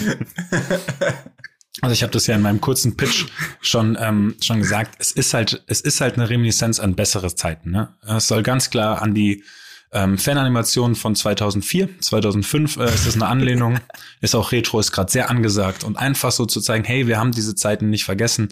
Also 1.83 1.92
ich 1.92 2.03
habe 2.03 2.12
das 2.12 2.27
ja 2.27 2.37
in 2.37 2.42
meinem 2.42 2.61
kurzen 2.61 2.97
Pitch 2.97 3.27
schon 3.61 3.99
ähm, 4.01 4.37
schon 4.40 4.61
gesagt. 4.61 4.95
Es 4.99 5.12
ist 5.12 5.35
halt 5.35 5.62
es 5.66 5.81
ist 5.81 6.01
halt 6.01 6.14
eine 6.14 6.31
Reminiszenz 6.31 6.81
an 6.81 6.95
bessere 6.95 7.35
Zeiten. 7.35 7.71
Ne? 7.71 7.95
Es 8.07 8.29
soll 8.29 8.42
ganz 8.42 8.71
klar 8.71 9.03
an 9.03 9.14
die 9.14 9.45
ähm, 9.92 10.19
Fananimationen 10.19 10.95
von 10.95 11.14
2004, 11.14 12.01
2005 12.01 12.77
äh, 12.77 12.85
ist 12.87 13.07
das 13.07 13.14
eine 13.14 13.27
Anlehnung. 13.27 13.79
ist 14.21 14.35
auch 14.35 14.53
Retro, 14.53 14.81
ist 14.81 14.92
gerade 14.92 15.12
sehr 15.12 15.31
angesagt 15.31 15.85
und 15.85 15.97
einfach 15.97 16.33
so 16.33 16.47
zu 16.47 16.61
zeigen, 16.61 16.85
hey, 16.85 17.07
wir 17.07 17.19
haben 17.19 17.33
diese 17.33 17.55
Zeiten 17.55 17.90
nicht 17.90 18.05
vergessen. 18.05 18.49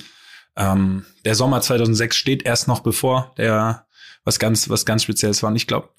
Ähm, 0.57 1.05
der 1.25 1.35
Sommer 1.35 1.61
2006 1.61 2.17
steht 2.17 2.43
erst 2.45 2.69
noch 2.69 2.81
bevor, 2.81 3.35
der 3.37 3.87
was 4.25 4.38
ganz 4.38 4.69
was 4.69 4.87
ganz 4.87 5.03
Spezielles 5.03 5.43
war. 5.43 5.51
Und 5.51 5.57
ich 5.57 5.67
glaube, 5.67 5.90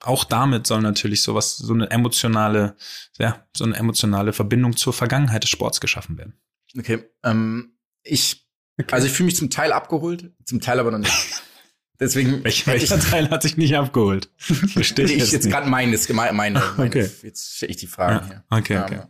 auch 0.00 0.24
damit 0.24 0.66
soll 0.66 0.82
natürlich 0.82 1.22
sowas 1.22 1.56
so 1.56 1.72
eine 1.72 1.90
emotionale 1.90 2.76
ja 3.18 3.46
so 3.56 3.64
eine 3.64 3.76
emotionale 3.76 4.32
Verbindung 4.32 4.76
zur 4.76 4.92
Vergangenheit 4.92 5.44
des 5.44 5.50
Sports 5.50 5.80
geschaffen 5.80 6.18
werden. 6.18 6.34
Okay, 6.76 7.04
ähm, 7.22 7.76
ich, 8.02 8.46
also 8.90 9.06
ich 9.06 9.12
fühle 9.12 9.26
mich 9.26 9.36
zum 9.36 9.48
Teil 9.50 9.72
abgeholt, 9.72 10.32
zum 10.44 10.60
Teil 10.60 10.78
aber 10.80 10.90
noch 10.90 10.98
nicht. 10.98 11.12
Deswegen 12.00 12.42
Welch, 12.44 12.66
hätte 12.66 12.82
ich, 12.84 12.90
welcher 12.90 13.08
Teil 13.08 13.30
hat 13.30 13.42
sich 13.42 13.56
nicht 13.56 13.76
abgeholt? 13.76 14.28
Verstehe 14.36 15.06
ich 15.06 15.30
jetzt 15.30 15.48
gerade 15.48 15.68
meines, 15.70 16.08
meine, 16.08 16.32
meine 16.32 16.60
Okay. 16.76 17.08
jetzt 17.22 17.54
stelle 17.56 17.70
ich 17.70 17.76
die 17.76 17.86
Fragen 17.86 18.26
Ja, 18.26 18.26
hier. 18.26 18.44
okay, 18.50 18.74
Ähm, 18.74 18.82
okay. 18.82 19.00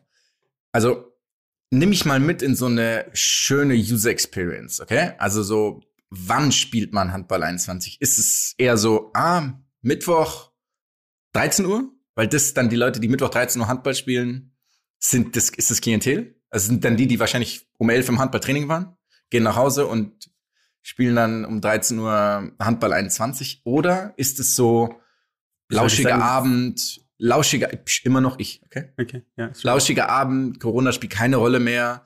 Also, 0.71 1.14
nimm 1.79 1.91
mich 1.91 2.05
mal 2.05 2.21
mit 2.21 2.43
in 2.43 2.55
so 2.55 2.67
eine 2.67 3.07
schöne 3.13 3.75
User 3.75 4.11
Experience, 4.11 4.81
okay? 4.81 5.13
Also 5.19 5.43
so, 5.43 5.81
wann 6.11 6.53
spielt 6.53 6.93
man 6.93 7.13
Handball 7.13 7.43
21? 7.43 8.01
Ist 8.01 8.19
es 8.19 8.55
eher 8.59 8.77
so, 8.77 9.11
ah, 9.15 9.53
Mittwoch 9.83 10.53
13 11.33 11.67
Uhr? 11.67 11.91
Weil 12.15 12.29
das 12.29 12.55
dann 12.55 12.69
die 12.69 12.77
Leute, 12.77 13.01
die 13.01 13.09
Mittwoch 13.09 13.31
13 13.31 13.61
Uhr 13.61 13.69
Handball 13.69 13.95
spielen, 13.95 14.53
sind 14.99 15.37
das, 15.37 15.51
ist 15.51 15.71
das 15.71 15.81
Klientel? 15.81 16.41
Also 16.51 16.69
sind 16.69 16.85
dann 16.85 16.97
die, 16.97 17.07
die 17.07 17.19
wahrscheinlich 17.19 17.69
um 17.79 17.91
11 17.91 18.11
im 18.11 18.19
Handballtraining 18.21 18.69
waren, 18.69 18.97
gehen 19.31 19.43
nach 19.43 19.57
Hause 19.57 19.87
und 19.87 20.31
spielen 20.83 21.17
dann 21.17 21.45
um 21.45 21.61
13 21.61 21.99
Uhr 21.99 22.53
Handball 22.61 22.93
21? 22.93 23.63
Oder 23.65 24.15
ist 24.17 24.39
es 24.39 24.55
so 24.55 25.01
lauschiger? 25.69 26.23
Abend, 26.23 27.04
lauschiger, 27.25 27.69
psch, 27.69 28.05
immer 28.05 28.21
noch 28.21 28.39
ich, 28.39 28.61
okay? 28.67 28.93
Okay, 29.01 29.23
ja. 29.37 29.51
Lauschiger 29.63 30.11
Abend, 30.11 30.61
Corona 30.61 30.93
spielt 30.93 31.13
keine 31.13 31.37
Rolle 31.37 31.59
mehr. 31.59 32.05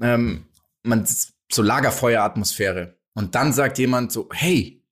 Ähm, 0.00 0.46
man 0.82 1.06
so 1.52 1.62
Lagerfeueratmosphäre. 1.62 2.98
Und 3.14 3.34
dann 3.34 3.52
sagt 3.52 3.78
jemand 3.78 4.12
so, 4.12 4.28
hey, 4.32 4.82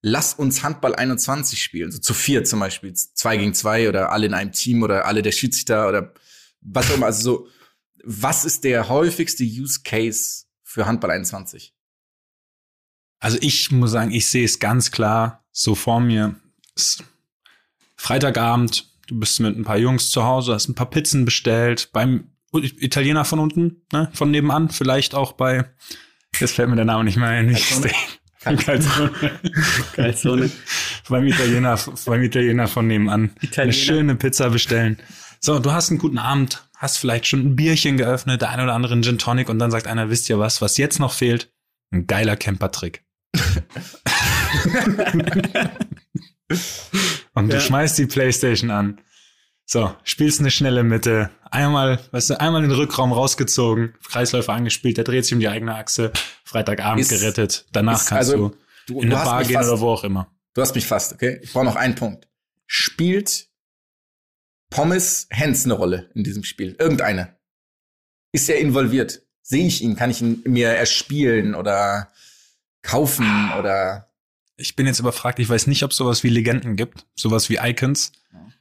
lass 0.00 0.34
uns 0.34 0.62
Handball 0.62 0.94
21 0.94 1.62
spielen. 1.62 1.92
So 1.92 1.98
zu 1.98 2.14
vier 2.14 2.44
zum 2.44 2.60
Beispiel, 2.60 2.94
zwei 2.94 3.36
gegen 3.36 3.54
zwei 3.54 3.88
oder 3.88 4.12
alle 4.12 4.26
in 4.26 4.34
einem 4.34 4.52
Team 4.52 4.82
oder 4.82 5.04
alle 5.04 5.22
der 5.22 5.32
Schiedsrichter 5.32 5.88
oder 5.88 6.14
was 6.60 6.90
auch 6.90 6.96
immer. 6.96 7.06
Also 7.06 7.22
so, 7.22 7.48
was 8.02 8.44
ist 8.44 8.64
der 8.64 8.88
häufigste 8.88 9.44
Use 9.44 9.80
Case 9.84 10.44
für 10.62 10.86
Handball 10.86 11.10
21? 11.10 11.74
Also 13.18 13.38
ich 13.40 13.70
muss 13.72 13.90
sagen, 13.90 14.10
ich 14.10 14.26
sehe 14.26 14.44
es 14.44 14.58
ganz 14.58 14.90
klar 14.90 15.44
so 15.50 15.74
vor 15.74 16.00
mir. 16.00 16.36
Es 16.74 17.02
Freitagabend, 17.96 18.86
du 19.06 19.18
bist 19.18 19.40
mit 19.40 19.56
ein 19.56 19.64
paar 19.64 19.78
Jungs 19.78 20.10
zu 20.10 20.24
Hause, 20.24 20.54
hast 20.54 20.68
ein 20.68 20.74
paar 20.74 20.90
Pizzen 20.90 21.24
bestellt, 21.24 21.90
beim 21.92 22.30
Italiener 22.52 23.24
von 23.24 23.38
unten, 23.38 23.82
ne, 23.92 24.10
von 24.14 24.30
nebenan, 24.30 24.70
vielleicht 24.70 25.14
auch 25.14 25.32
bei, 25.32 25.66
jetzt 26.38 26.54
fällt 26.54 26.68
mir 26.68 26.76
der 26.76 26.84
Name 26.84 27.04
nicht 27.04 27.16
mehr 27.16 27.28
ein, 27.28 27.50
ich 27.50 27.68
Calzone. 28.54 29.10
Calzone. 29.94 30.50
beim 31.08 31.26
Italiener, 31.26 31.78
beim 32.04 32.22
Italiener 32.22 32.68
von 32.68 32.86
nebenan. 32.86 33.30
Italiener. 33.40 33.62
Eine 33.62 33.72
schöne 33.72 34.14
Pizza 34.14 34.50
bestellen. 34.50 34.98
So, 35.40 35.58
du 35.58 35.72
hast 35.72 35.90
einen 35.90 35.98
guten 35.98 36.18
Abend, 36.18 36.68
hast 36.76 36.98
vielleicht 36.98 37.26
schon 37.26 37.40
ein 37.40 37.56
Bierchen 37.56 37.96
geöffnet, 37.96 38.42
der 38.42 38.50
ein 38.50 38.60
oder 38.60 38.74
andere 38.74 38.92
einen 38.92 39.02
Gin 39.02 39.18
Tonic 39.18 39.48
und 39.48 39.58
dann 39.58 39.70
sagt 39.70 39.86
einer, 39.86 40.10
wisst 40.10 40.28
ihr 40.28 40.38
was, 40.38 40.62
was 40.62 40.76
jetzt 40.76 41.00
noch 41.00 41.12
fehlt? 41.12 41.50
Ein 41.90 42.06
geiler 42.06 42.36
Camper-Trick. 42.36 43.04
und 47.34 47.48
du 47.48 47.54
Ja. 47.56 47.60
schmeißt 47.60 47.98
die 47.98 48.06
Playstation 48.06 48.70
an. 48.70 49.00
So, 49.68 49.92
spielst 50.04 50.38
eine 50.38 50.50
schnelle 50.52 50.84
Mitte, 50.84 51.30
einmal, 51.50 51.98
weißt 52.12 52.30
du, 52.30 52.40
einmal 52.40 52.62
den 52.62 52.70
Rückraum 52.70 53.12
rausgezogen, 53.12 53.94
Kreisläufer 54.08 54.52
angespielt, 54.52 54.96
der 54.96 55.02
dreht 55.04 55.24
sich 55.24 55.34
um 55.34 55.40
die 55.40 55.48
eigene 55.48 55.74
Achse, 55.74 56.12
Freitagabend 56.44 57.00
Ist- 57.00 57.08
gerettet, 57.10 57.66
danach 57.72 58.00
ist- 58.00 58.06
kannst 58.06 58.30
also, 58.32 58.48
du 58.50 58.56
Du, 58.86 59.00
in 59.02 59.10
du 59.10 59.16
eine 59.16 59.24
Bar 59.24 59.42
gehen 59.42 59.54
fast, 59.54 59.68
oder 59.68 59.80
wo 59.80 59.88
auch 59.90 60.04
immer. 60.04 60.30
Du 60.54 60.62
hast 60.62 60.74
mich 60.76 60.86
fast, 60.86 61.12
okay? 61.12 61.40
Ich 61.42 61.52
brauche 61.52 61.64
noch 61.64 61.74
einen 61.74 61.96
Punkt. 61.96 62.28
Spielt 62.68 63.48
Pommes 64.70 65.26
Hens 65.30 65.64
eine 65.64 65.74
Rolle 65.74 66.10
in 66.14 66.22
diesem 66.22 66.44
Spiel? 66.44 66.76
Irgendeine? 66.78 67.36
Ist 68.32 68.48
er 68.48 68.58
involviert? 68.60 69.22
Sehe 69.42 69.66
ich 69.66 69.82
ihn? 69.82 69.96
Kann 69.96 70.10
ich 70.10 70.20
ihn 70.22 70.42
mir 70.46 70.68
erspielen 70.68 71.54
oder 71.56 72.12
kaufen 72.82 73.50
oder 73.58 74.05
Ich 74.56 74.74
bin 74.76 74.86
jetzt 74.86 75.00
überfragt, 75.00 75.38
ich 75.38 75.48
weiß 75.48 75.66
nicht, 75.66 75.82
ob 75.82 75.90
es 75.90 75.96
sowas 75.96 76.22
wie 76.24 76.28
Legenden 76.30 76.76
gibt, 76.76 77.06
sowas 77.14 77.48
wie 77.50 77.58
Icons. 77.62 78.12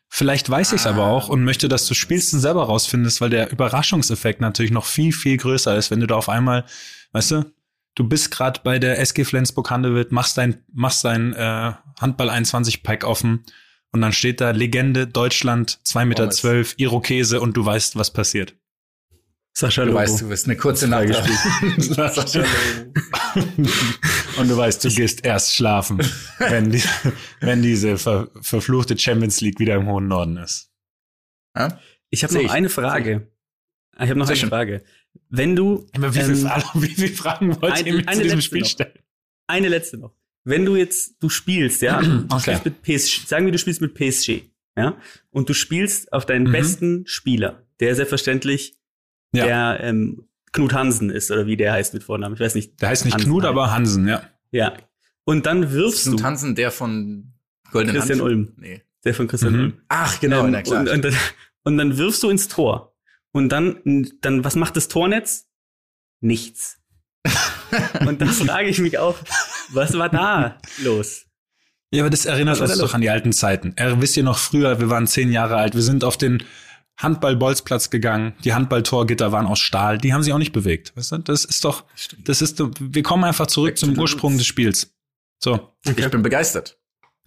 Vielleicht 0.09 0.49
weiß 0.49 0.73
ich 0.73 0.81
es 0.81 0.87
aber 0.87 1.05
Ah. 1.05 1.11
auch 1.11 1.29
und 1.29 1.43
möchte, 1.43 1.67
dass 1.67 1.87
du 1.87 1.93
spielst 1.93 2.33
und 2.33 2.39
selber 2.39 2.63
rausfindest, 2.63 3.21
weil 3.21 3.29
der 3.29 3.51
Überraschungseffekt 3.51 4.39
natürlich 4.41 4.71
noch 4.71 4.85
viel, 4.85 5.11
viel 5.13 5.37
größer 5.37 5.75
ist, 5.75 5.91
wenn 5.91 5.99
du 5.99 6.07
da 6.07 6.15
auf 6.15 6.29
einmal, 6.29 6.65
weißt 7.13 7.31
du, 7.31 7.51
du 7.95 8.07
bist 8.07 8.29
gerade 8.31 8.59
bei 8.63 8.77
der 8.79 8.99
SG 8.99 9.23
Flensburg-Handewitt, 9.25 10.11
machst 10.11 10.37
dein, 10.37 10.63
machst 10.73 11.03
dein 11.05 11.33
äh, 11.33 11.73
Handball 11.99 12.29
21 12.29 12.83
Pack 12.83 13.03
offen 13.03 13.43
und 13.91 14.01
dann 14.01 14.11
steht 14.13 14.41
da 14.41 14.51
Legende 14.51 15.07
Deutschland, 15.07 15.79
2,12 15.85 16.05
Meter, 16.05 16.29
zwölf, 16.29 16.73
Irokese 16.77 17.39
und 17.41 17.55
du 17.57 17.65
weißt, 17.65 17.95
was 17.95 18.11
passiert. 18.11 18.53
Sascha 19.57 19.83
du 19.83 19.87
Lobo. 19.87 19.99
weißt, 19.99 20.21
du 20.21 20.29
wirst 20.29 20.45
eine 20.47 20.57
kurze 20.57 20.87
Nacht 20.87 21.07
Sascha 21.77 22.39
Lobo. 22.39 22.49
und 24.37 24.49
du 24.49 24.57
weißt, 24.57 24.83
du 24.83 24.89
gehst 24.89 25.25
erst 25.25 25.55
schlafen, 25.55 25.99
wenn, 26.39 26.71
die, 26.71 26.83
wenn 27.39 27.61
diese 27.61 27.97
ver, 27.97 28.29
verfluchte 28.41 28.97
Champions 28.97 29.39
League 29.41 29.59
wieder 29.59 29.75
im 29.75 29.87
hohen 29.87 30.07
Norden 30.07 30.37
ist. 30.37 30.71
Ja? 31.55 31.79
Ich 32.09 32.23
habe 32.23 32.33
noch 32.33 32.41
ich. 32.41 32.51
eine 32.51 32.69
Frage. 32.69 33.31
Ich 33.97 34.01
habe 34.09 34.15
noch 34.19 34.25
Sehr 34.27 34.33
eine 34.33 34.39
schön. 34.41 34.49
Frage. 34.49 34.83
Wenn 35.29 35.55
du 35.55 35.87
wie, 35.97 36.03
ähm, 36.05 36.11
viele, 36.11 36.35
Fragen, 36.35 36.63
wie 36.83 36.87
viele 36.89 37.13
Fragen 37.15 37.61
wollt 37.61 37.73
eine- 37.73 37.87
ihr 37.87 37.93
mir 37.95 38.01
zu 38.03 38.07
eine 38.09 38.23
diesem 38.23 38.37
letzte 38.37 38.41
Spiel 38.47 38.61
noch. 38.61 38.67
stellen? 38.69 38.99
eine 39.47 39.67
letzte 39.69 39.97
noch. 39.97 40.13
Wenn 40.43 40.65
du 40.65 40.75
jetzt 40.75 41.15
du 41.21 41.29
spielst, 41.29 41.81
ja, 41.81 42.01
du 42.01 42.25
Okay. 42.29 42.39
spielst 42.57 42.65
mit 42.65 42.81
PSG, 42.81 43.25
sagen 43.27 43.45
wir, 43.45 43.53
du 43.53 43.57
spielst 43.57 43.79
mit 43.79 43.93
PSG, 43.93 44.41
ja, 44.77 44.97
und 45.31 45.47
du 45.47 45.53
spielst 45.53 46.11
auf 46.11 46.25
deinen 46.25 46.47
Mhm. 46.47 46.51
besten 46.51 47.07
Spieler, 47.07 47.65
der 47.79 47.95
selbstverständlich 47.95 48.77
Ja. 49.35 49.45
der 49.45 49.83
ähm, 49.83 50.27
Knut 50.51 50.73
Hansen 50.73 51.09
ist 51.09 51.31
oder 51.31 51.45
wie 51.47 51.57
der 51.57 51.73
heißt 51.73 51.93
mit 51.93 52.03
Vornamen, 52.03 52.35
ich 52.35 52.41
weiß 52.41 52.55
nicht. 52.55 52.81
Der 52.81 52.89
heißt 52.89 53.05
nicht 53.05 53.15
Hansen 53.15 53.27
Knut, 53.29 53.43
halt. 53.43 53.51
aber 53.51 53.71
Hansen, 53.73 54.07
ja. 54.07 54.21
Ja. 54.51 54.73
Und 55.25 55.45
dann 55.45 55.71
wirfst 55.71 56.05
Knut 56.05 56.19
du 56.19 56.23
Hansen, 56.23 56.55
der 56.55 56.71
von 56.71 57.33
Goldenen 57.71 57.95
Christian 57.97 58.19
Hand? 58.19 58.27
Ulm. 58.29 58.53
Nee. 58.57 58.81
der 59.03 59.13
von 59.13 59.27
Christian 59.27 59.53
Mhm. 59.53 59.59
Ulm. 59.59 59.73
Ach, 59.89 60.19
genau, 60.19 60.45
Ähm, 60.45 60.51
na 60.51 60.61
klar. 60.61 60.81
Und, 60.81 60.89
und, 60.89 61.03
dann, 61.05 61.15
und 61.63 61.77
dann 61.77 61.97
wirfst 61.97 62.23
du 62.23 62.29
ins 62.29 62.47
Tor. 62.47 62.95
Und 63.31 63.49
dann, 63.49 63.77
dann, 64.21 64.43
was 64.45 64.55
macht 64.55 64.77
das 64.77 64.87
Tornetz? 64.87 65.45
Nichts. 66.21 66.77
und 68.07 68.21
da 68.21 68.25
frage 68.27 68.69
ich 68.69 68.79
mich 68.79 68.97
auch, 68.97 69.17
was 69.71 69.97
war 69.97 70.09
da 70.09 70.57
los? 70.83 71.25
Ja, 71.91 72.03
aber 72.03 72.09
das 72.09 72.25
erinnert 72.25 72.59
uns 72.61 72.77
doch 72.77 72.93
an 72.93 73.01
die 73.01 73.09
alten 73.09 73.33
Zeiten. 73.33 73.73
Er, 73.75 74.01
wisst 74.01 74.15
ihr 74.17 74.23
noch 74.23 74.37
früher, 74.37 74.79
wir 74.79 74.89
waren 74.89 75.07
zehn 75.07 75.31
Jahre 75.31 75.57
alt, 75.57 75.75
wir 75.75 75.81
sind 75.81 76.03
auf 76.03 76.17
den 76.17 76.43
Handball-Bolzplatz 76.97 77.89
gegangen, 77.89 78.33
die 78.43 78.53
Handballtorgitter 78.53 79.31
waren 79.31 79.45
aus 79.47 79.59
Stahl, 79.59 79.97
die 79.97 80.13
haben 80.13 80.23
sich 80.23 80.33
auch 80.33 80.37
nicht 80.37 80.53
bewegt. 80.53 80.93
Weißt 80.95 81.11
du? 81.11 81.17
Das 81.19 81.45
ist 81.45 81.63
doch, 81.65 81.83
das 82.23 82.41
ist, 82.41 82.59
doch- 82.59 82.71
wir 82.79 83.03
kommen 83.03 83.23
einfach 83.23 83.47
zurück 83.47 83.71
Back 83.71 83.77
zum 83.77 83.97
Ursprung 83.97 84.37
des 84.37 84.45
Spiels. 84.47 84.93
So. 85.39 85.71
Ich 85.85 85.95
bin 86.09 86.21
begeistert. 86.21 86.77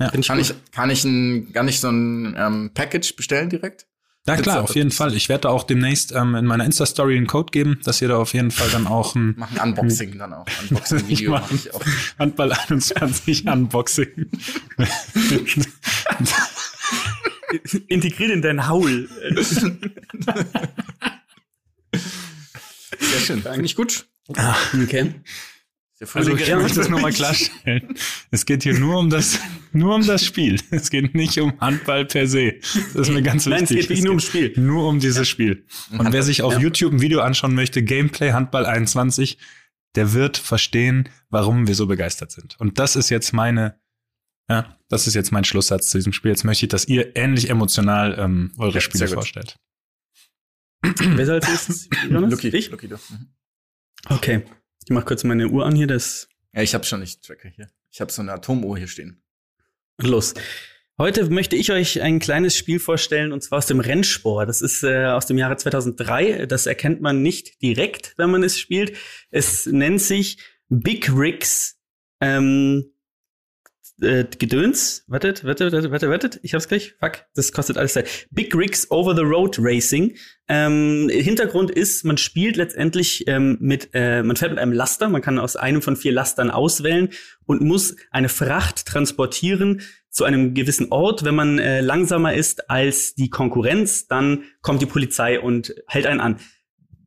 Ja. 0.01 0.11
Find 0.11 0.27
Kann 0.27 0.39
gut. 0.39 0.51
ich, 0.51 0.73
kann 0.73 0.91
ich 0.91 1.05
ein, 1.05 1.53
kann 1.53 1.69
ich 1.69 1.81
so 1.81 1.89
ein 1.91 2.35
ähm, 2.39 2.71
Package 2.73 3.15
bestellen 3.17 3.51
direkt? 3.51 3.87
Ja 4.27 4.37
klar, 4.37 4.63
auf 4.63 4.75
jeden? 4.75 4.91
Fall. 4.91 5.15
Ich 5.15 5.31
werde 5.31 5.43
da 5.43 5.49
auch 5.49 5.65
demnächst 5.65 6.13
ähm, 6.13 6.35
in 6.35 6.45
meiner 6.45 6.65
Insta-Story 6.67 7.17
einen 7.17 7.27
Code 7.27 7.51
geben, 7.51 7.81
dass 7.85 8.03
ihr 8.03 8.09
da 8.09 8.19
auf 8.19 8.35
jeden 8.35 8.51
Fall 8.51 8.69
dann 8.69 8.87
auch 8.87 9.15
ein 9.15 9.35
Mach 9.39 9.51
ein 9.53 9.71
Unboxing 9.71 10.19
dann 10.19 10.35
auch. 10.35 10.45
Unboxing-Video 10.71 11.35
Ich 11.35 11.41
mache 11.41 11.55
ich 11.55 11.75
auch. 11.75 11.81
Handball 12.19 12.53
21 12.53 13.47
Unboxing. 13.49 14.09
Integriert 17.89 18.31
in 18.31 18.43
dein 18.43 18.69
Haul. 18.69 19.09
Sehr 23.01 23.21
schön. 23.21 23.43
Finde 23.43 23.65
ich 23.65 23.75
gut. 23.77 24.07
Okay. 24.29 25.15
Sehr 25.95 26.07
voll 26.07 26.21
Also 26.21 26.37
ich 26.37 26.55
möchte 26.55 26.79
das 26.79 26.89
nochmal 26.89 27.13
klarstellen. 27.13 27.95
Es 28.31 28.47
geht 28.47 28.63
hier 28.63 28.79
nur 28.79 28.99
um 28.99 29.11
das, 29.11 29.39
nur 29.73 29.95
um 29.95 30.07
das 30.07 30.25
Spiel. 30.25 30.61
Es 30.71 30.91
geht 30.91 31.15
nicht 31.15 31.39
um 31.39 31.59
Handball 31.61 32.05
per 32.05 32.27
se. 32.27 32.55
Das 32.95 33.09
ist 33.09 33.11
mir 33.11 33.23
ganz 33.23 33.47
Nein, 33.47 33.65
es 33.65 33.71
wichtig. 33.71 33.89
geht 33.89 33.89
wirklich 33.91 34.03
nur 34.05 34.11
ums 34.13 34.25
Spiel. 34.25 34.53
Nur 34.57 34.89
um 34.89 35.01
dieses 35.01 35.29
Spiel. 35.29 35.65
Und 35.91 36.13
wer 36.13 36.23
sich 36.23 36.43
auf 36.43 36.53
Ja. 36.55 36.59
YouTube 36.61 36.93
ein 36.93 37.01
Video 37.01 37.21
anschauen 37.21 37.55
möchte, 37.55 37.83
Gameplay 37.83 38.33
Handball 38.33 38.67
21, 38.67 39.39
der 39.97 40.13
wird 40.13 40.37
verstehen, 40.37 41.09
warum 41.31 41.67
wir 41.67 41.75
so 41.75 41.87
begeistert 41.87 42.31
sind. 42.31 42.61
Und 42.61 42.79
das 42.79 42.95
ist 42.95 43.09
jetzt 43.11 43.33
meine, 43.33 43.81
ja, 44.49 44.78
das 44.89 45.07
ist 45.07 45.15
jetzt 45.15 45.33
mein 45.33 45.45
Schlusssatz 45.45 45.91
zu 45.91 45.99
diesem 45.99 46.13
Spiel. 46.13 46.31
Jetzt 46.31 46.45
möchte 46.45 46.67
ich, 46.67 46.71
dass 46.71 46.87
ihr 46.89 47.17
ähnlich 47.17 47.51
emotional 47.51 48.17
ähm, 48.19 48.53
eure 48.59 48.75
Ja, 48.75 48.81
Spiele 48.81 49.09
vorstellt. 49.09 49.57
Wer 50.83 51.27
soll 51.27 51.37
als 51.37 51.49
nächstes? 51.49 51.89
Jonas? 52.09 52.31
Lucky, 52.31 52.49
Ich? 52.49 52.71
Lucky, 52.71 52.89
du. 52.89 52.97
Mhm. 52.97 53.29
Okay. 54.09 54.43
Ich 54.85 54.91
mach 54.91 55.05
kurz 55.05 55.25
meine 55.25 55.49
Uhr 55.49 55.67
an 55.67 55.75
hier, 55.75 55.87
das 55.87 56.29
Ja, 56.55 56.63
ich 56.63 56.75
habe 56.75 56.85
schon 56.85 57.01
nicht 57.01 57.23
Tracker 57.23 57.49
hier. 57.49 57.69
Ich 57.91 58.01
habe 58.01 58.13
so 58.13 58.23
eine 58.23 58.33
Atomuhr 58.33 58.79
hier 58.79 58.89
stehen. 58.89 59.23
Los. 60.01 60.35
Heute 60.97 61.29
möchte 61.31 61.57
ich 61.57 61.71
euch 61.71 62.01
ein 62.03 62.19
kleines 62.19 62.57
Spiel 62.57 62.81
vorstellen, 62.81 63.33
und 63.33 63.43
zwar 63.43 63.59
aus 63.59 63.67
dem 63.67 63.81
Rennsport. 63.81 64.49
Das 64.49 64.63
ist 64.63 64.83
äh, 64.83 65.07
aus 65.07 65.27
dem 65.27 65.39
Jahre 65.39 65.57
2003. 65.57 66.47
Das 66.47 66.67
erkennt 66.67 67.01
man 67.01 67.23
nicht 67.23 67.61
direkt, 67.63 68.15
wenn 68.17 68.31
man 68.31 68.43
es 68.43 68.59
spielt. 68.59 68.97
Es 69.31 69.67
nennt 69.67 70.01
sich 70.01 70.39
Big 70.69 71.11
Rigs 71.13 71.79
ähm, 72.21 72.93
äh, 74.01 74.25
Gedöns. 74.39 75.05
Wartet, 75.07 75.45
wartet, 75.45 75.73
wartet, 75.73 75.91
wartet, 75.91 76.11
wartet. 76.11 76.41
Ich 76.43 76.55
hab's 76.55 76.69
gleich. 76.69 76.95
Fuck, 77.01 77.25
das 77.35 77.53
kostet 77.53 77.77
alles 77.77 77.95
Zeit. 77.95 78.29
Big 78.31 78.55
Rigs 78.55 78.91
Over 78.91 79.15
the 79.15 79.23
Road 79.23 79.57
Racing. 79.59 80.17
Ähm, 80.49 81.11
Hintergrund 81.13 81.71
ist, 81.71 82.05
man 82.05 82.17
spielt 82.17 82.57
letztendlich 82.57 83.27
ähm, 83.27 83.59
mit, 83.61 83.91
äh, 83.93 84.23
man 84.23 84.37
fährt 84.37 84.53
mit 84.53 84.61
einem 84.61 84.73
Laster. 84.73 85.09
Man 85.09 85.23
kann 85.23 85.39
aus 85.39 85.57
einem 85.57 85.83
von 85.83 85.97
vier 85.97 86.13
Lastern 86.13 86.51
auswählen 86.51 87.11
und 87.47 87.61
muss 87.61 87.97
eine 88.11 88.29
Fracht 88.29 88.87
transportieren 88.87 89.83
zu 90.11 90.25
einem 90.25 90.55
gewissen 90.55 90.91
Ort. 90.91 91.25
Wenn 91.25 91.35
man 91.35 91.59
äh, 91.59 91.81
langsamer 91.81 92.35
ist 92.35 92.71
als 92.71 93.15
die 93.15 93.31
Konkurrenz, 93.31 94.07
dann 94.07 94.45
kommt 94.63 94.81
die 94.81 94.87
Polizei 94.87 95.41
und 95.41 95.75
hält 95.87 96.07
einen 96.07 96.21
an. 96.21 96.39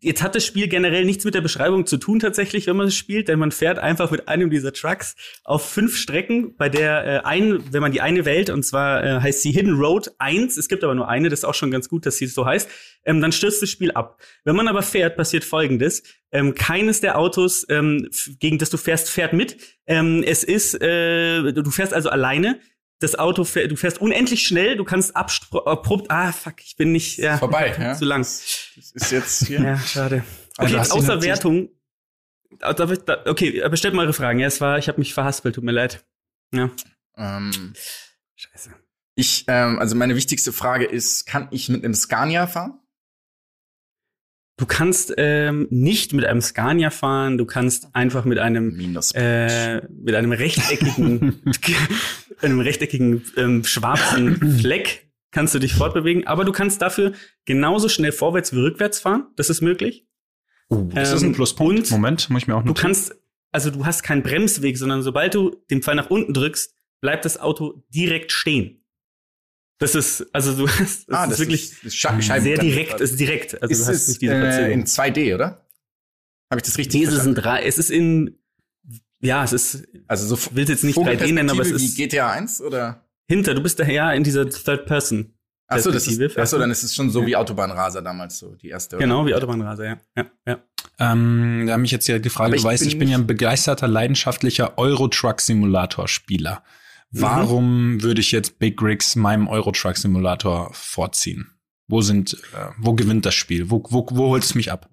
Jetzt 0.03 0.23
hat 0.23 0.33
das 0.33 0.43
Spiel 0.43 0.67
generell 0.67 1.05
nichts 1.05 1.25
mit 1.25 1.35
der 1.35 1.41
Beschreibung 1.41 1.85
zu 1.85 1.97
tun 1.97 2.19
tatsächlich, 2.19 2.65
wenn 2.65 2.75
man 2.75 2.87
es 2.87 2.95
spielt, 2.95 3.27
denn 3.27 3.37
man 3.37 3.51
fährt 3.51 3.77
einfach 3.77 4.09
mit 4.09 4.27
einem 4.27 4.49
dieser 4.49 4.73
Trucks 4.73 5.15
auf 5.43 5.69
fünf 5.69 5.95
Strecken, 5.95 6.55
bei 6.57 6.69
der 6.69 7.05
äh, 7.05 7.19
ein, 7.23 7.63
wenn 7.71 7.81
man 7.81 7.91
die 7.91 8.01
eine 8.01 8.25
wählt, 8.25 8.49
und 8.49 8.63
zwar 8.63 9.03
äh, 9.03 9.21
heißt 9.21 9.43
sie 9.43 9.51
Hidden 9.51 9.75
Road 9.75 10.09
1, 10.17 10.57
es 10.57 10.67
gibt 10.67 10.83
aber 10.83 10.95
nur 10.95 11.07
eine, 11.07 11.29
das 11.29 11.41
ist 11.41 11.45
auch 11.45 11.53
schon 11.53 11.69
ganz 11.69 11.87
gut, 11.87 12.07
dass 12.07 12.17
sie 12.17 12.25
so 12.25 12.47
heißt, 12.47 12.67
ähm, 13.05 13.21
dann 13.21 13.31
stürzt 13.31 13.61
das 13.61 13.69
Spiel 13.69 13.91
ab. 13.91 14.19
Wenn 14.43 14.55
man 14.55 14.67
aber 14.67 14.81
fährt, 14.81 15.17
passiert 15.17 15.43
folgendes. 15.43 16.01
Ähm, 16.31 16.55
keines 16.55 17.01
der 17.01 17.19
Autos, 17.19 17.67
ähm, 17.69 18.09
gegen 18.39 18.57
das 18.57 18.71
du 18.71 18.77
fährst, 18.77 19.07
fährt 19.07 19.33
mit. 19.33 19.57
Ähm, 19.85 20.23
es 20.25 20.43
ist, 20.43 20.81
äh, 20.81 21.53
du 21.53 21.69
fährst 21.69 21.93
also 21.93 22.09
alleine. 22.09 22.59
Das 23.01 23.15
Auto, 23.15 23.43
fähr- 23.43 23.67
du 23.67 23.75
fährst 23.75 23.99
unendlich 23.99 24.45
schnell, 24.47 24.77
du 24.77 24.83
kannst 24.85 25.15
abrupt, 25.15 26.09
ah, 26.11 26.31
fuck, 26.31 26.61
ich 26.63 26.75
bin 26.77 26.91
nicht, 26.91 27.17
ja, 27.17 27.37
Vorbei, 27.37 27.75
ja. 27.79 27.95
zu 27.95 28.05
lang. 28.05 28.21
Das 28.21 28.91
ist 28.93 29.11
jetzt 29.11 29.47
hier. 29.47 29.59
Ja, 29.61 29.77
schade. 29.79 30.23
Aber 30.57 30.67
Okay, 30.69 30.77
außer 30.77 31.21
Wertung. 31.21 31.69
Darf 32.59 32.91
ich 32.91 32.99
da- 32.99 33.23
Okay, 33.25 33.63
aber 33.63 33.75
stellt 33.75 33.93
mal 33.95 34.03
eure 34.03 34.13
Fragen. 34.13 34.39
Ja, 34.39 34.47
es 34.47 34.61
war, 34.61 34.77
ich 34.77 34.87
habe 34.87 34.99
mich 34.99 35.13
verhaspelt, 35.13 35.55
tut 35.55 35.63
mir 35.63 35.71
leid. 35.71 36.05
Ja. 36.53 36.69
Ähm, 37.17 37.73
Scheiße. 38.35 38.71
ich, 39.15 39.45
ähm, 39.47 39.79
also 39.79 39.95
meine 39.95 40.15
wichtigste 40.15 40.51
Frage 40.53 40.85
ist, 40.85 41.25
kann 41.25 41.47
ich 41.51 41.69
mit 41.69 41.83
einem 41.83 41.93
Scania 41.95 42.45
fahren? 42.47 42.77
Du 44.57 44.65
kannst 44.67 45.13
ähm, 45.17 45.67
nicht 45.71 46.13
mit 46.13 46.23
einem 46.25 46.41
Scania 46.41 46.91
fahren, 46.91 47.37
du 47.39 47.45
kannst 47.45 47.87
einfach 47.95 48.25
mit 48.25 48.37
einem 48.37 48.77
äh, 49.15 49.81
mit 49.87 50.13
einem 50.13 50.31
rechteckigen, 50.33 51.41
einem 52.43 52.59
rechteckigen 52.59 53.23
ähm, 53.37 53.63
schwarzen 53.63 54.57
Fleck 54.59 55.09
kannst 55.31 55.55
du 55.55 55.59
dich 55.59 55.73
fortbewegen, 55.73 56.27
aber 56.27 56.43
du 56.45 56.51
kannst 56.51 56.81
dafür 56.81 57.13
genauso 57.45 57.87
schnell 57.89 58.11
vorwärts 58.11 58.53
wie 58.53 58.59
rückwärts 58.59 58.99
fahren. 58.99 59.27
Das 59.37 59.49
ist 59.49 59.61
möglich. 59.61 60.07
Oh, 60.69 60.89
das 60.93 61.11
ist 61.13 61.21
ein 61.21 61.27
Ähm, 61.29 61.33
Pluspunkt. 61.35 61.89
Moment, 61.91 62.29
muss 62.29 62.41
ich 62.43 62.47
mir 62.47 62.55
auch 62.55 62.61
Du 62.61 62.67
notieren. 62.69 62.87
kannst, 62.87 63.15
also 63.51 63.69
du 63.71 63.85
hast 63.85 64.03
keinen 64.03 64.23
Bremsweg, 64.23 64.77
sondern 64.77 65.01
sobald 65.03 65.33
du 65.35 65.55
den 65.69 65.81
Pfeil 65.81 65.95
nach 65.95 66.09
unten 66.09 66.33
drückst, 66.33 66.73
bleibt 67.01 67.25
das 67.25 67.39
Auto 67.39 67.83
direkt 67.89 68.31
stehen. 68.31 68.83
Das 69.79 69.95
ist, 69.95 70.27
also 70.33 70.53
du 70.55 70.67
hast, 70.79 71.09
das 71.09 71.17
ah, 71.17 71.25
ist 71.25 71.39
wirklich 71.39 71.83
ist 71.83 71.95
Scheiben- 71.97 72.21
sehr 72.21 72.57
direkt, 72.57 72.99
ist 73.01 73.19
direkt. 73.19 73.61
Also 73.61 73.71
ist 73.71 73.81
du 73.81 73.85
hast 73.91 74.01
es 74.01 74.07
nicht 74.09 74.21
diese 74.21 74.35
äh, 74.35 74.41
Verzögerung. 74.41 74.71
in 74.73 74.85
2D, 74.85 75.35
oder? 75.35 75.67
Habe 76.51 76.59
ich 76.59 76.63
das 76.63 76.77
richtig 76.77 76.99
Diese 76.99 77.11
verstanden? 77.13 77.35
sind 77.35 77.43
drei, 77.45 77.63
es 77.63 77.77
ist 77.77 77.89
in, 77.89 78.37
ja, 79.21 79.43
es 79.43 79.53
ist 79.53 79.87
Also 80.07 80.35
so 80.35 80.55
will 80.55 80.67
jetzt 80.67 80.83
nicht 80.83 80.97
3D 80.97 81.31
nennen, 81.33 81.49
aber 81.49 81.61
es 81.61 81.71
ist- 81.71 81.97
wie 81.97 82.03
GTA 82.07 82.31
1 82.31 82.61
oder? 82.61 83.05
hinter, 83.27 83.53
du 83.53 83.61
bist 83.63 83.79
daher 83.79 84.13
in 84.13 84.23
dieser 84.23 84.49
Third 84.49 84.85
Person. 84.85 85.33
Achso, 85.67 85.89
das 85.89 86.05
ist, 86.05 86.37
achso, 86.37 86.59
dann 86.59 86.69
ist 86.69 86.83
es 86.83 86.93
schon 86.93 87.09
so 87.09 87.21
Ja. 87.21 87.27
wie 87.27 87.35
Autobahnraser 87.37 88.01
damals 88.01 88.37
so, 88.39 88.55
die 88.55 88.67
erste. 88.67 88.97
oder? 88.97 89.05
Genau, 89.05 89.25
wie 89.25 89.33
Autobahnraser, 89.33 89.85
ja. 89.85 89.97
Ja, 90.17 90.25
ja. 90.45 90.63
Ähm, 90.99 91.63
da 91.65 91.73
haben 91.73 91.81
mich 91.81 91.91
jetzt 91.91 92.07
ja 92.07 92.19
gefragt, 92.19 92.51
du 92.51 92.57
ich 92.57 92.63
weißt, 92.65 92.81
bin 92.83 92.89
ich 92.89 92.99
bin 92.99 93.07
ja 93.07 93.17
ein 93.17 93.25
begeisterter, 93.25 93.87
leidenschaftlicher 93.87 94.77
Euro-Truck-Simulator-Spieler. 94.77 96.63
Mhm. 97.11 97.21
Warum 97.21 98.03
würde 98.03 98.19
ich 98.21 98.31
jetzt 98.33 98.59
Big 98.59 98.81
Rigs 98.81 99.15
meinem 99.15 99.47
Euro-Truck-Simulator 99.47 100.71
vorziehen? 100.73 101.51
Wo 101.87 102.01
sind, 102.01 102.33
äh, 102.53 102.67
wo 102.77 102.93
gewinnt 102.93 103.25
das 103.25 103.35
Spiel? 103.35 103.69
Wo, 103.69 103.81
wo, 103.89 104.05
wo 104.11 104.27
holt 104.27 104.43
es 104.43 104.55
mich 104.55 104.71
ab? 104.71 104.89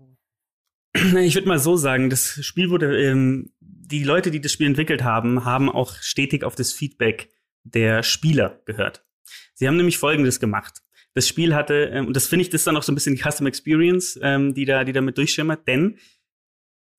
Ich 0.94 1.34
würde 1.34 1.46
mal 1.48 1.58
so 1.58 1.76
sagen, 1.76 2.08
das 2.10 2.38
Spiel 2.44 2.70
wurde, 2.70 2.96
ähm, 3.00 3.52
die 3.90 4.04
Leute, 4.04 4.30
die 4.30 4.40
das 4.40 4.52
Spiel 4.52 4.66
entwickelt 4.66 5.02
haben, 5.02 5.44
haben 5.44 5.70
auch 5.70 5.94
stetig 6.00 6.44
auf 6.44 6.54
das 6.54 6.72
Feedback 6.72 7.30
der 7.64 8.02
Spieler 8.02 8.60
gehört. 8.66 9.04
Sie 9.54 9.66
haben 9.66 9.76
nämlich 9.76 9.98
Folgendes 9.98 10.40
gemacht. 10.40 10.82
Das 11.14 11.26
Spiel 11.26 11.54
hatte, 11.54 11.90
ähm, 11.92 12.06
und 12.06 12.14
das 12.14 12.26
finde 12.26 12.42
ich, 12.42 12.50
das 12.50 12.60
ist 12.60 12.66
dann 12.66 12.76
auch 12.76 12.82
so 12.82 12.92
ein 12.92 12.94
bisschen 12.94 13.16
die 13.16 13.22
Custom 13.22 13.46
Experience, 13.46 14.18
ähm, 14.22 14.54
die 14.54 14.66
da, 14.66 14.84
die 14.84 14.92
damit 14.92 15.16
durchschimmert, 15.18 15.66
denn 15.66 15.98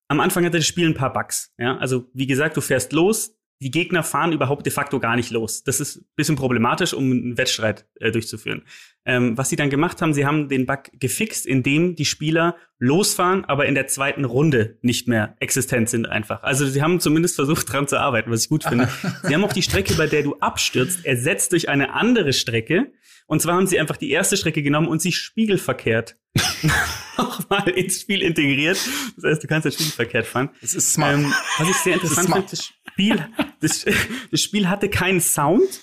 am 0.07 0.19
Anfang 0.19 0.43
hatte 0.43 0.57
das 0.57 0.65
Spiel 0.65 0.87
ein 0.87 0.95
paar 0.95 1.13
Bugs. 1.13 1.53
Ja, 1.59 1.77
also 1.77 2.09
wie 2.13 2.25
gesagt, 2.25 2.57
du 2.57 2.61
fährst 2.61 2.91
los, 2.91 3.38
die 3.61 3.71
Gegner 3.71 4.03
fahren 4.03 4.31
überhaupt 4.31 4.65
de 4.65 4.71
facto 4.71 4.99
gar 4.99 5.15
nicht 5.17 5.31
los. 5.31 5.63
Das 5.63 5.79
ist 5.81 5.97
ein 5.97 6.05
bisschen 6.15 6.35
problematisch, 6.37 6.93
um 6.93 7.11
einen 7.11 7.37
Wettstreit 7.37 7.85
äh, 7.99 8.11
durchzuführen. 8.11 8.63
Ähm, 9.05 9.37
was 9.37 9.49
sie 9.49 9.57
dann 9.57 9.69
gemacht 9.69 10.01
haben, 10.01 10.13
sie 10.13 10.25
haben 10.25 10.47
den 10.47 10.65
Bug 10.65 10.91
gefixt, 10.93 11.45
indem 11.45 11.95
die 11.95 12.05
Spieler 12.05 12.55
losfahren, 12.77 13.43
aber 13.45 13.65
in 13.65 13.75
der 13.75 13.87
zweiten 13.87 14.23
Runde 14.23 14.77
nicht 14.81 15.07
mehr 15.07 15.35
existent 15.39 15.89
sind 15.89 16.07
einfach. 16.07 16.43
Also 16.43 16.65
sie 16.65 16.81
haben 16.81 17.01
zumindest 17.01 17.35
versucht, 17.35 17.71
dran 17.71 17.87
zu 17.87 17.99
arbeiten, 17.99 18.31
was 18.31 18.43
ich 18.43 18.49
gut 18.49 18.63
finde. 18.63 18.87
sie 19.23 19.33
haben 19.33 19.43
auch 19.43 19.53
die 19.53 19.61
Strecke, 19.61 19.95
bei 19.95 20.07
der 20.07 20.23
du 20.23 20.35
abstürzt, 20.39 21.05
ersetzt 21.05 21.51
durch 21.51 21.67
eine 21.67 21.93
andere 21.93 22.31
Strecke. 22.31 22.93
Und 23.29 23.43
zwar 23.43 23.57
haben 23.57 23.67
sie 23.67 23.79
einfach 23.79 23.95
die 23.95 24.09
erste 24.09 24.37
Strecke 24.37 24.63
genommen 24.63 24.87
und 24.87 25.03
sie 25.03 25.11
spiegelverkehrt 25.11 26.17
nochmal 27.17 27.69
ins 27.69 28.01
Spiel 28.01 28.23
integriert. 28.23 28.79
Das 29.17 29.23
heißt, 29.23 29.43
du 29.43 29.47
kannst 29.47 29.65
jetzt 29.65 29.75
spiegelverkehrt 29.75 30.25
fahren. 30.25 30.49
Das 30.61 30.73
ist 30.73 30.91
smart. 30.91 31.13
Ähm, 31.13 31.31
was 31.59 31.69
ich 31.69 31.75
sehr 31.75 31.93
interessant 31.93 32.27
finde, 32.27 32.47
das 32.49 32.65
Spiel, 32.65 33.27
das, 33.59 33.85
das 34.31 34.41
Spiel 34.41 34.67
hatte 34.67 34.89
keinen 34.89 35.21
Sound. 35.21 35.81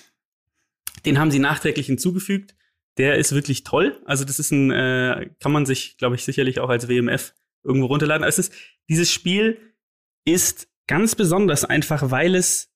Den 1.05 1.17
haben 1.19 1.31
sie 1.31 1.39
nachträglich 1.39 1.85
hinzugefügt. 1.85 2.53
Der 2.97 3.15
ist 3.15 3.31
wirklich 3.31 3.63
toll. 3.63 3.97
Also 4.03 4.25
das 4.25 4.39
ist 4.39 4.51
ein, 4.51 4.71
äh, 4.71 5.29
kann 5.39 5.53
man 5.53 5.65
sich, 5.65 5.97
glaube 5.97 6.15
ich, 6.15 6.25
sicherlich 6.25 6.59
auch 6.59 6.67
als 6.67 6.89
WMF 6.89 7.33
irgendwo 7.63 7.85
runterladen. 7.85 8.25
Also 8.25 8.41
Es 8.41 8.49
ist, 8.49 8.57
dieses 8.89 9.09
Spiel 9.09 9.57
ist 10.25 10.67
ganz 10.85 11.15
besonders 11.15 11.63
einfach, 11.63 12.11
weil 12.11 12.35
es, 12.35 12.73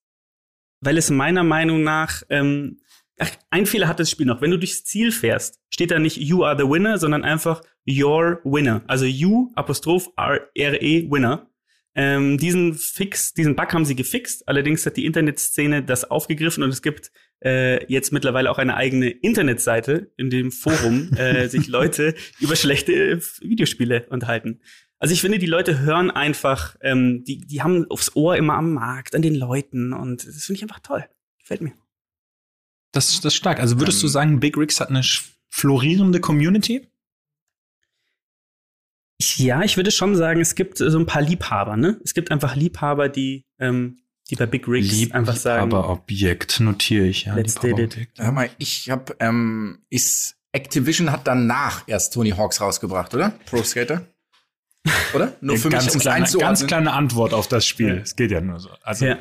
weil 0.80 0.96
es 0.96 1.10
meiner 1.10 1.44
Meinung 1.44 1.82
nach, 1.82 2.22
ähm, 2.30 2.78
ach, 3.18 3.30
ein 3.50 3.66
Fehler 3.66 3.88
hat 3.88 4.00
das 4.00 4.10
Spiel 4.10 4.26
noch. 4.26 4.40
Wenn 4.40 4.50
du 4.50 4.58
durchs 4.58 4.84
Ziel 4.84 5.12
fährst, 5.12 5.60
steht 5.68 5.90
da 5.90 5.98
nicht 5.98 6.16
You 6.16 6.44
are 6.44 6.56
the 6.56 6.68
winner, 6.68 6.98
sondern 6.98 7.24
einfach 7.24 7.62
Your 7.88 8.40
winner. 8.44 8.82
Also 8.86 9.04
You 9.04 9.50
Apostroph 9.54 10.10
R 10.16 10.48
E 10.54 11.10
Winner. 11.10 11.48
Ähm, 11.94 12.38
diesen 12.38 12.74
Fix, 12.74 13.34
diesen 13.34 13.54
Bug 13.54 13.72
haben 13.72 13.84
sie 13.84 13.96
gefixt. 13.96 14.48
Allerdings 14.48 14.86
hat 14.86 14.96
die 14.96 15.04
Internetszene 15.04 15.82
das 15.82 16.10
aufgegriffen 16.10 16.62
und 16.62 16.70
es 16.70 16.80
gibt 16.80 17.12
äh, 17.44 17.84
jetzt 17.92 18.12
mittlerweile 18.12 18.50
auch 18.50 18.58
eine 18.58 18.76
eigene 18.76 19.10
Internetseite, 19.10 20.10
in 20.16 20.30
dem 20.30 20.52
Forum 20.52 21.12
äh, 21.16 21.48
sich 21.48 21.68
Leute 21.68 22.14
über 22.40 22.56
schlechte 22.56 22.92
äh, 22.92 23.20
Videospiele 23.40 24.06
unterhalten. 24.08 24.60
Also 24.98 25.12
ich 25.12 25.20
finde, 25.20 25.38
die 25.38 25.46
Leute 25.46 25.80
hören 25.80 26.10
einfach, 26.10 26.76
ähm, 26.80 27.24
die, 27.24 27.38
die 27.38 27.62
haben 27.62 27.90
aufs 27.90 28.14
Ohr 28.14 28.36
immer 28.36 28.54
am 28.54 28.72
Markt, 28.72 29.14
an 29.14 29.22
den 29.22 29.34
Leuten 29.34 29.92
und 29.92 30.26
das 30.26 30.44
finde 30.44 30.58
ich 30.58 30.62
einfach 30.62 30.80
toll. 30.80 31.04
Gefällt 31.40 31.60
mir. 31.60 31.72
Das, 32.92 33.08
das 33.16 33.32
ist 33.32 33.34
stark. 33.34 33.58
Also 33.58 33.80
würdest 33.80 34.02
du 34.02 34.06
Ähm. 34.06 34.12
sagen, 34.12 34.40
Big 34.40 34.56
Rigs 34.56 34.80
hat 34.80 34.90
eine 34.90 35.02
florierende 35.48 36.20
Community? 36.20 36.88
Ich, 39.18 39.38
ja, 39.38 39.62
ich 39.62 39.76
würde 39.76 39.90
schon 39.90 40.16
sagen, 40.16 40.40
es 40.40 40.54
gibt 40.54 40.78
so 40.78 40.98
ein 40.98 41.06
paar 41.06 41.22
Liebhaber, 41.22 41.76
ne? 41.76 42.00
Es 42.04 42.12
gibt 42.12 42.30
einfach 42.30 42.56
Liebhaber, 42.56 43.08
die, 43.08 43.44
ähm, 43.58 43.98
die 44.28 44.36
bei 44.36 44.46
Big 44.46 44.66
Rigs 44.66 45.12
einfach 45.12 45.36
sagen, 45.36 45.62
Aber 45.62 45.90
Objekt 45.90 46.60
notiere 46.60 47.06
ich, 47.06 47.24
ja. 47.26 47.34
Let's 47.34 47.54
did 47.54 47.78
it. 47.78 47.78
Liebhaberobjekt. 47.78 48.18
Hör 48.18 48.32
mal, 48.32 48.50
ich 48.58 48.90
hab, 48.90 49.14
ähm, 49.22 49.78
ist, 49.90 50.36
Activision 50.52 51.12
hat 51.12 51.26
danach 51.26 51.84
erst 51.86 52.12
Tony 52.14 52.30
Hawks 52.30 52.60
rausgebracht, 52.60 53.14
oder? 53.14 53.30
Pro 53.46 53.62
Skater? 53.62 54.06
Oder? 55.14 55.36
Nur 55.40 55.56
für 55.56 55.68
ganz 55.68 55.94
mich, 55.94 56.02
kleine, 56.02 56.26
ganz 56.26 56.66
kleine 56.66 56.92
Antwort 56.92 57.32
auf 57.32 57.46
das 57.46 57.64
Spiel. 57.64 57.96
Ja. 57.96 58.02
Es 58.02 58.16
geht 58.16 58.32
ja 58.32 58.40
nur 58.40 58.58
so. 58.58 58.70
Also, 58.82 59.06
ja. 59.06 59.18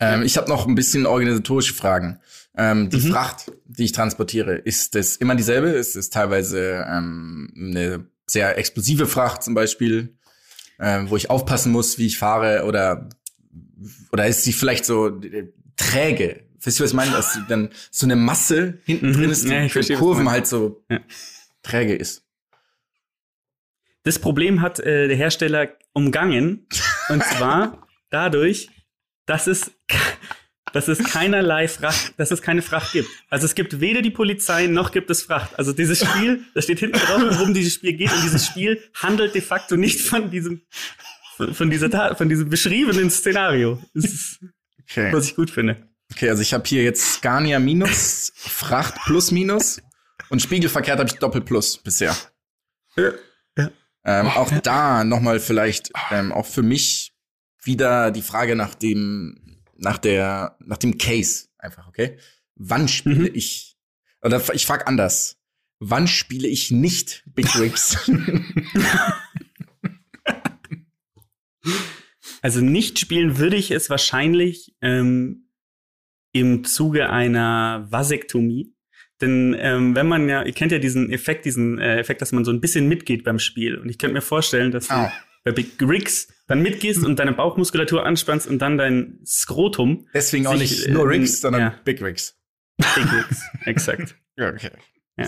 Ähm, 0.00 0.22
ich 0.22 0.36
habe 0.36 0.48
noch 0.48 0.66
ein 0.66 0.74
bisschen 0.74 1.06
organisatorische 1.06 1.74
Fragen. 1.74 2.20
Ähm, 2.58 2.90
die 2.90 2.96
Mhm. 2.98 3.12
Fracht, 3.12 3.52
die 3.66 3.84
ich 3.84 3.92
transportiere, 3.92 4.56
ist 4.56 4.94
das 4.96 5.16
immer 5.16 5.36
dieselbe? 5.36 5.68
Ist 5.68 5.94
es 5.96 6.10
teilweise 6.10 6.84
ähm, 6.88 7.52
eine 7.56 8.06
sehr 8.26 8.58
explosive 8.58 9.06
Fracht 9.06 9.42
zum 9.44 9.54
Beispiel, 9.54 10.18
ähm, 10.80 11.08
wo 11.08 11.16
ich 11.16 11.30
aufpassen 11.30 11.70
muss, 11.72 11.98
wie 11.98 12.06
ich 12.06 12.18
fahre? 12.18 12.64
Oder, 12.64 13.08
oder 14.12 14.26
ist 14.26 14.42
sie 14.42 14.52
vielleicht 14.52 14.84
so 14.84 15.06
äh, 15.20 15.52
träge? 15.76 16.44
Wisst 16.60 16.80
ihr, 16.80 16.84
was 16.84 16.90
ich 16.90 16.96
meine? 16.96 17.12
Dass 17.12 17.38
dann 17.48 17.70
so 17.92 18.06
eine 18.06 18.16
Masse 18.16 18.78
hinten 18.84 19.10
Mhm. 19.10 19.12
drin 19.14 19.30
ist, 19.30 19.44
die 19.44 19.52
Ja, 19.54 19.68
für 19.68 19.94
Kurven 19.94 20.28
halt 20.28 20.48
so 20.48 20.84
Ja. 20.90 20.98
träge 21.62 21.94
ist. 21.94 22.24
Das 24.02 24.18
Problem 24.18 24.62
hat 24.62 24.80
äh, 24.80 25.06
der 25.06 25.16
Hersteller 25.16 25.68
umgangen. 25.92 26.66
Und 27.08 27.22
zwar 27.24 27.86
dadurch, 28.10 28.68
dass 29.26 29.46
es, 29.46 29.70
dass 30.72 30.88
es 30.88 30.98
keinerlei 30.98 31.68
Fracht, 31.68 32.14
dass 32.18 32.30
es 32.30 32.42
keine 32.42 32.62
Fracht 32.62 32.92
gibt. 32.92 33.08
Also 33.30 33.46
es 33.46 33.54
gibt 33.54 33.80
weder 33.80 34.02
die 34.02 34.10
Polizei 34.10 34.66
noch 34.66 34.92
gibt 34.92 35.10
es 35.10 35.22
Fracht. 35.22 35.58
Also 35.58 35.72
dieses 35.72 36.00
Spiel, 36.00 36.44
da 36.54 36.62
steht 36.62 36.78
hinten 36.80 36.98
drauf, 36.98 37.20
worum 37.30 37.54
dieses 37.54 37.74
Spiel 37.74 37.94
geht. 37.94 38.12
Und 38.12 38.22
dieses 38.22 38.46
Spiel 38.46 38.82
handelt 38.94 39.34
de 39.34 39.40
facto 39.40 39.76
nicht 39.76 40.00
von 40.00 40.30
diesem, 40.30 40.62
von, 41.52 41.70
dieser 41.70 42.14
von 42.16 42.28
diesem 42.28 42.48
beschriebenen 42.48 43.10
Szenario. 43.10 43.82
Das 43.94 44.04
ist, 44.04 44.40
Okay. 44.90 45.12
was 45.12 45.26
ich 45.26 45.36
gut 45.36 45.50
finde. 45.50 45.86
Okay, 46.12 46.30
also 46.30 46.40
ich 46.40 46.54
habe 46.54 46.64
hier 46.66 46.82
jetzt 46.82 47.16
Scania 47.16 47.58
minus, 47.58 48.32
Fracht 48.34 48.94
plus 49.04 49.30
minus 49.30 49.82
und 50.30 50.40
Spiegelverkehrt 50.40 50.98
habe 50.98 51.10
ich 51.10 51.18
Doppel 51.18 51.42
plus 51.42 51.76
bisher. 51.76 52.16
Ja. 52.96 53.12
Ähm, 54.04 54.26
auch 54.28 54.50
da 54.62 55.04
nochmal 55.04 55.38
vielleicht 55.38 55.90
ähm, 56.10 56.32
auch 56.32 56.46
für 56.46 56.62
mich 56.62 57.12
wieder 57.62 58.10
die 58.10 58.22
Frage 58.22 58.56
nach 58.56 58.74
dem 58.74 59.47
nach 59.78 59.98
der 59.98 60.56
nach 60.60 60.76
dem 60.76 60.98
Case 60.98 61.48
einfach, 61.58 61.88
okay? 61.88 62.18
Wann 62.54 62.88
spiele 62.88 63.30
Mhm. 63.30 63.34
ich 63.34 63.76
oder 64.22 64.42
ich 64.52 64.66
frage 64.66 64.86
anders. 64.86 65.36
Wann 65.80 66.08
spiele 66.08 66.48
ich 66.48 66.70
nicht 66.70 67.22
Big 67.34 67.58
Rigs? 67.58 67.96
Also 72.40 72.60
nicht 72.60 72.98
spielen 73.00 73.38
würde 73.38 73.56
ich 73.56 73.72
es 73.72 73.90
wahrscheinlich 73.90 74.74
ähm, 74.80 75.48
im 76.32 76.62
Zuge 76.64 77.10
einer 77.10 77.86
Vasektomie. 77.90 78.72
Denn 79.20 79.56
ähm, 79.58 79.96
wenn 79.96 80.06
man 80.06 80.28
ja, 80.28 80.44
ihr 80.44 80.52
kennt 80.52 80.70
ja 80.70 80.78
diesen 80.78 81.10
Effekt, 81.10 81.44
diesen 81.44 81.78
äh, 81.78 81.98
Effekt, 81.98 82.22
dass 82.22 82.30
man 82.30 82.44
so 82.44 82.52
ein 82.52 82.60
bisschen 82.60 82.86
mitgeht 82.86 83.24
beim 83.24 83.40
Spiel. 83.40 83.76
Und 83.78 83.88
ich 83.88 83.98
könnte 83.98 84.14
mir 84.14 84.20
vorstellen, 84.20 84.70
dass 84.70 84.88
Au. 84.90 85.10
Bei 85.50 85.62
Big 85.62 85.80
Rigs 85.82 86.28
dann 86.46 86.62
mitgehst 86.62 87.04
und 87.04 87.18
deine 87.18 87.32
Bauchmuskulatur 87.32 88.04
anspannst 88.06 88.46
und 88.46 88.58
dann 88.60 88.78
dein 88.78 89.18
Skrotum. 89.26 90.06
Deswegen 90.14 90.46
auch 90.46 90.56
nicht 90.56 90.88
nur 90.88 91.04
äh, 91.04 91.16
Rigs, 91.16 91.40
sondern 91.40 91.60
ja. 91.62 91.74
Big 91.84 92.00
Rigs. 92.02 92.36
Big 92.76 93.12
Rigs, 93.12 93.42
exakt. 93.64 94.14
Okay. 94.40 94.70
Ja. 95.16 95.26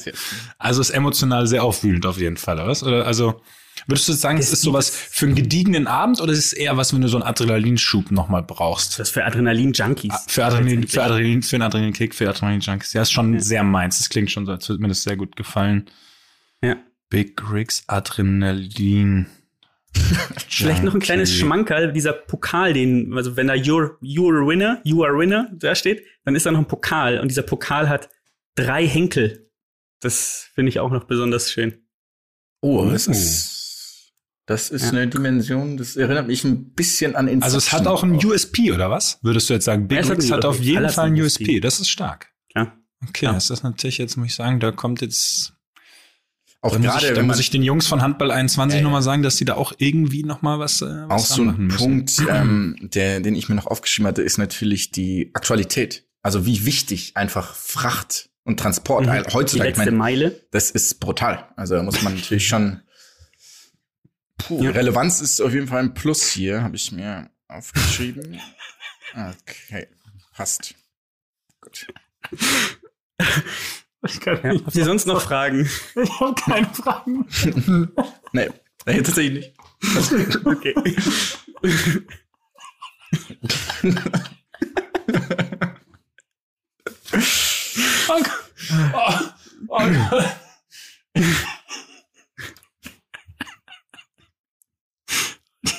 Also 0.58 0.80
ist 0.80 0.90
emotional 0.90 1.48
sehr 1.48 1.64
aufwühlend 1.64 2.06
auf 2.06 2.16
jeden 2.18 2.36
Fall, 2.36 2.58
oder 2.58 2.68
was? 2.68 2.84
Oder 2.84 3.06
also 3.06 3.40
würdest 3.88 4.08
du 4.08 4.12
sagen, 4.12 4.38
es 4.38 4.46
Das 4.50 4.60
ist 4.60 4.62
sowas 4.62 4.88
für 4.88 5.26
einen 5.26 5.34
gediegenen 5.34 5.88
Abend 5.88 6.20
oder 6.20 6.30
ist 6.32 6.38
es 6.38 6.52
eher 6.52 6.76
was, 6.76 6.94
wenn 6.94 7.00
du 7.00 7.08
so 7.08 7.16
einen 7.16 7.26
Adrenalinschub 7.26 8.12
nochmal 8.12 8.44
brauchst? 8.44 9.00
Das 9.00 9.08
ist 9.08 9.14
für 9.14 9.24
Adrenalin-Junkies. 9.24 10.12
Ah, 10.12 10.20
Für 10.28 10.44
Adrenalin, 10.44 10.86
für 10.86 11.02
Adrenalin, 11.02 11.42
für 11.42 11.56
einen 11.56 11.62
Adrenalinkick, 11.64 12.14
für 12.14 12.28
Adrenalin-Junkies. 12.30 12.92
Ja, 12.92 13.02
ist 13.02 13.10
schon 13.10 13.34
Ja. 13.34 13.40
sehr 13.40 13.64
meins. 13.64 13.98
Das 13.98 14.08
klingt 14.10 14.30
schon 14.30 14.46
so, 14.46 14.52
als 14.52 14.68
würde 14.68 14.80
mir 14.80 14.86
das 14.88 15.02
sehr 15.02 15.16
gut 15.16 15.34
gefallen. 15.34 15.86
Ja. 16.62 16.76
Big 17.08 17.42
Rigs 17.50 17.82
Adrenalin. 17.88 19.26
Vielleicht 20.48 20.82
noch 20.84 20.94
ein 20.94 21.00
kleines. 21.00 21.32
Schmankerl, 21.32 21.92
dieser 21.92 22.12
Pokal, 22.12 22.72
den, 22.72 23.12
also 23.14 23.36
wenn 23.36 23.46
da 23.48 23.54
you're, 23.54 23.98
you're 24.00 24.46
winner, 24.46 24.80
you 24.84 25.02
are 25.04 25.14
a 25.14 25.18
winner, 25.18 25.50
da 25.54 25.74
steht, 25.74 26.04
dann 26.24 26.34
ist 26.36 26.46
da 26.46 26.50
noch 26.52 26.58
ein 26.60 26.68
Pokal 26.68 27.18
und 27.20 27.28
dieser 27.28 27.42
Pokal 27.42 27.88
hat 27.88 28.08
drei 28.54 28.86
Henkel. 28.86 29.50
Das 30.00 30.48
finde 30.54 30.70
ich 30.70 30.80
auch 30.80 30.90
noch 30.90 31.04
besonders 31.04 31.50
schön. 31.52 31.86
Oh, 32.62 32.86
das 32.90 33.06
ist, 33.06 34.12
das 34.46 34.70
ist 34.70 34.84
Ja. 34.84 34.90
eine 34.90 35.08
Dimension, 35.08 35.76
das 35.76 35.96
erinnert 35.96 36.26
mich 36.26 36.44
ein 36.44 36.72
bisschen 36.74 37.16
an 37.16 37.26
Inception. 37.28 37.42
Also 37.42 37.56
es 37.58 37.72
hat 37.72 37.86
auch 37.86 38.02
ein 38.02 38.14
USP, 38.24 38.72
oder 38.72 38.90
was? 38.90 39.18
Würdest 39.22 39.48
du 39.50 39.54
jetzt 39.54 39.64
sagen, 39.64 39.88
Big 39.88 40.04
Ja, 40.04 40.12
es 40.14 40.30
hat 40.30 40.44
auf 40.44 40.58
jeden 40.60 40.88
Fall 40.90 41.06
ein 41.08 41.14
USP. 41.20 41.44
USP. 41.44 41.60
Das 41.60 41.80
ist 41.80 41.88
stark. 41.90 42.28
Klar. 42.52 42.76
Okay, 43.08 43.26
Ja. 43.26 43.32
das 43.32 43.50
ist 43.50 43.62
natürlich 43.62 43.98
jetzt, 43.98 44.16
muss 44.16 44.26
ich 44.28 44.34
sagen, 44.34 44.60
da 44.60 44.72
kommt 44.72 45.00
jetzt, 45.00 45.54
Auch 46.62 46.72
da 46.72 46.78
muss, 46.78 46.94
ich, 46.96 47.00
gerade, 47.00 47.14
da 47.14 47.22
muss 47.22 47.38
ich 47.38 47.48
den 47.50 47.62
Jungs 47.62 47.86
von 47.86 48.02
Handball 48.02 48.30
21 48.30 48.74
Ja, 48.74 48.78
ja. 48.80 48.84
nochmal 48.84 49.02
sagen, 49.02 49.22
dass 49.22 49.36
die 49.36 49.46
da 49.46 49.54
auch 49.54 49.72
irgendwie 49.78 50.24
nochmal 50.24 50.58
was, 50.58 50.82
äh, 50.82 51.04
auch 51.08 51.10
was 51.10 51.28
so 51.30 51.44
dran 51.44 51.56
ein. 51.58 51.68
Punkt, 51.68 52.18
ähm, 52.28 52.76
der, 52.80 53.20
den 53.20 53.34
ich 53.34 53.48
mir 53.48 53.54
noch 53.54 53.66
aufgeschrieben 53.66 54.06
hatte, 54.08 54.20
ist 54.22 54.36
natürlich 54.36 54.90
die 54.90 55.30
Aktualität. 55.32 56.04
Also 56.22 56.44
wie 56.44 56.66
wichtig 56.66 57.12
einfach 57.16 57.54
Fracht 57.54 58.28
und 58.44 58.60
Transport 58.60 59.04
Mhm. 59.06 59.10
ein- 59.10 59.24
Die 59.24 59.32
heutzutage. 59.32 59.70
Ich 59.70 59.76
letzte 59.76 59.90
meine, 59.92 59.96
Meile. 59.96 60.40
das 60.50 60.70
ist 60.70 61.00
brutal. 61.00 61.48
Also 61.56 61.76
da 61.76 61.82
muss 61.82 62.02
man 62.02 62.14
natürlich 62.14 62.46
schon. 62.46 62.82
Puh, 64.36 64.62
Ja. 64.62 64.70
Relevanz 64.72 65.20
ist 65.22 65.40
auf 65.40 65.52
jeden 65.54 65.66
Fall 65.68 65.80
ein 65.82 65.94
Plus 65.94 66.28
hier, 66.30 66.62
habe 66.62 66.76
ich 66.76 66.92
mir 66.92 67.30
aufgeschrieben. 67.48 68.38
Okay, 69.12 69.88
passt. 70.34 70.74
Gut. 71.60 71.88
Ich 74.06 74.20
kann 74.20 74.38
Ja. 74.42 74.50
Habt 74.64 74.74
ihr 74.74 74.84
sonst 74.84 75.06
noch 75.06 75.20
Fragen? 75.20 75.68
Ich 75.94 76.20
habe 76.20 76.34
keine 76.34 76.66
Fragen. 76.74 77.26
Nee, 78.32 78.48
nee 78.86 79.02
tatsächlich 79.02 79.52
nicht. 79.82 80.46
Okay. 80.46 80.74
Oh, 88.08 88.22
oh, 88.94 89.12
oh 89.68 89.78
Gott. 90.10 90.24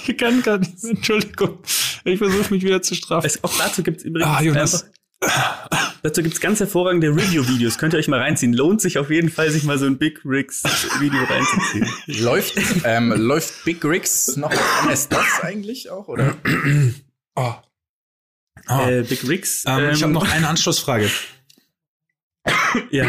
Ich 0.07 0.17
kann 0.17 0.41
gar 0.43 0.57
nicht. 0.57 0.83
Entschuldigung. 0.83 1.59
Ich 2.03 2.17
versuche 2.17 2.53
mich 2.53 2.63
wieder 2.63 2.81
zu 2.81 2.95
strafen. 2.95 3.25
Es, 3.25 3.43
auch 3.43 3.55
dazu 3.57 3.83
gibt's 3.83 4.03
übrigens 4.03 4.29
Ah, 4.29 4.41
Jonas. 4.41 4.83
einfach, 4.83 4.89
dazu 6.01 6.23
gibt's 6.23 6.39
ganz 6.39 6.59
hervorragende 6.59 7.09
Review-Videos. 7.09 7.77
Könnt 7.77 7.93
ihr 7.93 7.99
euch 7.99 8.07
mal 8.07 8.19
reinziehen. 8.19 8.53
Lohnt 8.53 8.81
sich 8.81 8.97
auf 8.97 9.09
jeden 9.09 9.29
Fall, 9.29 9.51
sich 9.51 9.63
mal 9.63 9.77
so 9.77 9.85
ein 9.85 9.97
Big 9.97 10.21
Rigs 10.25 10.63
Video 10.99 11.23
reinzuziehen. 11.23 11.87
Läuft, 12.23 12.55
ähm, 12.83 13.13
läuft 13.15 13.63
Big 13.65 13.83
Rigs 13.85 14.35
noch 14.35 14.51
auf 14.51 14.83
MS-DOS 14.85 15.41
eigentlich 15.43 15.89
auch, 15.89 16.07
oder? 16.07 16.35
Oh. 17.35 17.53
Oh. 18.67 18.87
Äh, 18.87 19.03
Big 19.03 19.27
Rigs. 19.27 19.63
ähm, 19.67 19.91
ich 19.91 20.03
habe 20.03 20.13
noch 20.13 20.29
eine 20.29 20.47
Anschlussfrage. 20.47 21.09
Ja. 22.89 23.07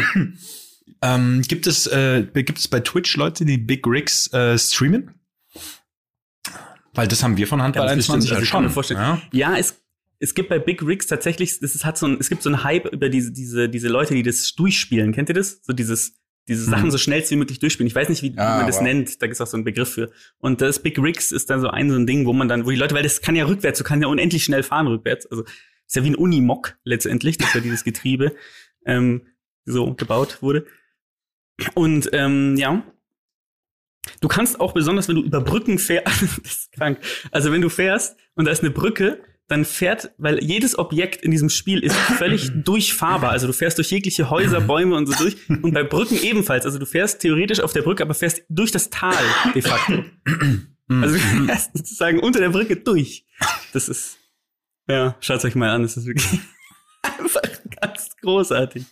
Ähm, 1.01 1.41
gibt 1.41 1.67
es 1.67 1.85
äh, 1.87 2.23
gibt 2.33 2.59
es 2.59 2.67
bei 2.67 2.79
Twitch 2.79 3.17
Leute, 3.17 3.43
die 3.43 3.57
Big 3.57 3.85
Rigs 3.85 4.31
äh, 4.31 4.57
streamen? 4.57 5.11
Weil 6.93 7.07
das 7.07 7.23
haben 7.23 7.37
wir 7.37 7.47
von 7.47 7.61
Handball 7.61 7.87
Ganz 7.87 8.09
21 8.09 8.39
bestimmt, 8.39 8.65
also 8.65 8.83
schon. 8.83 8.97
Ja. 8.97 9.21
Ja, 9.31 9.57
es, 9.57 9.82
es 10.23 10.33
gibt 10.33 10.47
bei 10.49 10.57
Big 10.59 10.81
Rigs 10.81 11.07
tatsächlich, 11.07 11.61
ist, 11.61 11.85
hat 11.85 11.97
so 11.97 12.07
ein, 12.07 12.17
es 12.19 12.29
gibt 12.29 12.41
so 12.43 12.49
einen 12.49 12.63
Hype 12.63 12.85
über 12.93 13.09
diese, 13.09 13.31
diese, 13.33 13.67
diese 13.67 13.89
Leute, 13.89 14.13
die 14.13 14.23
das 14.23 14.55
durchspielen. 14.55 15.11
Kennt 15.11 15.29
ihr 15.29 15.35
das? 15.35 15.59
So 15.63 15.73
dieses, 15.73 16.13
diese 16.47 16.63
Sachen 16.63 16.85
Mhm. 16.85 16.91
so 16.91 16.97
schnell 16.97 17.23
wie 17.29 17.35
möglich 17.35 17.59
durchspielen. 17.59 17.87
Ich 17.87 17.95
weiß 17.95 18.07
nicht, 18.09 18.23
wie, 18.23 18.33
Ah, 18.37 18.57
man 18.57 18.67
das 18.67 18.77
wow. 18.77 18.83
nennt. 18.83 19.21
Da 19.21 19.27
gibt 19.27 19.35
es 19.35 19.41
auch 19.41 19.47
so 19.47 19.57
einen 19.57 19.65
Begriff 19.65 19.89
für. 19.89 20.11
Und 20.37 20.61
das 20.61 20.79
Big 20.79 20.97
Rigs 20.97 21.31
ist 21.33 21.49
dann 21.49 21.59
so 21.61 21.67
ein, 21.69 21.89
so 21.89 21.97
ein 21.97 22.07
Ding, 22.07 22.25
wo 22.25 22.31
man 22.33 22.47
dann, 22.47 22.65
wo 22.65 22.69
die 22.69 22.77
Leute, 22.77 22.95
weil 22.95 23.03
das 23.03 23.21
kann 23.21 23.35
ja 23.35 23.45
rückwärts, 23.45 23.79
du 23.79 23.83
kannst 23.83 24.01
ja 24.01 24.07
unendlich 24.07 24.43
schnell 24.45 24.63
fahren 24.63 24.87
rückwärts. 24.87 25.25
Also, 25.25 25.43
ist 25.43 25.95
ja 25.95 26.03
wie 26.03 26.09
ein 26.11 26.15
Unimog 26.15 26.77
letztendlich, 26.85 27.37
dass 27.37 27.53
ja 27.53 27.59
dieses 27.59 27.83
Getriebe, 27.85 28.33
ähm, 28.85 29.27
so 29.65 29.93
gebaut 29.93 30.41
wurde. 30.41 30.65
Und, 31.75 32.09
ähm, 32.13 32.55
ja. 32.57 32.83
Du 34.19 34.27
kannst 34.27 34.59
auch 34.59 34.73
besonders, 34.73 35.07
wenn 35.07 35.15
du 35.15 35.21
über 35.23 35.39
Brücken 35.41 35.79
fährst, 35.79 36.21
das 36.21 36.37
ist 36.37 36.71
krank. 36.71 36.99
Also 37.31 37.51
wenn 37.51 37.61
du 37.61 37.69
fährst 37.69 38.17
und 38.35 38.45
da 38.45 38.51
ist 38.51 38.61
eine 38.61 38.71
Brücke, 38.71 39.21
dann 39.47 39.65
fährt, 39.65 40.11
weil 40.17 40.43
jedes 40.43 40.77
Objekt 40.79 41.21
in 41.21 41.31
diesem 41.31 41.49
Spiel 41.49 41.79
ist 41.79 41.95
völlig 41.95 42.51
durchfahrbar. 42.63 43.31
Also 43.31 43.47
du 43.47 43.53
fährst 43.53 43.77
durch 43.77 43.91
jegliche 43.91 44.29
Häuser, 44.29 44.61
Bäume 44.61 44.95
und 44.95 45.05
so 45.07 45.13
durch. 45.15 45.37
Und 45.49 45.73
bei 45.73 45.83
Brücken 45.83 46.17
ebenfalls. 46.21 46.65
Also 46.65 46.79
du 46.79 46.85
fährst 46.85 47.21
theoretisch 47.21 47.59
auf 47.59 47.73
der 47.73 47.81
Brücke, 47.81 48.03
aber 48.03 48.13
fährst 48.13 48.43
durch 48.49 48.71
das 48.71 48.89
Tal 48.89 49.23
de 49.53 49.61
facto. 49.61 50.03
Also 50.89 51.15
du 51.15 51.45
fährst 51.45 51.77
sozusagen 51.77 52.19
unter 52.19 52.39
der 52.39 52.49
Brücke 52.49 52.77
durch. 52.77 53.25
Das 53.73 53.89
ist, 53.89 54.17
ja, 54.87 55.15
schaut 55.19 55.43
euch 55.43 55.55
mal 55.55 55.69
an. 55.69 55.83
Das 55.83 55.97
ist 55.97 56.05
wirklich 56.05 56.39
einfach 57.01 57.41
ganz 57.81 58.15
großartig. 58.21 58.85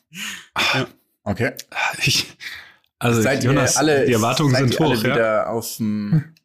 Okay. 1.24 1.54
Ich, 2.04 2.28
also 3.00 3.22
Seid 3.22 3.44
Jonas, 3.44 3.76
ihr 3.76 3.80
alle, 3.80 4.06
die 4.06 4.14
Erwartungen 4.14 4.52
seid 4.52 4.62
sind 4.62 4.74
ihr 4.74 4.82
alle 4.82 4.96
hoch. 4.96 5.04
Ja. 5.04 5.14
wieder 5.14 5.50
auf 5.50 5.78
dem. 5.78 6.36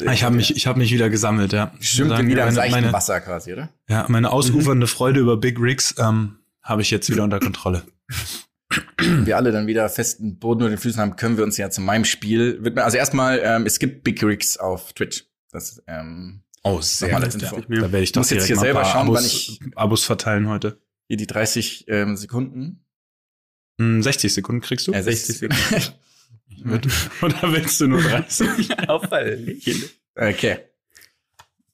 Ich 0.00 0.22
habe 0.24 0.36
mich, 0.36 0.56
ich 0.56 0.66
habe 0.66 0.78
mich 0.78 0.92
wieder 0.92 1.10
gesammelt. 1.10 1.52
Ja, 1.52 1.72
Schwimmt 1.80 2.10
Sagen 2.10 2.28
ihr 2.28 2.32
wieder 2.32 2.42
im 2.42 2.46
meine, 2.48 2.54
seichten 2.56 2.80
meine, 2.80 2.92
Wasser 2.92 3.20
quasi, 3.20 3.52
oder? 3.52 3.70
ja, 3.88 4.06
meine 4.08 4.30
ausufernde 4.32 4.86
Freude 4.86 5.20
über 5.20 5.36
Big 5.36 5.58
Rigs 5.60 5.94
ähm, 5.98 6.38
habe 6.62 6.82
ich 6.82 6.90
jetzt 6.90 7.10
wieder 7.10 7.24
unter 7.24 7.40
Kontrolle. 7.40 7.84
Wir 8.98 9.36
alle 9.36 9.50
dann 9.50 9.66
wieder 9.66 9.88
festen 9.88 10.38
Boden 10.38 10.62
unter 10.62 10.76
den 10.76 10.78
Füßen 10.78 11.00
haben, 11.00 11.16
können 11.16 11.36
wir 11.36 11.44
uns 11.44 11.56
ja 11.56 11.70
zu 11.70 11.80
meinem 11.80 12.04
Spiel 12.04 12.62
widmen. 12.62 12.84
Also 12.84 12.98
erstmal, 12.98 13.40
ähm, 13.42 13.66
es 13.66 13.78
gibt 13.78 14.04
Big 14.04 14.22
Rigs 14.22 14.56
auf 14.58 14.92
Twitch. 14.92 15.24
Das, 15.50 15.82
ähm, 15.86 16.42
Oh, 16.62 16.80
sehr. 16.82 17.08
Ich 17.08 17.14
Da 17.38 17.52
werde 17.68 18.00
ich 18.02 18.12
doch 18.12 18.20
muss 18.20 18.30
jetzt 18.30 18.46
direkt 18.46 18.46
hier 18.46 18.56
mal 18.56 18.60
ein 18.60 18.64
selber 18.66 18.82
paar 18.82 18.92
schauen, 18.92 19.08
wann 19.08 19.16
Abos, 19.16 19.26
ich- 19.26 19.60
Abos 19.76 20.04
verteilen 20.04 20.48
heute. 20.48 20.78
hier 21.08 21.16
die 21.16 21.26
30 21.26 21.86
ähm, 21.88 22.16
Sekunden. 22.16 22.84
Hm, 23.80 24.02
60 24.02 24.34
Sekunden 24.34 24.60
kriegst 24.60 24.86
du? 24.86 24.92
Äh, 24.92 25.02
60 25.02 25.38
Sekunden. 25.38 25.62
Oder 27.22 27.52
willst 27.52 27.80
du 27.80 27.86
nur 27.88 28.02
30? 28.02 28.78
Auffallend. 28.88 29.62
okay. 30.14 30.58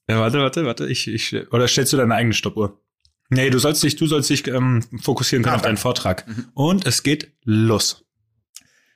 Ja, 0.09 0.19
warte, 0.19 0.39
warte, 0.39 0.65
warte. 0.65 0.87
Ich, 0.87 1.07
ich, 1.07 1.35
oder 1.51 1.67
stellst 1.67 1.91
du 1.91 1.97
deine 1.97 2.15
eigene 2.15 2.33
Stoppuhr? 2.33 2.81
Nee, 3.29 3.49
du 3.49 3.59
sollst 3.59 3.83
dich, 3.83 3.97
du 3.97 4.07
sollst 4.07 4.29
dich 4.29 4.47
ähm, 4.47 4.81
fokussieren 5.01 5.43
können 5.43 5.53
Ah, 5.53 5.57
auf 5.57 5.61
deinen. 5.63 5.75
Vortrag. 5.75 6.25
Mhm. 6.27 6.45
Und 6.53 6.85
es 6.87 7.03
geht 7.03 7.33
los. 7.43 8.05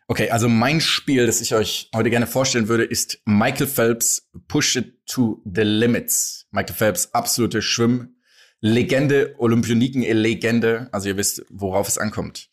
Okay, 0.07 0.29
also 0.29 0.47
mein 0.47 0.79
Spiel, 0.79 1.25
das 1.25 1.41
ich 1.41 1.53
euch 1.53 1.89
heute 1.93 2.09
gerne 2.09 2.27
vorstellen 2.27 2.69
würde, 2.69 2.83
ist 2.85 3.19
Michael 3.25 3.67
Phelps 3.67 4.29
Push 4.47 4.77
It 4.77 5.05
to 5.05 5.41
the 5.45 5.61
Limits. 5.63 6.47
Michael 6.51 6.75
Phelps, 6.75 7.13
absolute 7.13 7.61
Schwimmlegende, 7.61 9.35
Olympioniken-Legende. 9.37 10.87
Also 10.93 11.09
ihr 11.09 11.17
wisst, 11.17 11.45
worauf 11.49 11.87
es 11.89 11.97
ankommt. 11.97 12.49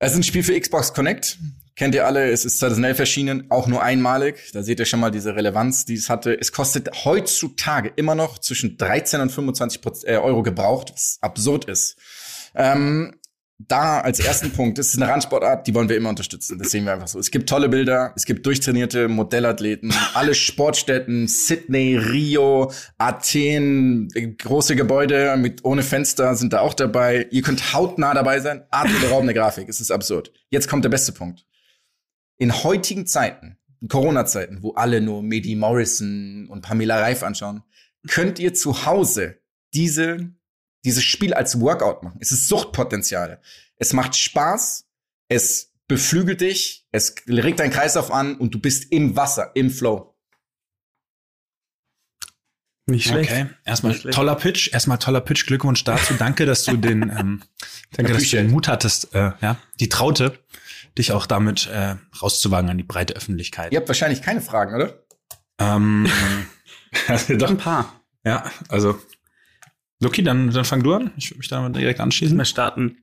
Es 0.00 0.12
ist 0.12 0.18
ein 0.18 0.22
Spiel 0.24 0.42
für 0.42 0.58
Xbox 0.58 0.92
Connect. 0.94 1.38
Kennt 1.74 1.94
ihr 1.94 2.06
alle, 2.06 2.30
es 2.30 2.44
ist 2.44 2.58
2011 2.58 2.98
erschienen, 2.98 3.46
auch 3.50 3.66
nur 3.66 3.82
einmalig. 3.82 4.50
Da 4.52 4.62
seht 4.62 4.78
ihr 4.78 4.84
schon 4.84 5.00
mal 5.00 5.10
diese 5.10 5.34
Relevanz, 5.34 5.86
die 5.86 5.94
es 5.94 6.10
hatte. 6.10 6.38
Es 6.38 6.52
kostet 6.52 7.04
heutzutage 7.04 7.92
immer 7.96 8.14
noch 8.14 8.38
zwischen 8.38 8.76
13 8.76 9.20
und 9.22 9.32
25 9.32 9.80
Proz- 9.80 10.04
äh, 10.04 10.16
Euro 10.18 10.42
gebraucht, 10.42 10.92
was 10.92 11.18
absurd 11.22 11.64
ist. 11.66 11.96
Ähm, 12.54 13.14
da 13.58 14.00
als 14.00 14.20
ersten 14.20 14.50
Punkt, 14.52 14.76
das 14.76 14.88
ist 14.88 15.00
eine 15.00 15.10
Randsportart, 15.10 15.66
die 15.66 15.74
wollen 15.74 15.88
wir 15.88 15.96
immer 15.96 16.10
unterstützen. 16.10 16.58
Das 16.58 16.70
sehen 16.70 16.84
wir 16.84 16.92
einfach 16.92 17.08
so. 17.08 17.18
Es 17.18 17.30
gibt 17.30 17.48
tolle 17.48 17.70
Bilder, 17.70 18.12
es 18.16 18.26
gibt 18.26 18.44
durchtrainierte 18.44 19.08
Modellathleten, 19.08 19.94
alle 20.14 20.34
Sportstätten, 20.34 21.26
Sydney, 21.26 21.96
Rio, 21.96 22.70
Athen, 22.98 24.08
große 24.38 24.76
Gebäude 24.76 25.38
mit 25.38 25.64
ohne 25.64 25.82
Fenster 25.82 26.34
sind 26.34 26.52
da 26.52 26.60
auch 26.60 26.74
dabei. 26.74 27.28
Ihr 27.30 27.40
könnt 27.40 27.72
hautnah 27.72 28.12
dabei 28.12 28.40
sein. 28.40 28.64
Atemberaubende 28.70 29.32
Grafik, 29.32 29.70
es 29.70 29.80
ist 29.80 29.90
absurd. 29.90 30.32
Jetzt 30.50 30.68
kommt 30.68 30.84
der 30.84 30.90
beste 30.90 31.12
Punkt. 31.12 31.46
In 32.38 32.64
heutigen 32.64 33.06
Zeiten, 33.06 33.58
in 33.80 33.88
Corona-Zeiten, 33.88 34.62
wo 34.62 34.72
alle 34.72 35.00
nur 35.00 35.22
Medi 35.22 35.54
Morrison 35.54 36.48
und 36.48 36.62
Pamela 36.62 37.00
Reif 37.00 37.22
anschauen, 37.22 37.62
könnt 38.08 38.38
ihr 38.38 38.54
zu 38.54 38.84
Hause 38.86 39.40
diese 39.74 40.34
dieses 40.84 41.04
Spiel 41.04 41.34
als 41.34 41.60
Workout 41.60 42.02
machen. 42.02 42.18
Es 42.20 42.32
ist 42.32 42.48
Suchtpotenzial. 42.48 43.40
Es 43.76 43.92
macht 43.92 44.16
Spaß, 44.16 44.86
es 45.28 45.72
beflügelt 45.88 46.40
dich, 46.40 46.86
es 46.90 47.14
regt 47.28 47.60
deinen 47.60 47.70
Kreislauf 47.70 48.10
an 48.10 48.36
und 48.36 48.54
du 48.54 48.60
bist 48.60 48.90
im 48.92 49.16
Wasser, 49.16 49.52
im 49.54 49.70
Flow. 49.70 50.08
Nicht 52.86 53.06
schlecht. 53.06 53.30
Okay, 53.30 53.46
erstmal 53.64 53.92
Nicht 53.92 54.02
schlecht. 54.02 54.16
toller 54.16 54.34
Pitch, 54.34 54.72
erstmal 54.72 54.98
toller 54.98 55.20
Pitch. 55.20 55.46
Glückwunsch 55.46 55.84
dazu. 55.84 56.14
Danke, 56.14 56.46
dass 56.46 56.64
du 56.64 56.76
den, 56.76 57.02
ähm, 57.02 57.42
danke, 57.92 58.12
dass 58.12 58.24
du 58.24 58.36
den 58.36 58.50
Mut 58.50 58.66
hattest, 58.66 59.14
äh, 59.14 59.32
ja, 59.40 59.56
die 59.78 59.88
Traute, 59.88 60.38
dich 60.98 61.12
auch 61.12 61.26
damit 61.26 61.66
äh, 61.68 61.96
rauszuwagen 62.20 62.70
an 62.70 62.78
die 62.78 62.84
breite 62.84 63.14
Öffentlichkeit. 63.14 63.72
Ihr 63.72 63.78
habt 63.78 63.88
wahrscheinlich 63.88 64.22
keine 64.22 64.40
Fragen, 64.40 64.74
oder? 64.74 65.04
Ähm, 65.58 66.06
also 67.08 67.36
Doch 67.36 67.50
ein 67.50 67.56
paar. 67.56 68.00
ja, 68.24 68.44
also 68.68 68.98
Luki, 70.00 70.22
dann, 70.22 70.50
dann 70.50 70.64
fang 70.64 70.82
du 70.82 70.94
an. 70.94 71.12
Ich 71.16 71.30
würde 71.30 71.38
mich 71.38 71.48
da 71.48 71.60
mal 71.60 71.70
direkt 71.70 72.00
anschließen. 72.00 72.36
Wir 72.36 72.44
starten. 72.44 72.98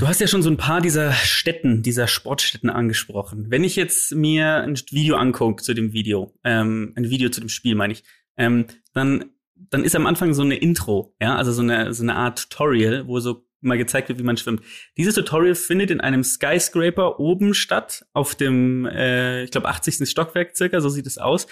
Du 0.00 0.06
hast 0.06 0.20
ja 0.20 0.26
schon 0.26 0.42
so 0.42 0.50
ein 0.50 0.56
paar 0.56 0.80
dieser 0.80 1.12
Städten, 1.12 1.82
dieser 1.82 2.06
Sportstätten 2.06 2.70
angesprochen. 2.70 3.50
Wenn 3.50 3.64
ich 3.64 3.76
jetzt 3.76 4.14
mir 4.14 4.62
ein 4.62 4.76
Video 4.90 5.16
angucke 5.16 5.62
zu 5.62 5.74
dem 5.74 5.92
Video, 5.92 6.34
ähm, 6.44 6.92
ein 6.96 7.10
Video 7.10 7.28
zu 7.28 7.40
dem 7.40 7.48
Spiel, 7.48 7.74
meine 7.74 7.92
ich, 7.92 8.04
ähm, 8.36 8.66
dann, 8.92 9.26
dann 9.54 9.84
ist 9.84 9.96
am 9.96 10.06
Anfang 10.06 10.34
so 10.34 10.42
eine 10.42 10.56
Intro, 10.56 11.14
ja, 11.20 11.36
also 11.36 11.52
so 11.52 11.62
eine, 11.62 11.92
so 11.94 12.02
eine 12.02 12.16
Art 12.16 12.48
Tutorial, 12.50 13.06
wo 13.06 13.20
so 13.20 13.45
mal 13.60 13.78
gezeigt 13.78 14.08
wird, 14.08 14.18
wie 14.18 14.22
man 14.24 14.36
schwimmt. 14.36 14.62
Dieses 14.96 15.14
Tutorial 15.14 15.54
findet 15.54 15.90
in 15.90 16.00
einem 16.00 16.22
Skyscraper 16.24 17.18
oben 17.20 17.54
statt, 17.54 18.04
auf 18.12 18.34
dem, 18.34 18.86
äh, 18.86 19.44
ich 19.44 19.50
glaube, 19.50 19.68
80. 19.68 20.08
Stockwerk 20.08 20.56
circa, 20.56 20.80
so 20.80 20.88
sieht 20.88 21.06
es 21.06 21.18
aus. 21.18 21.46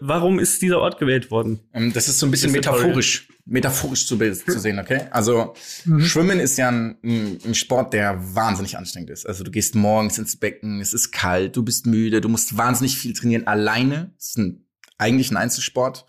Warum 0.00 0.40
ist 0.40 0.60
dieser 0.60 0.80
Ort 0.80 0.98
gewählt 0.98 1.30
worden? 1.30 1.60
Ähm, 1.72 1.92
Das 1.92 2.08
ist 2.08 2.18
so 2.18 2.26
ein 2.26 2.32
bisschen 2.32 2.52
Das 2.52 2.62
Tutorial. 2.62 2.82
metaphorisch, 2.88 3.28
metaphorisch 3.44 4.06
zu, 4.08 4.18
zu 4.18 4.58
sehen, 4.58 4.80
okay? 4.80 5.02
Also 5.12 5.54
Schwimmen 6.00 6.40
ist 6.40 6.56
ja 6.58 6.68
ein, 6.68 6.96
ein 7.04 7.38
ein 7.44 7.54
Sport, 7.54 7.92
der 7.92 8.18
wahnsinnig 8.34 8.76
anstrengend 8.76 9.10
ist. 9.10 9.24
Also 9.24 9.44
du 9.44 9.52
gehst 9.52 9.76
morgens 9.76 10.18
ins 10.18 10.36
Becken, 10.36 10.80
es 10.80 10.94
ist 10.94 11.12
kalt, 11.12 11.54
du 11.54 11.62
bist 11.62 11.86
müde, 11.86 12.20
du 12.20 12.28
musst 12.28 12.56
wahnsinnig 12.56 12.98
viel 12.98 13.12
trainieren 13.12 13.46
alleine. 13.46 14.12
Es 14.18 14.30
ist 14.30 14.38
ein, 14.38 14.66
eigentlich 14.98 15.30
ein 15.30 15.36
Einzelsport. 15.36 16.06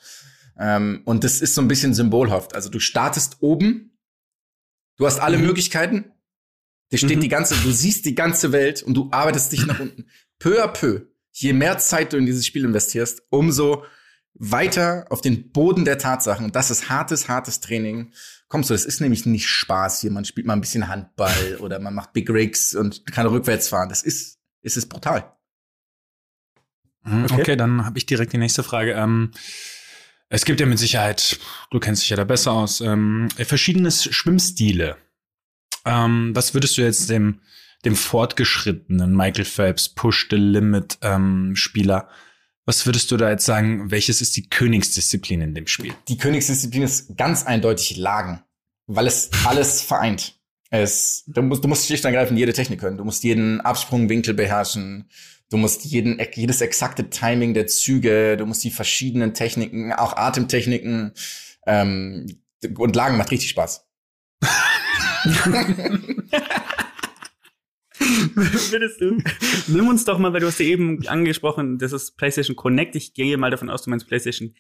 Ähm, 0.58 1.02
und 1.06 1.24
das 1.24 1.40
ist 1.42 1.54
so 1.54 1.62
ein 1.62 1.68
bisschen 1.68 1.94
symbolhaft. 1.94 2.56
Also 2.56 2.70
du 2.70 2.80
startest 2.80 3.38
oben, 3.42 3.95
du 4.98 5.06
hast 5.06 5.20
alle 5.20 5.38
Mhm. 5.38 5.46
Möglichkeiten, 5.48 6.12
dir 6.92 6.98
steht 6.98 7.18
Mhm. 7.18 7.22
die 7.22 7.30
ganze, 7.30 7.56
du 7.56 7.72
siehst 7.72 8.06
die 8.06 8.16
ganze 8.16 8.52
Welt 8.52 8.84
und 8.84 8.94
du 8.96 9.10
arbeitest 9.12 9.52
dich 9.52 9.66
nach 9.66 9.80
unten. 9.82 10.06
Peu 10.40 10.64
à 10.64 10.68
peu, 10.68 11.02
je 11.32 11.54
mehr 11.54 11.78
Zeit 11.78 12.14
du 12.14 12.18
in 12.18 12.26
dieses 12.26 12.46
Spiel 12.46 12.66
investierst, 12.66 13.24
umso 13.30 13.84
weiter 14.38 15.06
auf 15.10 15.22
den 15.22 15.52
Boden 15.52 15.86
der 15.86 15.98
Tatsachen, 15.98 16.46
und 16.46 16.56
das 16.58 16.70
ist 16.70 16.90
hartes, 16.90 17.30
hartes 17.30 17.62
Training, 17.62 18.12
kommst 18.50 18.70
du. 18.70 18.74
Das 18.74 18.84
ist 18.86 19.00
nämlich 19.00 19.26
nicht 19.26 19.48
Spaß 19.48 20.02
hier. 20.02 20.12
Man 20.12 20.26
spielt 20.26 20.46
mal 20.46 20.54
ein 20.54 20.62
bisschen 20.62 20.88
Handball 20.90 21.56
oder 21.62 21.80
man 21.80 21.94
macht 21.94 22.12
Big 22.14 22.30
Rigs 22.30 22.76
und 22.76 23.06
kann 23.08 23.28
rückwärts 23.28 23.70
fahren. 23.70 23.88
Das 23.90 24.04
ist, 24.04 24.40
es 24.62 24.76
ist 24.76 24.88
brutal. 24.90 25.32
Mhm, 27.04 27.26
Okay, 27.26 27.42
Okay. 27.42 27.56
dann 27.56 27.86
habe 27.86 27.98
ich 27.98 28.06
direkt 28.06 28.34
die 28.34 28.38
nächste 28.38 28.64
Frage. 28.64 28.92
Ähm, 28.94 29.32
es 30.30 30.46
gibt 30.46 30.60
ja 30.60 30.66
mit 30.66 30.80
Sicherheit, 30.80 31.40
du 31.72 31.80
kennst 31.80 32.04
dich 32.04 32.10
ja 32.10 32.18
da 32.18 32.24
besser 32.24 32.52
aus, 32.52 32.82
ähm, 32.82 33.30
verschiedene 33.38 33.92
Schwimmstile. 33.92 34.98
Ähm, 35.86 36.32
was 36.36 36.54
würdest 36.54 36.78
du 36.78 36.82
jetzt 36.82 37.10
dem, 37.10 37.42
dem 37.86 37.96
fortgeschrittenen 37.96 39.16
Michael 39.16 39.46
Phelps 39.46 39.90
Push 39.90 40.28
the 40.30 40.36
Limit 40.36 40.98
ähm, 41.02 41.56
Spieler, 41.56 42.10
was 42.66 42.86
würdest 42.88 43.12
du 43.12 43.18
da 43.18 43.30
jetzt 43.30 43.46
sagen, 43.46 43.92
welches 43.92 44.22
ist 44.22 44.36
die 44.36 44.50
Königsdisziplin 44.50 45.42
in 45.42 45.54
dem 45.54 45.68
Spiel? 45.68 45.94
Die 46.08 46.18
Königsdisziplin 46.18 46.82
ist 46.82 47.16
ganz 47.16 47.46
eindeutig 47.46 47.96
Lagen, 47.98 48.42
weil 48.88 49.06
es 49.06 49.30
alles 49.46 49.82
vereint. 49.82 50.40
Es, 50.72 51.24
du 51.28 51.44
musst, 51.44 51.64
du 51.64 51.68
musst 51.68 51.86
schlicht 51.86 52.04
und 52.04 52.12
ergreifend 52.12 52.40
jede 52.40 52.54
Technik 52.54 52.80
können. 52.80 52.98
Du 52.98 53.06
musst 53.06 53.24
jeden 53.24 53.62
Absprungwinkel 53.62 54.34
beherrschen. 54.34 55.10
Du 55.52 55.58
musst 55.58 55.86
jeden, 55.86 56.20
jedes 56.34 56.62
exakte 56.62 57.10
Timing 57.10 57.54
der 57.54 57.68
Züge. 57.68 58.36
Du 58.38 58.46
musst 58.46 58.64
die 58.64 58.72
verschiedenen 58.72 59.34
Techniken, 59.34 59.94
auch 59.94 60.18
Atemtechniken. 60.18 61.14
Ähm, 61.68 62.26
und 62.78 62.96
Lagen 62.96 63.18
macht 63.18 63.32
richtig 63.32 63.50
Spaß. 63.52 63.86
Würdest 67.98 69.00
du? 69.02 69.18
Nimm 69.68 69.88
uns 69.88 70.04
doch 70.06 70.18
mal, 70.20 70.34
weil 70.34 70.42
du 70.42 70.48
hast 70.48 70.60
ja 70.60 70.66
eben 70.66 71.06
angesprochen, 71.08 71.78
das 71.78 71.94
ist 71.94 72.18
PlayStation 72.18 72.56
Connect. 72.56 72.96
Ich 72.96 73.14
gehe 73.14 73.38
mal 73.38 73.52
davon 73.52 73.70
aus, 73.70 73.84
du 73.84 73.90
meinst 73.90 74.08
PlayStation 74.08 74.54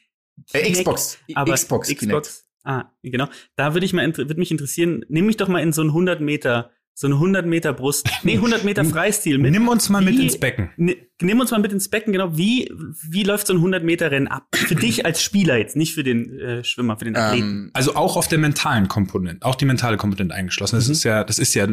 Äh, 0.54 0.60
Kinect, 0.62 0.78
Xbox. 0.80 1.18
aber 1.34 1.54
Xbox. 1.54 1.88
Kinect. 1.90 2.06
Xbox. 2.08 2.46
Ah, 2.64 2.92
genau. 3.04 3.28
Da 3.56 3.74
würde 3.74 3.86
ich 3.86 3.94
mal 3.94 4.16
würde 4.18 4.36
mich 4.36 4.52
interessieren. 4.52 5.06
Nimm 5.10 5.26
mich 5.28 5.38
doch 5.38 5.48
mal 5.48 5.60
in 5.62 5.74
so 5.74 5.82
ein 5.84 5.90
100 5.90 6.22
Meter, 6.22 6.72
so 6.98 7.08
eine 7.08 7.16
100 7.18 7.46
Meter 7.46 7.74
Brust, 7.74 8.10
nee 8.24 8.36
100 8.36 8.64
Meter 8.64 8.86
Freistil 8.86 9.38
mit. 9.38 9.52
Nimm 9.52 9.68
uns 9.68 9.90
mal 9.90 10.02
mit 10.02 10.18
Wie- 10.18 10.24
ins 10.24 10.40
Becken. 10.40 10.70
Ni- 10.78 10.96
Nimm 11.22 11.40
uns 11.42 11.52
mal 11.52 11.60
mit 11.60 11.72
ins 11.74 11.90
Becken, 11.90 12.12
genau. 12.14 12.38
Wie, 12.38 12.72
wie 13.10 13.24
läuft 13.24 13.48
so 13.48 13.54
ein 13.54 13.58
100 13.58 13.84
Meter 13.84 14.12
Rennen 14.12 14.28
ab? 14.28 14.48
Für 14.54 14.76
dich 14.76 15.06
als 15.06 15.22
Spieler 15.22 15.58
jetzt, 15.58 15.76
nicht 15.76 15.94
für 15.94 16.04
den 16.04 16.40
äh, 16.40 16.64
Schwimmer, 16.64 16.98
für 16.98 17.06
den 17.06 17.16
Athleten. 17.16 17.46
Ähm, 17.48 17.72
Also 17.74 17.96
auch 17.96 18.16
auf 18.18 18.28
der 18.30 18.38
mentalen 18.40 18.88
Komponente, 18.88 19.46
auch 19.46 19.56
die 19.56 19.66
mentale 19.66 19.98
Komponente 19.98 20.34
eingeschlossen. 20.36 20.76
Das 20.78 20.88
Mhm. 20.88 20.92
ist 20.94 21.04
ja, 21.04 21.24
das 21.24 21.38
ist 21.40 21.54
ja, 21.54 21.68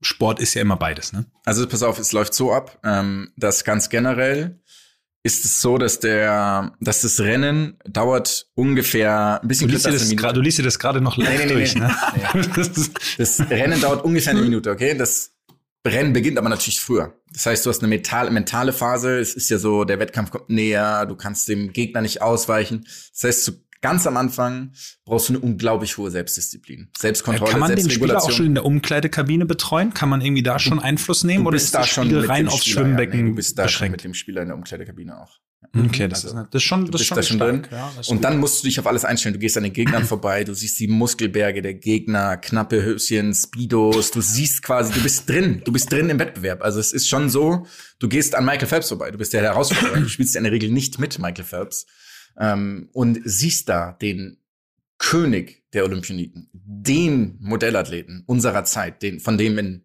Sport 0.00 0.38
ist 0.38 0.54
ja 0.54 0.62
immer 0.62 0.76
beides, 0.76 1.12
ne? 1.12 1.26
Also 1.44 1.66
pass 1.66 1.82
auf, 1.82 1.98
es 1.98 2.12
läuft 2.12 2.32
so 2.34 2.52
ab, 2.52 2.78
ähm, 2.84 3.30
dass 3.36 3.64
ganz 3.64 3.88
generell 3.88 4.60
ist 5.28 5.44
es 5.44 5.60
so, 5.60 5.76
dass 5.76 6.00
der, 6.00 6.72
dass 6.80 7.02
das 7.02 7.20
Rennen 7.20 7.76
dauert 7.86 8.46
ungefähr 8.54 9.34
ein 9.34 9.42
Du 9.42 9.48
bisschen 9.48 9.68
liest, 9.68 9.84
dir 9.84 9.92
das 9.92 10.06
eine 10.06 10.16
grad, 10.16 10.34
du 10.34 10.40
liest 10.40 10.56
dir 10.58 10.62
das 10.62 10.78
gerade 10.78 11.02
noch 11.02 11.18
live 11.18 11.38
Nee, 11.38 11.46
nee, 11.46 11.52
durch, 11.52 11.74
nee. 11.74 11.82
ne? 11.82 11.94
Das 13.18 13.50
Rennen 13.50 13.78
dauert 13.80 14.04
ungefähr 14.04 14.32
eine 14.32 14.40
Minute, 14.48 14.70
okay? 14.70 14.96
Das 14.96 15.34
Rennen 15.86 16.14
beginnt 16.14 16.38
aber 16.38 16.48
natürlich 16.48 16.80
früher. 16.80 17.14
Das 17.32 17.44
heißt, 17.44 17.66
du 17.66 17.70
hast 17.70 17.80
eine 17.80 17.88
mental, 17.88 18.30
mentale 18.30 18.72
Phase. 18.72 19.18
Es 19.18 19.34
ist 19.34 19.50
ja 19.50 19.58
so, 19.58 19.84
der 19.84 20.00
Wettkampf 20.00 20.30
kommt 20.30 20.48
näher, 20.48 21.04
du 21.04 21.14
kannst 21.14 21.46
dem 21.48 21.72
Gegner 21.72 22.00
nicht 22.00 22.22
ausweichen. 22.22 22.86
Das 23.12 23.24
heißt, 23.24 23.44
so 23.44 23.52
ganz 23.80 24.06
am 24.06 24.16
Anfang 24.16 24.72
brauchst 25.04 25.28
du 25.28 25.34
eine 25.34 25.40
unglaublich 25.40 25.96
hohe 25.98 26.10
Selbstdisziplin. 26.10 26.88
Selbstkontrolle, 26.98 27.50
Kann 27.50 27.60
man 27.60 27.74
den 27.76 27.88
Spieler 27.90 28.22
auch 28.22 28.30
schon 28.30 28.46
in 28.46 28.54
der 28.54 28.64
Umkleidekabine 28.64 29.46
betreuen? 29.46 29.94
Kann 29.94 30.08
man 30.08 30.20
irgendwie 30.20 30.42
da 30.42 30.58
schon 30.58 30.78
Einfluss 30.80 31.24
nehmen 31.24 31.44
du 31.44 31.48
oder 31.48 31.54
bist 31.56 31.66
ist 31.66 31.74
da 31.74 31.80
das 31.80 31.88
schon 31.88 32.06
Spiel 32.06 32.26
rein 32.26 32.48
aufs 32.48 32.64
Spieler, 32.64 32.76
ja. 32.80 32.86
Schwimmbecken 32.86 33.22
Nee, 33.24 33.30
du 33.30 33.36
bist 33.36 33.58
da 33.58 33.68
schon 33.68 33.90
mit 33.90 33.92
beschränkt? 33.98 34.04
dem 34.04 34.14
Spieler 34.14 34.42
in 34.42 34.48
der 34.48 34.56
Umkleidekabine 34.56 35.20
auch. 35.20 35.38
Okay, 35.76 36.06
das 36.06 36.24
Also, 36.24 36.38
ist, 36.38 36.46
das 36.52 36.62
ist 36.62 36.68
schon, 36.68 36.90
das 36.90 37.00
ist 37.02 37.08
bist 37.14 37.28
schon, 37.28 37.38
da 37.38 37.48
schon 37.50 37.60
drin. 37.62 37.66
Ja, 37.72 37.90
Und 37.96 38.06
gut. 38.08 38.24
dann 38.24 38.38
musst 38.38 38.62
du 38.62 38.68
dich 38.68 38.78
auf 38.78 38.86
alles 38.86 39.04
einstellen. 39.04 39.32
Du 39.34 39.40
gehst 39.40 39.56
an 39.56 39.64
den 39.64 39.72
Gegnern 39.72 40.04
vorbei, 40.04 40.44
du 40.44 40.54
siehst 40.54 40.78
die 40.78 40.86
Muskelberge 40.86 41.62
der 41.62 41.74
Gegner, 41.74 42.36
knappe 42.36 42.82
Höschen, 42.82 43.34
Speedos, 43.34 44.12
du 44.12 44.20
siehst 44.20 44.62
quasi, 44.62 44.92
du 44.92 45.02
bist 45.02 45.28
drin, 45.28 45.60
du 45.64 45.72
bist 45.72 45.90
drin 45.92 46.10
im 46.10 46.18
Wettbewerb. 46.20 46.62
Also 46.62 46.78
es 46.78 46.92
ist 46.92 47.08
schon 47.08 47.28
so, 47.28 47.66
du 47.98 48.08
gehst 48.08 48.34
an 48.36 48.44
Michael 48.44 48.68
Phelps 48.68 48.88
vorbei, 48.88 49.10
du 49.10 49.18
bist 49.18 49.32
der 49.32 49.42
Herausforderer, 49.42 50.00
du 50.00 50.08
spielst 50.08 50.36
in 50.36 50.44
der 50.44 50.52
Regel 50.52 50.70
nicht 50.70 50.98
mit 51.00 51.18
Michael 51.18 51.44
Phelps 51.44 51.86
ähm, 52.38 52.88
und 52.92 53.20
siehst 53.24 53.68
da 53.68 53.92
den 53.92 54.38
König 54.98 55.64
der 55.72 55.84
Olympioniken, 55.84 56.48
den 56.52 57.36
Modellathleten 57.40 58.24
unserer 58.26 58.64
Zeit, 58.64 59.02
den, 59.02 59.20
von 59.20 59.38
dem 59.38 59.58
in 59.58 59.84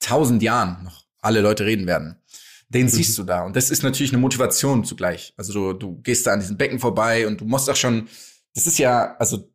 tausend 0.00 0.42
Jahren 0.42 0.84
noch 0.84 1.04
alle 1.20 1.40
Leute 1.40 1.64
reden 1.64 1.86
werden. 1.86 2.16
Den 2.68 2.88
siehst 2.88 3.16
du 3.18 3.22
da. 3.22 3.44
Und 3.44 3.56
das 3.56 3.70
ist 3.70 3.82
natürlich 3.82 4.12
eine 4.12 4.20
Motivation 4.20 4.84
zugleich. 4.84 5.32
Also 5.36 5.52
du, 5.52 5.72
du 5.78 6.02
gehst 6.02 6.26
da 6.26 6.32
an 6.32 6.40
diesem 6.40 6.56
Becken 6.56 6.78
vorbei 6.78 7.26
und 7.26 7.40
du 7.40 7.44
musst 7.44 7.68
auch 7.70 7.76
schon, 7.76 8.08
das 8.54 8.66
ist 8.66 8.78
ja, 8.78 9.16
also 9.18 9.50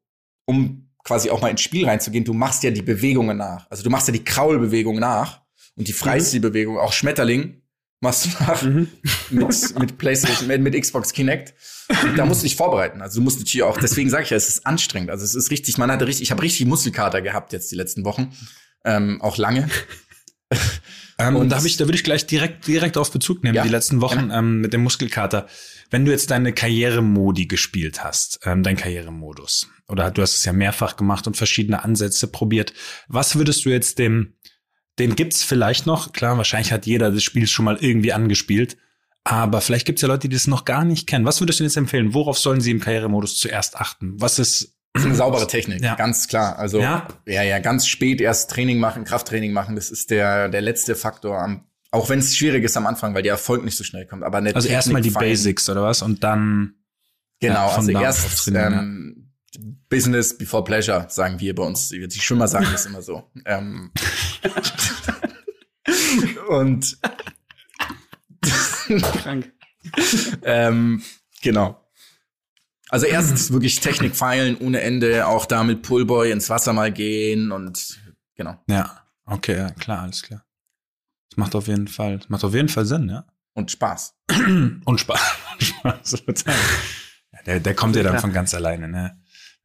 um 0.45 0.89
quasi 1.04 1.30
auch 1.30 1.41
mal 1.41 1.50
ins 1.50 1.62
Spiel 1.62 1.86
reinzugehen, 1.86 2.24
du 2.24 2.34
machst 2.34 2.64
ja 2.64 2.72
die 2.72 2.82
Bewegungen 2.82 3.38
nach. 3.38 3.70
Also 3.70 3.84
du 3.84 3.89
machst 3.89 4.08
ja 4.08 4.14
die 4.14 4.24
Kraulbewegung 4.24 5.00
nach 5.00 5.41
und 5.76 5.88
die 5.88 5.93
Freistilbewegung, 5.93 6.78
auch 6.78 6.93
Schmetterling 6.93 7.59
machst 8.02 8.26
du 8.26 8.30
nach 8.43 8.62
mit, 9.30 9.80
mit 9.80 9.97
PlayStation, 9.97 10.47
mit, 10.47 10.62
mit 10.62 10.80
Xbox 10.80 11.14
Kinect. 11.14 11.54
Und 12.04 12.18
da 12.18 12.26
musst 12.26 12.41
du 12.41 12.45
dich 12.45 12.56
vorbereiten. 12.56 13.02
Also 13.02 13.20
du 13.20 13.24
musst 13.24 13.39
natürlich 13.39 13.64
auch, 13.64 13.78
deswegen 13.80 14.10
sage 14.10 14.24
ich 14.24 14.30
ja, 14.30 14.38
es 14.38 14.47
ist 14.47 14.66
anstrengend. 14.66 15.10
Also 15.10 15.24
es 15.26 15.36
ist 15.36 15.52
richtig, 15.52 15.78
man 15.78 15.91
hatte 15.91 16.08
richtig, 16.08 16.24
ich 16.24 16.32
habe 16.32 16.41
richtig 16.41 16.66
Muskelkater 16.68 17.22
gehabt 17.22 17.52
jetzt 17.54 17.72
die 17.72 17.76
letzten 17.76 18.06
Wochen. 18.06 18.32
Ähm, 18.86 19.22
auch 19.22 19.38
lange. 19.38 19.70
Ähm, 21.22 21.36
Und- 21.36 21.50
da, 21.50 21.58
hab 21.58 21.66
ich, 21.66 21.76
da 21.76 21.86
würde 21.86 21.97
ich 21.97 22.04
gleich 22.06 22.26
direkt, 22.28 22.66
direkt 22.66 22.95
auf 22.97 23.12
Bezug 23.12 23.43
nehmen, 23.43 23.56
Ja, 23.56 23.64
die 23.64 23.70
letzten 23.70 24.00
Wochen 24.00 24.32
ähm, 24.32 24.62
mit 24.62 24.72
dem 24.72 24.82
Muskelkater. 24.84 25.47
Wenn 25.91 26.06
du 26.06 26.12
jetzt 26.12 26.32
deine 26.32 26.54
Karrieremodi 26.54 27.45
gespielt 27.45 28.04
hast, 28.04 28.39
ähm, 28.45 28.64
dein 28.64 28.78
Karrieremodus, 28.78 29.68
oder 29.89 30.12
du 30.12 30.22
hast 30.22 30.36
es 30.38 30.45
ja 30.45 30.54
mehrfach 30.54 30.95
gemacht 30.95 31.28
und 31.28 31.36
verschiedene 31.36 31.84
Ansätze 31.84 32.28
probiert, 32.28 32.74
was 33.10 33.36
würdest 33.36 33.66
du 33.66 33.70
jetzt 33.70 34.00
dem, 34.00 34.36
den 35.00 35.16
gibt's 35.16 35.43
vielleicht 35.43 35.86
noch, 35.86 36.14
klar, 36.14 36.38
wahrscheinlich 36.38 36.72
hat 36.72 36.86
jeder 36.86 37.12
das 37.12 37.24
Spiel 37.24 37.47
schon 37.47 37.66
mal 37.66 37.78
irgendwie 37.80 38.14
angespielt, 38.14 38.78
aber 39.24 39.62
vielleicht 39.62 39.86
gibt's 39.86 40.02
ja 40.02 40.08
Leute, 40.08 40.28
die 40.30 40.36
das 40.36 40.47
noch 40.47 40.66
gar 40.66 40.84
nicht 40.86 41.08
kennen. 41.08 41.26
Was 41.26 41.39
würdest 41.41 41.60
du 41.60 41.64
jetzt 41.64 41.78
empfehlen? 41.78 42.14
Worauf 42.14 42.38
sollen 42.38 42.62
sie 42.62 42.72
im 42.72 42.80
Karrieremodus 42.80 43.38
zuerst 43.38 43.78
achten? 43.78 44.20
Was 44.20 44.39
ist 44.39 44.76
eine 44.95 45.16
saubere 45.16 45.47
Technik, 45.47 45.82
Ja. 45.82 45.95
ganz 45.95 46.28
klar. 46.28 46.58
Also 46.60 46.80
Ja. 46.80 47.08
ja. 47.26 47.43
ja, 47.43 47.60
ganz 47.60 47.88
spät 47.88 48.22
erst 48.22 48.50
Training 48.52 48.80
machen, 48.80 49.04
Krafttraining 49.06 49.54
machen, 49.54 49.76
das 49.76 49.91
ist 49.91 50.10
der 50.12 50.50
der 50.50 50.62
letzte 50.62 50.95
Faktor 50.95 51.39
am 51.41 51.66
auch 51.91 52.08
wenn 52.10 52.20
es 52.20 52.38
schwierig 52.38 52.64
ist 52.64 52.78
am 52.78 52.86
Anfang, 52.86 53.16
weil 53.16 53.24
der 53.24 53.32
Erfolg 53.32 53.64
nicht 53.66 53.76
so 53.78 53.84
schnell 53.84 54.06
kommt, 54.06 54.24
aber 54.24 54.38
eine 54.39 54.54
also 54.56 54.68
erstmal 54.68 55.02
die 55.02 55.10
fallen. 55.10 55.30
Basics 55.30 55.68
oder 55.70 55.84
was 55.84 56.02
und 56.02 56.24
dann 56.24 56.76
Genau, 57.39 57.54
Ja, 57.54 57.68
von 57.70 57.80
also 57.82 57.91
da 57.93 58.02
erst 58.02 58.26
auf 58.26 58.36
trainieren, 58.36 58.74
ja. 58.74 58.80
ähm, 58.80 59.19
Business 59.89 60.38
before 60.38 60.64
Pleasure, 60.64 61.08
sagen 61.10 61.39
wir 61.39 61.56
bei 61.56 61.64
uns. 61.64 61.89
Die 61.89 62.12
Schwimmer 62.12 62.47
sagen 62.47 62.68
das 62.72 62.86
immer 62.86 63.02
so. 63.02 63.32
Ähm, 63.45 63.91
und 66.50 66.97
Krank. 69.22 69.52
ähm, 70.43 71.02
genau. 71.41 71.84
Also 72.89 73.06
erst 73.06 73.54
wirklich 73.54 73.80
Technik 73.80 74.16
feilen 74.16 74.58
ohne 74.58 74.82
Ende, 74.82 75.28
auch 75.28 75.45
da 75.45 75.64
mit 75.64 75.84
Pullboy 75.84 76.32
ins 76.32 76.50
Wasser 76.50 76.74
mal 76.74 76.91
gehen 76.91 77.52
und 77.52 78.00
genau. 78.36 78.58
Ja, 78.68 79.06
okay, 79.26 79.58
ja, 79.58 79.70
klar, 79.72 80.02
alles 80.02 80.24
klar. 80.24 80.43
Das 81.30 81.38
macht 81.38 81.56
auf 81.56 81.68
jeden 81.68 81.88
Fall, 81.88 82.18
das 82.18 82.30
macht 82.30 82.43
auf 82.43 82.56
jeden 82.56 82.70
Fall 82.70 82.86
Sinn, 82.86 83.10
ja. 83.10 83.26
Und 83.54 83.72
Spaß. 83.72 84.16
Und 84.86 85.00
Spaß. 85.00 86.24
Ja, 87.32 87.41
der, 87.45 87.60
der 87.60 87.76
kommt 87.76 87.95
ja 87.95 88.04
dann 88.04 88.20
von 88.20 88.32
ganz 88.32 88.54
alleine, 88.54 88.88
ne? 88.88 89.19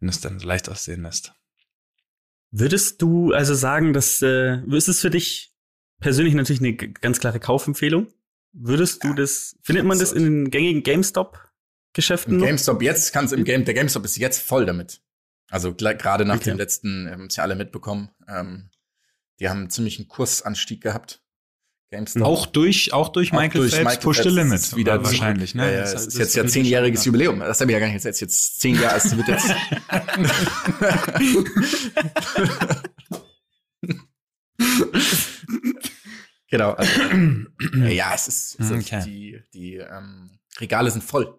Wenn 0.04 0.10
es 0.10 0.20
dann 0.20 0.38
so 0.38 0.46
leicht 0.46 0.68
aussehen 0.68 1.00
lässt. 1.00 1.32
Würdest 2.50 3.00
du 3.00 3.32
also 3.32 3.54
sagen, 3.54 3.94
dass 3.94 4.20
äh, 4.20 4.58
ist 4.66 4.86
es 4.88 5.00
für 5.00 5.08
dich 5.08 5.54
persönlich 5.98 6.34
natürlich 6.34 6.60
eine 6.60 6.74
ganz 6.76 7.20
klare 7.20 7.40
Kaufempfehlung? 7.40 8.08
Würdest 8.52 9.02
du 9.02 9.14
das, 9.14 9.56
findet 9.62 9.86
man 9.86 9.98
das 9.98 10.12
in 10.12 10.24
den 10.24 10.50
gängigen 10.50 10.82
GameStop-Geschäften? 10.82 12.38
GameStop 12.38 12.82
jetzt 12.82 13.14
kannst 13.14 13.32
du 13.32 13.38
im 13.38 13.44
Game, 13.44 13.64
der 13.64 13.72
GameStop 13.72 14.04
ist 14.04 14.18
jetzt 14.18 14.42
voll 14.42 14.66
damit. 14.66 15.00
Also 15.48 15.74
gerade 15.74 16.26
nach 16.26 16.36
Okay. 16.36 16.50
dem 16.50 16.58
letzten, 16.58 17.10
haben 17.10 17.26
es 17.28 17.36
ja 17.36 17.44
alle 17.44 17.56
mitbekommen, 17.56 18.10
ähm, 18.28 18.68
die 19.40 19.48
haben 19.48 19.60
einen 19.60 19.70
ziemlichen 19.70 20.06
Kursanstieg 20.08 20.82
gehabt. 20.82 21.23
GameStop. 21.90 22.22
Auch 22.22 22.46
durch, 22.46 22.92
auch 22.92 23.08
durch 23.10 23.32
Auch 23.32 23.36
Michael 23.40 23.60
durch 23.62 23.74
Phelps 23.74 23.98
Push 24.00 24.22
the 24.22 24.28
Limit. 24.28 24.54
ist 24.54 24.76
wieder 24.76 25.02
wahrscheinlich, 25.04 25.54
ne? 25.54 25.64
Ja, 25.66 25.70
ja, 25.72 25.80
Das- 25.82 25.92
das 25.94 26.06
ist 26.08 26.18
jetzt 26.18 26.34
ja 26.36 26.46
zehnjähriges 26.46 27.04
Jubiläum. 27.04 27.38
Das 27.40 27.60
habe 27.60 27.70
ich 27.70 27.74
ja 27.74 27.78
gar 27.80 27.86
nicht 27.92 28.04
jetzt, 28.04 28.20
jetzt 28.20 28.60
zehn 28.60 28.74
Jahre, 28.80 28.96
es 28.96 29.16
wird 29.16 29.28
jetzt. 29.28 29.46
genau. 36.50 36.72
Also, 36.72 36.92
ja, 37.88 38.12
es 38.14 38.28
ist, 38.28 38.60
es 38.60 38.70
ist 38.70 38.86
Okay. 38.92 39.02
die, 39.04 39.40
die 39.52 39.74
ähm, 39.76 40.38
Regale 40.60 40.90
sind 40.90 41.02
voll. 41.02 41.38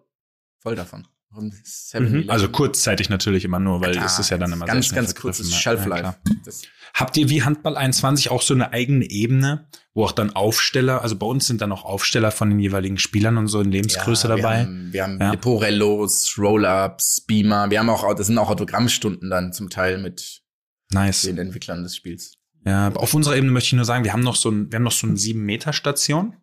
Voll 0.58 0.74
davon. 0.76 1.06
Mhm. 1.30 1.52
7-Eleven. 1.64 2.30
Also 2.30 2.48
kurzzeitig 2.48 3.08
natürlich 3.08 3.44
immer 3.44 3.58
nur, 3.60 3.80
weil 3.80 3.92
Klar, 3.92 4.06
es 4.06 4.18
ist 4.18 4.30
ja 4.30 4.38
dann 4.38 4.52
immer 4.52 4.66
ganz, 4.66 4.88
sehr 4.88 4.96
ganz 4.96 5.14
kurzes 5.14 5.48
vergriffen. 5.52 5.62
Shelf 5.62 5.80
Ja, 5.82 5.86
Life. 5.88 6.18
Das- 6.44 6.62
Habt 6.94 7.16
ihr 7.18 7.28
wie 7.28 7.42
Handball 7.42 7.76
21 7.76 8.30
auch 8.30 8.40
so 8.40 8.54
eine 8.54 8.72
eigene 8.72 9.04
Ebene, 9.10 9.68
wo 9.96 10.04
auch 10.04 10.12
dann 10.12 10.36
Aufsteller, 10.36 11.00
also 11.00 11.16
bei 11.16 11.24
uns 11.24 11.46
sind 11.46 11.62
dann 11.62 11.72
auch 11.72 11.86
Aufsteller 11.86 12.30
von 12.30 12.50
den 12.50 12.58
jeweiligen 12.58 12.98
Spielern 12.98 13.38
und 13.38 13.48
so 13.48 13.62
in 13.62 13.72
Lebensgröße 13.72 14.28
Ja, 14.28 14.36
dabei? 14.36 14.58
Wir 14.58 14.62
haben, 14.66 14.92
wir 14.92 15.02
haben 15.02 15.18
Ja. 15.20 15.30
Leporellos, 15.30 16.34
Roll-Ups, 16.36 17.22
Beamer. 17.22 17.70
Wir 17.70 17.78
haben 17.78 17.88
auch, 17.88 18.14
das 18.14 18.26
sind 18.26 18.36
auch 18.36 18.50
Autogrammstunden 18.50 19.30
dann 19.30 19.54
zum 19.54 19.70
Teil 19.70 19.96
mit 19.96 20.42
nice. 20.92 21.22
den 21.22 21.38
Entwicklern 21.38 21.82
des 21.82 21.96
Spiels. 21.96 22.34
Ja, 22.66 22.92
auf 22.92 23.14
unserer 23.14 23.36
Ebene 23.36 23.52
möchte 23.52 23.68
ich 23.68 23.72
nur 23.72 23.86
sagen, 23.86 24.04
wir 24.04 24.12
haben 24.12 24.20
noch 24.20 24.36
so 24.36 24.50
ein, 24.50 24.70
wir 24.70 24.76
haben 24.76 24.82
noch 24.82 24.92
so 24.92 25.06
eine 25.06 25.16
7-Meter-Station, 25.16 26.34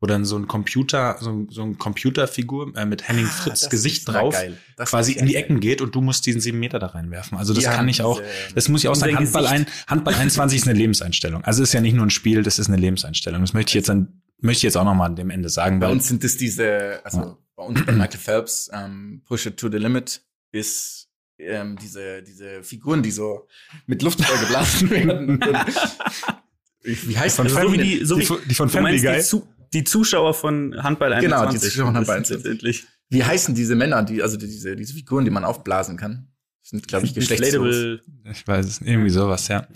wo 0.00 0.06
dann 0.06 0.24
so 0.24 0.36
ein 0.38 0.48
Computer, 0.48 1.18
so, 1.20 1.46
so 1.50 1.62
ein 1.62 1.76
Computerfigur 1.76 2.74
äh, 2.74 2.86
mit 2.86 3.06
Henning 3.06 3.26
Fritz 3.26 3.64
Ah, 3.64 3.64
Das 3.64 3.70
Gesicht 3.70 4.08
drauf 4.08 4.34
quasi 4.78 5.12
in 5.12 5.26
die 5.26 5.34
geil. 5.34 5.42
Ecken 5.42 5.60
geht 5.60 5.82
und 5.82 5.94
du 5.94 6.00
musst 6.00 6.24
diesen 6.24 6.40
7 6.40 6.58
Meter 6.58 6.78
da 6.78 6.86
reinwerfen. 6.86 7.36
Also 7.36 7.52
das 7.52 7.64
Die 7.64 7.68
kann 7.70 7.86
ich 7.86 8.00
auch, 8.00 8.18
diese- 8.18 8.54
das 8.54 8.68
muss 8.70 8.82
ich 8.82 8.88
auch 8.88 8.94
sagen, 8.94 9.14
Handball, 9.16 9.46
ein. 9.46 9.66
Handball 9.86 10.14
21 10.14 10.60
ist 10.60 10.66
eine 10.68 10.78
Lebenseinstellung. 10.78 11.44
Also 11.44 11.62
ist 11.62 11.74
ja 11.74 11.82
nicht 11.82 11.92
nur 11.94 12.06
ein 12.06 12.10
Spiel, 12.10 12.42
das 12.42 12.58
ist 12.58 12.68
eine 12.68 12.78
Lebenseinstellung. 12.78 13.42
Das 13.42 13.52
möchte 13.52 13.70
ich 13.70 13.74
jetzt 13.74 13.90
dann, 13.90 14.22
möchte 14.40 14.58
ich 14.60 14.62
jetzt 14.62 14.76
auch 14.78 14.84
noch 14.84 14.94
mal 14.94 15.04
an 15.04 15.16
dem 15.16 15.28
Ende 15.28 15.50
sagen. 15.50 15.80
Bei 15.80 15.88
uns 15.90 16.08
sind 16.08 16.24
es 16.24 16.38
diese, 16.38 17.00
also 17.04 17.18
Ja. 17.18 17.36
bei 17.56 17.62
uns 17.64 17.84
bei 17.84 17.92
Michael 17.92 18.18
Phelps, 18.20 18.70
ähm, 18.72 19.20
Push 19.26 19.44
It 19.46 19.58
to 19.58 19.70
the 19.70 19.76
Limit 19.76 20.22
ist 20.50 21.08
ähm, 21.38 21.76
diese, 21.80 22.22
diese 22.22 22.62
Figuren, 22.62 23.02
die 23.02 23.10
so 23.10 23.46
mit 23.86 24.00
Luft 24.02 24.22
voll 24.24 24.38
geblasen 24.38 24.90
werden. 24.90 25.40
Wie 26.82 27.18
heißt 27.18 27.38
das? 27.38 27.52
So 27.52 27.72
wie 27.72 27.76
die, 27.76 28.04
so 28.06 28.14
die 28.14 28.22
wie, 28.22 28.26
von- 28.26 28.38
die 28.48 28.54
von 28.54 28.70
Family 28.70 28.98
Guy? 28.98 29.22
Die, 29.22 29.42
die 29.72 29.84
Zuschauer 29.84 30.34
von 30.34 30.74
Handball 30.82 31.12
21. 31.12 31.20
Genau, 31.40 31.50
die 31.52 31.58
Zuschauer 31.58 31.86
von 31.86 31.96
Handball 31.96 32.18
Das 32.18 32.28
sind 32.28 32.36
21. 32.38 32.44
letztendlich 32.62 32.84
Wie 33.08 33.24
heißen 33.24 33.54
diese 33.54 33.74
Männer, 33.76 34.02
die, 34.02 34.22
also 34.22 34.36
diese, 34.36 34.76
diese 34.76 34.94
Figuren, 34.94 35.24
die 35.24 35.30
man 35.30 35.44
aufblasen 35.44 35.96
kann? 35.96 36.28
Das 36.62 36.70
sind, 36.70 36.86
glaube 36.88 37.06
ich, 37.06 37.14
geschlechtslos. 37.14 38.00
Ich 38.30 38.46
weiß 38.46 38.66
es, 38.66 38.80
irgendwie 38.82 39.10
sowas, 39.10 39.48
ja. 39.48 39.66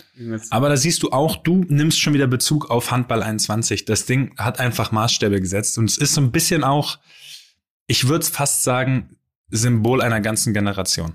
Aber 0.51 0.69
da 0.69 0.77
siehst 0.77 1.01
du 1.03 1.09
auch, 1.11 1.35
du 1.37 1.65
nimmst 1.67 1.99
schon 1.99 2.13
wieder 2.13 2.27
Bezug 2.27 2.69
auf 2.69 2.91
Handball 2.91 3.23
21. 3.23 3.85
Das 3.85 4.05
Ding 4.05 4.37
hat 4.37 4.59
einfach 4.59 4.91
Maßstäbe 4.91 5.41
gesetzt 5.41 5.77
und 5.77 5.89
es 5.89 5.97
ist 5.97 6.13
so 6.13 6.21
ein 6.21 6.31
bisschen 6.31 6.63
auch, 6.63 6.99
ich 7.87 8.07
würde 8.07 8.25
fast 8.25 8.63
sagen, 8.63 9.17
Symbol 9.49 10.01
einer 10.01 10.21
ganzen 10.21 10.53
Generation. 10.53 11.13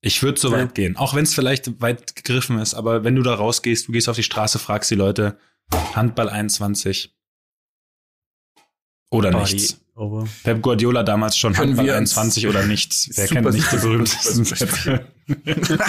Ich 0.00 0.22
würde 0.22 0.40
so 0.40 0.50
Ja. 0.50 0.58
weit 0.58 0.74
gehen, 0.74 0.96
auch 0.96 1.14
wenn 1.14 1.24
es 1.24 1.34
vielleicht 1.34 1.80
weit 1.82 2.16
gegriffen 2.16 2.58
ist, 2.58 2.74
aber 2.74 3.04
wenn 3.04 3.16
du 3.16 3.22
da 3.22 3.34
rausgehst, 3.34 3.88
du 3.88 3.92
gehst 3.92 4.08
auf 4.08 4.16
die 4.16 4.22
Straße, 4.22 4.58
fragst 4.58 4.90
die 4.90 4.94
Leute, 4.94 5.38
Handball 5.94 6.28
21 6.30 7.14
oder 9.10 9.30
Body 9.32 9.54
nichts. 9.54 9.80
over. 9.94 10.26
Pep 10.44 10.62
Guardiola 10.62 11.02
damals 11.02 11.36
schon 11.36 11.52
Können 11.52 11.68
Handball 11.70 11.86
wir 11.86 11.96
uns- 11.96 12.16
21 12.16 12.46
oder 12.48 12.64
nichts. 12.66 13.10
Wer 13.14 13.26
kennt 13.28 13.50
nicht 13.52 13.70
die 13.72 13.76
berühmtesten 13.76 14.44
Sätze? 14.46 15.06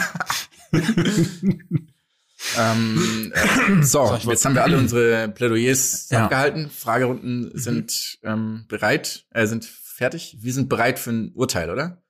ähm, 2.58 3.32
äh, 3.36 3.84
so, 3.84 4.16
jetzt 4.30 4.46
haben 4.46 4.56
wir 4.56 4.64
alle 4.64 4.78
unsere 4.80 5.30
Plädoyers 5.30 6.10
Ja. 6.10 6.24
abgehalten. 6.26 6.70
Fragerunden 6.70 7.52
sind 7.58 8.20
ähm, 8.24 8.66
bereit, 8.68 9.26
äh, 9.32 9.46
sind 9.48 9.66
fertig. 9.66 10.38
Wir 10.42 10.54
sind 10.54 10.70
bereit 10.70 11.00
für 11.00 11.12
ein 11.12 11.32
Urteil, 11.34 11.70
oder? 11.70 12.04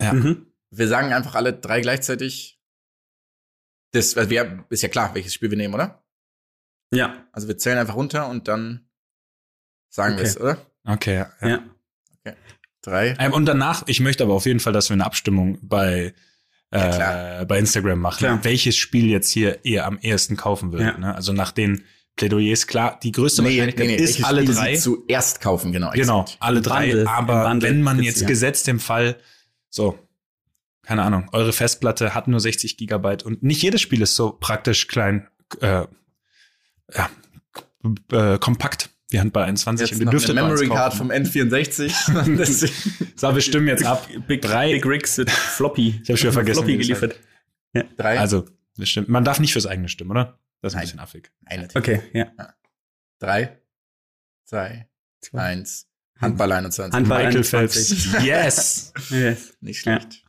Ja. 0.00 0.12
Mhm. 0.14 0.46
Wir 0.70 0.88
sagen 0.88 1.12
einfach 1.12 1.34
alle 1.34 1.52
drei 1.52 1.80
gleichzeitig. 1.80 2.58
Das 3.92 4.16
also 4.16 4.28
wir, 4.30 4.64
ist 4.70 4.82
ja 4.82 4.88
klar, 4.88 5.14
welches 5.14 5.34
Spiel 5.34 5.50
wir 5.50 5.56
nehmen, 5.58 5.74
oder? 5.74 6.02
Ja, 6.92 7.26
Also 7.32 7.46
wir 7.48 7.58
zählen 7.58 7.78
einfach 7.78 7.94
runter 7.96 8.28
und 8.28 8.48
dann 8.48 8.83
sagen 9.94 10.14
Okay. 10.14 10.22
wir 10.22 10.28
es, 10.28 10.40
oder? 10.40 10.58
Okay. 10.84 11.24
Ja. 11.40 11.48
ja. 11.48 11.62
Drei. 12.82 13.16
Ähm, 13.18 13.32
und 13.32 13.46
danach, 13.46 13.84
ich 13.86 14.00
möchte 14.00 14.24
aber 14.24 14.34
auf 14.34 14.44
jeden 14.44 14.60
Fall, 14.60 14.72
dass 14.72 14.90
wir 14.90 14.94
eine 14.94 15.06
Abstimmung 15.06 15.58
bei, 15.62 16.12
Ja, 16.72 17.40
äh, 17.40 17.46
bei 17.46 17.58
Instagram 17.58 17.98
machen, 18.00 18.18
Klar. 18.18 18.44
welches 18.44 18.76
Spiel 18.76 19.06
jetzt 19.06 19.30
hier 19.30 19.64
ihr 19.64 19.86
am 19.86 19.98
ehesten 19.98 20.36
kaufen 20.36 20.72
würdet. 20.72 20.88
Ja. 20.88 20.98
Ne? 20.98 21.14
Also 21.14 21.32
nach 21.32 21.52
den 21.52 21.84
Plädoyers, 22.16 22.66
klar, 22.66 22.98
die 23.02 23.12
größte 23.12 23.42
Nee, 23.42 23.58
Wahrscheinlichkeit 23.58 23.88
ist 24.00 24.00
welches 24.00 24.24
alle 24.24 24.42
Spiel 24.42 24.54
drei. 24.54 24.74
Sie 24.76 24.82
zuerst 24.82 25.40
kaufen, 25.40 25.72
genau. 25.72 25.90
Genau, 25.92 26.22
exakt. 26.22 26.36
alle 26.40 26.58
Im 26.58 26.62
drei. 26.62 26.90
Im 26.90 27.08
aber 27.08 27.62
wenn 27.62 27.82
man 27.82 28.02
jetzt 28.02 28.20
ja. 28.20 28.26
gesetzt 28.26 28.68
im 28.68 28.80
Fall, 28.80 29.16
so, 29.70 29.98
keine 30.82 31.02
Ahnung, 31.02 31.28
eure 31.32 31.52
Festplatte 31.52 32.14
hat 32.14 32.28
nur 32.28 32.40
60 32.40 32.76
Gigabyte 32.76 33.22
und 33.22 33.42
nicht 33.42 33.62
jedes 33.62 33.80
Spiel 33.80 34.02
ist 34.02 34.14
so 34.14 34.32
praktisch 34.32 34.86
klein, 34.88 35.26
äh, 35.60 35.86
ja, 36.94 37.10
äh, 38.12 38.38
kompakt 38.38 38.90
wie 39.14 39.20
Handball 39.20 39.44
21. 39.44 39.90
Jetzt 39.90 40.00
Und 40.00 40.08
eine 40.30 40.42
Memory 40.42 40.68
Card 40.68 40.92
vom 40.94 41.10
N64. 41.10 42.36
Deswegen- 42.36 43.12
So, 43.16 43.34
wir 43.34 43.40
stimmen 43.40 43.68
jetzt 43.68 43.84
ab. 43.84 44.06
Big, 44.26 44.42
Drei. 44.42 44.72
Big 44.72 44.84
Rigs 44.84 45.16
mit 45.18 45.30
Floppy. 45.30 46.00
Ich 46.02 46.10
hab 46.10 46.18
schon 46.18 46.32
vergessen, 46.32 46.58
Floppy 46.64 46.76
geliefert. 46.76 47.16
Drei. 47.96 48.18
Also, 48.18 48.46
das 48.76 48.88
stimmt. 48.88 49.08
Man 49.08 49.24
darf 49.24 49.38
nicht 49.40 49.52
fürs 49.52 49.66
eigene 49.66 49.88
stimmen, 49.88 50.10
oder? 50.10 50.38
Das 50.60 50.72
ist 50.72 50.76
ein 50.76 50.78
Nein. 50.78 50.84
bisschen 50.86 51.00
affig. 51.00 51.30
Eine. 51.46 51.68
Okay, 51.74 52.02
ja. 52.12 52.26
Drei. 53.20 53.58
Zwei. 54.44 54.88
Eins. 55.32 55.86
Handball 56.20 56.52
21. 56.52 56.92
Handball 56.94 57.24
Michael 57.24 57.36
21. 57.38 58.08
Phelps. 58.10 58.24
Yes! 58.24 58.92
Yes. 59.10 59.54
Nicht 59.60 59.80
schlecht. 59.80 60.24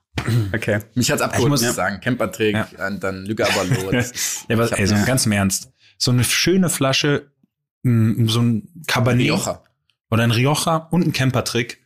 Okay. 0.54 0.80
Mich 0.96 1.12
hat's 1.12 1.22
Ich 1.22 1.26
abgeholt, 1.26 1.50
muss- 1.50 1.62
muss 1.62 1.70
ich 1.70 1.76
sagen. 1.76 2.00
Camperträg, 2.02 2.56
Ja. 2.56 2.88
und 2.88 3.04
dann 3.04 3.26
Lüge. 3.26 3.46
Das 3.92 4.12
ist- 4.12 4.46
Ja, 4.48 4.56
aber 4.56 4.66
ich 4.66 4.72
ey, 4.80 4.88
so 4.88 4.96
ganz 5.06 5.26
im 5.26 5.32
Ernst. 5.34 5.72
So 5.98 6.12
eine 6.12 6.24
schöne 6.24 6.70
Flasche, 6.70 7.32
so 8.28 8.42
ein 8.42 8.84
Cabernet 8.88 9.26
Rioja. 9.28 9.64
oder 10.12 10.24
ein 10.24 10.32
Rioja 10.32 10.76
und 10.92 11.06
ein 11.08 11.14
Campertrick. 11.14 11.82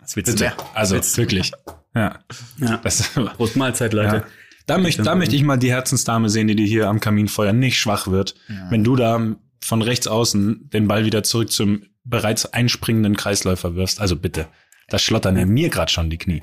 Willst 0.00 0.16
du 0.16 0.20
Bitte. 0.32 0.44
mehr? 0.44 0.56
Also 0.74 0.96
du- 0.98 1.16
wirklich. 1.16 1.52
Ja. 1.94 2.18
Ja. 2.58 2.76
Das, 2.78 3.10
Prost 3.36 3.56
Mahlzeit, 3.56 3.92
Leute. 3.92 4.16
ja. 4.16 4.24
Da, 4.66 4.78
möchte, 4.78 5.02
da 5.02 5.14
möchte 5.14 5.36
ich 5.36 5.42
mal 5.42 5.56
die 5.58 5.70
Herzensdame 5.70 6.28
sehen, 6.30 6.48
die 6.48 6.56
dir 6.56 6.66
hier 6.66 6.88
am 6.88 7.00
Kaminfeuer 7.00 7.52
nicht 7.52 7.78
schwach 7.78 8.06
wird. 8.08 8.34
Ja. 8.48 8.70
Wenn 8.70 8.82
du 8.84 8.96
da 8.96 9.36
von 9.62 9.82
rechts 9.82 10.06
außen 10.06 10.70
den 10.70 10.88
Ball 10.88 11.04
wieder 11.04 11.22
zurück 11.22 11.50
zum 11.52 11.82
bereits 12.04 12.46
einspringenden 12.52 13.16
Kreisläufer 13.16 13.74
wirfst. 13.74 14.00
Also 14.00 14.16
bitte. 14.16 14.48
Das 14.88 15.02
schlottern 15.02 15.36
ja 15.38 15.46
mir 15.46 15.68
gerade 15.70 15.90
schon 15.90 16.10
die 16.10 16.18
Knie. 16.18 16.42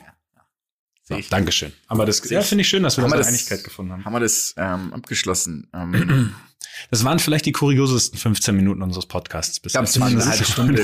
So. 1.04 1.20
Dankeschön. 1.30 1.72
Aber 1.88 2.06
das 2.06 2.28
ja, 2.30 2.42
finde 2.42 2.62
ich 2.64 2.70
schön, 2.70 2.84
dass 2.84 2.98
wir 2.98 3.08
da 3.08 3.18
das- 3.18 3.28
Einigkeit 3.28 3.64
gefunden 3.64 3.92
haben. 3.92 4.06
Haben 4.06 4.14
wir 4.14 4.20
das 4.22 4.54
ähm, 4.58 4.94
abgeschlossen? 4.94 5.70
Ähm, 5.74 6.34
Das 6.89 7.03
waren 7.03 7.19
vielleicht 7.19 7.45
die 7.45 7.51
kuriosesten 7.51 8.17
15 8.19 8.55
Minuten 8.55 8.82
unseres 8.82 9.05
Podcasts 9.05 9.61
glaub, 9.61 9.84
es 9.86 9.99
war 9.99 10.07
eine 10.07 10.26
halbe 10.26 10.45
Stunde. 10.45 10.84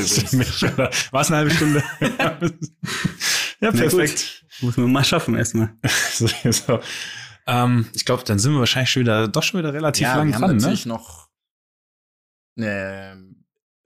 War 1.11 1.21
es 1.21 1.27
eine 1.27 1.37
halbe 1.37 1.51
Stunde? 1.51 1.83
ja, 3.59 3.71
perfekt. 3.71 4.45
Muss 4.61 4.77
man 4.77 4.91
mal 4.91 5.03
schaffen 5.03 5.35
erstmal. 5.35 5.73
so, 6.13 6.27
so. 6.51 6.79
Ähm, 7.45 7.87
ich 7.93 8.05
glaube, 8.05 8.23
dann 8.23 8.39
sind 8.39 8.53
wir 8.53 8.59
wahrscheinlich 8.59 8.89
schon 8.91 9.01
wieder, 9.03 9.27
doch 9.27 9.43
schon 9.43 9.59
wieder 9.59 9.73
relativ 9.73 10.03
ja, 10.03 10.15
lang 10.17 10.27
wir 10.27 10.35
haben 10.35 10.41
dran, 10.41 10.55
ne? 10.57 10.61
natürlich 10.61 10.85
noch 10.85 11.29
eine, 12.57 13.23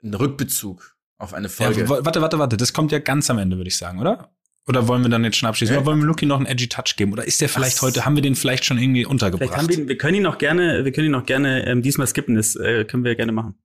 einen 0.03 0.13
Rückbezug 0.13 0.95
auf 1.17 1.33
eine 1.33 1.47
Ja, 1.47 1.53
Folge. 1.53 1.85
w- 1.87 2.05
warte, 2.05 2.21
warte, 2.21 2.39
warte. 2.39 2.57
Das 2.57 2.73
kommt 2.73 2.91
ja 2.91 2.99
ganz 2.99 3.29
am 3.29 3.37
Ende, 3.37 3.57
würde 3.57 3.67
ich 3.67 3.77
sagen, 3.77 3.99
oder? 3.99 4.33
Oder 4.67 4.87
wollen 4.87 5.01
wir 5.01 5.09
dann 5.09 5.23
jetzt 5.23 5.37
schon 5.37 5.49
abschließen? 5.49 5.75
Oder 5.75 5.85
wollen 5.85 5.99
wir 5.99 6.05
Lucky 6.05 6.25
noch 6.25 6.37
einen 6.37 6.45
edgy 6.45 6.67
Touch 6.69 6.95
geben? 6.95 7.11
Oder 7.13 7.25
ist 7.25 7.41
der 7.41 7.49
vielleicht 7.49 7.77
Was? 7.77 7.81
heute, 7.81 8.05
haben 8.05 8.15
wir 8.15 8.21
den 8.21 8.35
vielleicht 8.35 8.63
schon 8.63 8.77
irgendwie 8.77 9.05
untergebracht? 9.05 9.49
Vielleicht 9.49 9.57
haben 9.61 9.69
wir, 9.69 9.77
ihn- 9.79 9.87
wir 9.87 9.97
können 9.97 10.15
ihn 10.17 10.23
noch 10.23 10.37
gerne, 10.37 10.85
wir 10.85 10.91
können 10.91 11.05
ihn 11.07 11.11
noch 11.11 11.25
gerne 11.25 11.65
ähm, 11.65 11.81
diesmal 11.81 12.05
skippen. 12.07 12.35
Das 12.35 12.55
äh, 12.55 12.85
können 12.85 13.03
wir 13.03 13.15
gerne 13.15 13.31
machen. 13.31 13.55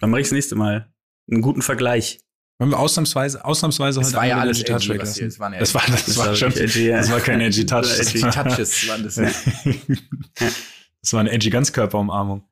Dann 0.00 0.10
mache 0.10 0.20
ich 0.20 0.26
das 0.28 0.32
nächste 0.32 0.54
Mal 0.54 0.92
einen 1.30 1.42
guten 1.42 1.60
Vergleich. 1.62 2.20
wollen 2.58 2.70
wir 2.70 2.78
ausnahmsweise, 2.78 3.44
ausnahmsweise 3.44 4.00
Es 4.00 4.08
heute 4.08 4.16
war 4.16 4.26
ja 4.26 4.34
einen 4.34 4.42
alles 4.42 4.60
edgy 4.60 4.72
Touch 4.72 4.88
weglassen? 4.90 5.38
waren 5.40 5.52
ja 5.54 5.58
das 5.58 5.74
war, 5.74 5.82
das, 5.88 6.04
Das 6.06 6.16
war 6.18 6.26
war 6.28 6.36
schon, 6.36 6.52
edgy, 6.52 6.86
ja. 6.88 6.98
das 6.98 7.10
war 7.10 7.20
kein 7.20 7.40
edgy 7.40 7.66
Touch. 7.66 7.84
Oder 7.86 7.98
edgy 8.00 8.20
Touches 8.20 8.88
waren 8.88 9.02
das. 9.02 9.16
Ja. 9.16 9.30
Das 11.02 11.12
war 11.12 11.20
eine 11.20 11.32
edgy 11.32 11.50
Ganzkörperumarmung. 11.50 12.44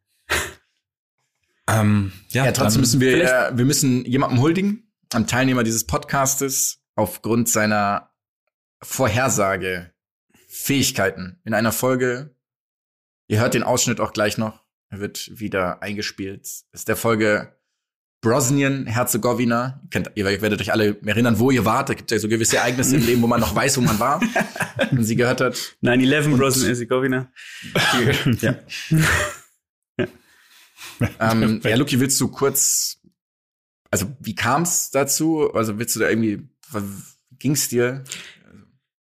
ähm, 1.68 2.12
ja, 2.30 2.45
Ja, 2.47 2.53
trotzdem 2.53 2.80
müssen 2.80 3.01
wir, 3.01 3.22
äh, 3.51 3.57
wir 3.57 3.64
müssen 3.64 4.05
jemandem 4.05 4.41
huldigen, 4.41 4.91
einem 5.12 5.26
Teilnehmer 5.26 5.62
dieses 5.64 5.84
Podcastes, 5.87 6.80
aufgrund 6.97 7.49
seiner 7.49 8.11
Vorhersage 8.82 9.92
Fähigkeiten 10.49 11.40
in 11.44 11.55
einer 11.55 11.72
Folge 11.72 12.36
Ihr 13.28 13.40
hört 13.40 13.55
den 13.55 13.62
Ausschnitt 13.62 14.01
auch 14.01 14.12
gleich 14.12 14.38
noch. 14.38 14.62
Er 14.88 15.01
wird 15.01 15.30
wieder 15.34 15.82
eingespielt. 15.82 16.49
Ist 16.72 16.88
der 16.88 16.97
Folge 16.97 17.57
Bosnien, 18.20 18.86
Herzegowina. 18.86 19.80
Ihr, 19.82 19.90
kennt, 19.90 20.11
ihr 20.14 20.24
werdet 20.24 20.61
euch 20.61 20.72
alle 20.72 20.97
erinnern, 21.05 21.38
wo 21.40 21.51
ihr 21.51 21.64
wart. 21.64 21.88
Da 21.88 21.94
gibt 21.94 22.11
es 22.11 22.16
ja 22.16 22.20
so 22.20 22.28
gewisse 22.28 22.59
Ereignisse 22.59 22.97
im 22.97 23.05
Leben, 23.05 23.22
wo 23.22 23.26
man 23.26 23.40
noch 23.40 23.55
weiß, 23.55 23.78
wo 23.78 23.80
man 23.80 23.99
war. 23.99 24.20
Und 24.92 25.03
sie 25.03 25.16
gehört 25.16 25.40
hat. 25.40 25.55
9-11 25.82 26.36
Bosnien, 26.36 26.66
Herzegowina. 26.66 27.32
ja. 28.40 28.57
ähm, 31.18 31.61
ja, 31.64 31.76
Luki, 31.76 31.99
willst 31.99 32.20
du 32.20 32.28
kurz, 32.28 33.01
also 33.90 34.07
wie 34.20 34.36
kam 34.36 34.62
es 34.62 34.90
dazu? 34.92 35.53
Also 35.53 35.80
willst 35.80 35.97
du 35.97 36.01
da 36.01 36.09
irgendwie, 36.09 36.49
ging 37.38 37.52
es 37.52 37.68
dir? 37.68 38.04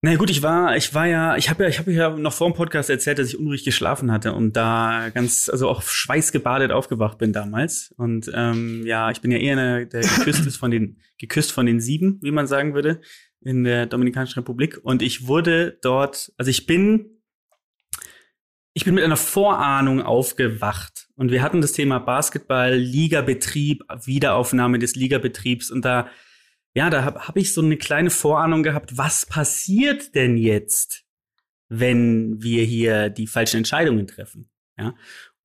Na 0.05 0.15
gut, 0.15 0.29
ich 0.29 0.43
war, 0.43 0.75
ich 0.75 0.93
war 0.93 1.07
ja, 1.07 1.37
ich 1.37 1.49
habe 1.49 1.63
ja, 1.63 1.69
ich 1.69 1.79
habe 1.79 1.93
ja 1.93 2.09
noch 2.09 2.33
vor 2.33 2.49
dem 2.49 2.55
Podcast 2.55 2.89
erzählt, 2.89 3.19
dass 3.19 3.29
ich 3.29 3.39
unruhig 3.39 3.63
geschlafen 3.63 4.11
hatte 4.11 4.33
und 4.33 4.57
da 4.57 5.09
ganz, 5.13 5.47
also 5.47 5.69
auch 5.69 5.81
schweißgebadet 5.81 6.73
aufgewacht 6.73 7.17
bin 7.19 7.31
damals. 7.31 7.93
Und 7.95 8.29
ähm, 8.35 8.85
ja, 8.85 9.11
ich 9.11 9.21
bin 9.21 9.31
ja 9.31 9.37
eher 9.37 9.53
eine, 9.53 9.87
der 9.87 10.01
geküsst 10.01 10.45
ist 10.45 10.57
von 10.57 10.71
den, 10.71 10.97
geküsst 11.19 11.53
von 11.53 11.65
den 11.65 11.79
sieben, 11.79 12.19
wie 12.21 12.31
man 12.31 12.47
sagen 12.47 12.73
würde, 12.73 12.99
in 13.39 13.63
der 13.63 13.85
Dominikanischen 13.85 14.39
Republik. 14.39 14.77
Und 14.83 15.01
ich 15.01 15.27
wurde 15.27 15.79
dort, 15.81 16.33
also 16.35 16.51
ich 16.51 16.65
bin, 16.65 17.21
ich 18.73 18.83
bin 18.83 18.95
mit 18.95 19.05
einer 19.05 19.15
Vorahnung 19.15 20.01
aufgewacht. 20.01 21.07
Und 21.15 21.31
wir 21.31 21.41
hatten 21.41 21.61
das 21.61 21.71
Thema 21.71 21.99
Basketball, 21.99 22.75
Ligabetrieb, 22.75 23.83
Wiederaufnahme 24.03 24.79
des 24.79 24.95
Ligabetriebs 24.95 25.71
und 25.71 25.85
da 25.85 26.09
ja, 26.73 26.89
da 26.89 27.03
habe 27.03 27.27
hab 27.27 27.37
ich 27.37 27.53
so 27.53 27.61
eine 27.61 27.77
kleine 27.77 28.09
Vorahnung 28.09 28.63
gehabt, 28.63 28.97
was 28.97 29.25
passiert 29.25 30.15
denn 30.15 30.37
jetzt, 30.37 31.03
wenn 31.69 32.41
wir 32.41 32.63
hier 32.63 33.09
die 33.09 33.27
falschen 33.27 33.57
Entscheidungen 33.57 34.07
treffen? 34.07 34.49
Ja. 34.77 34.95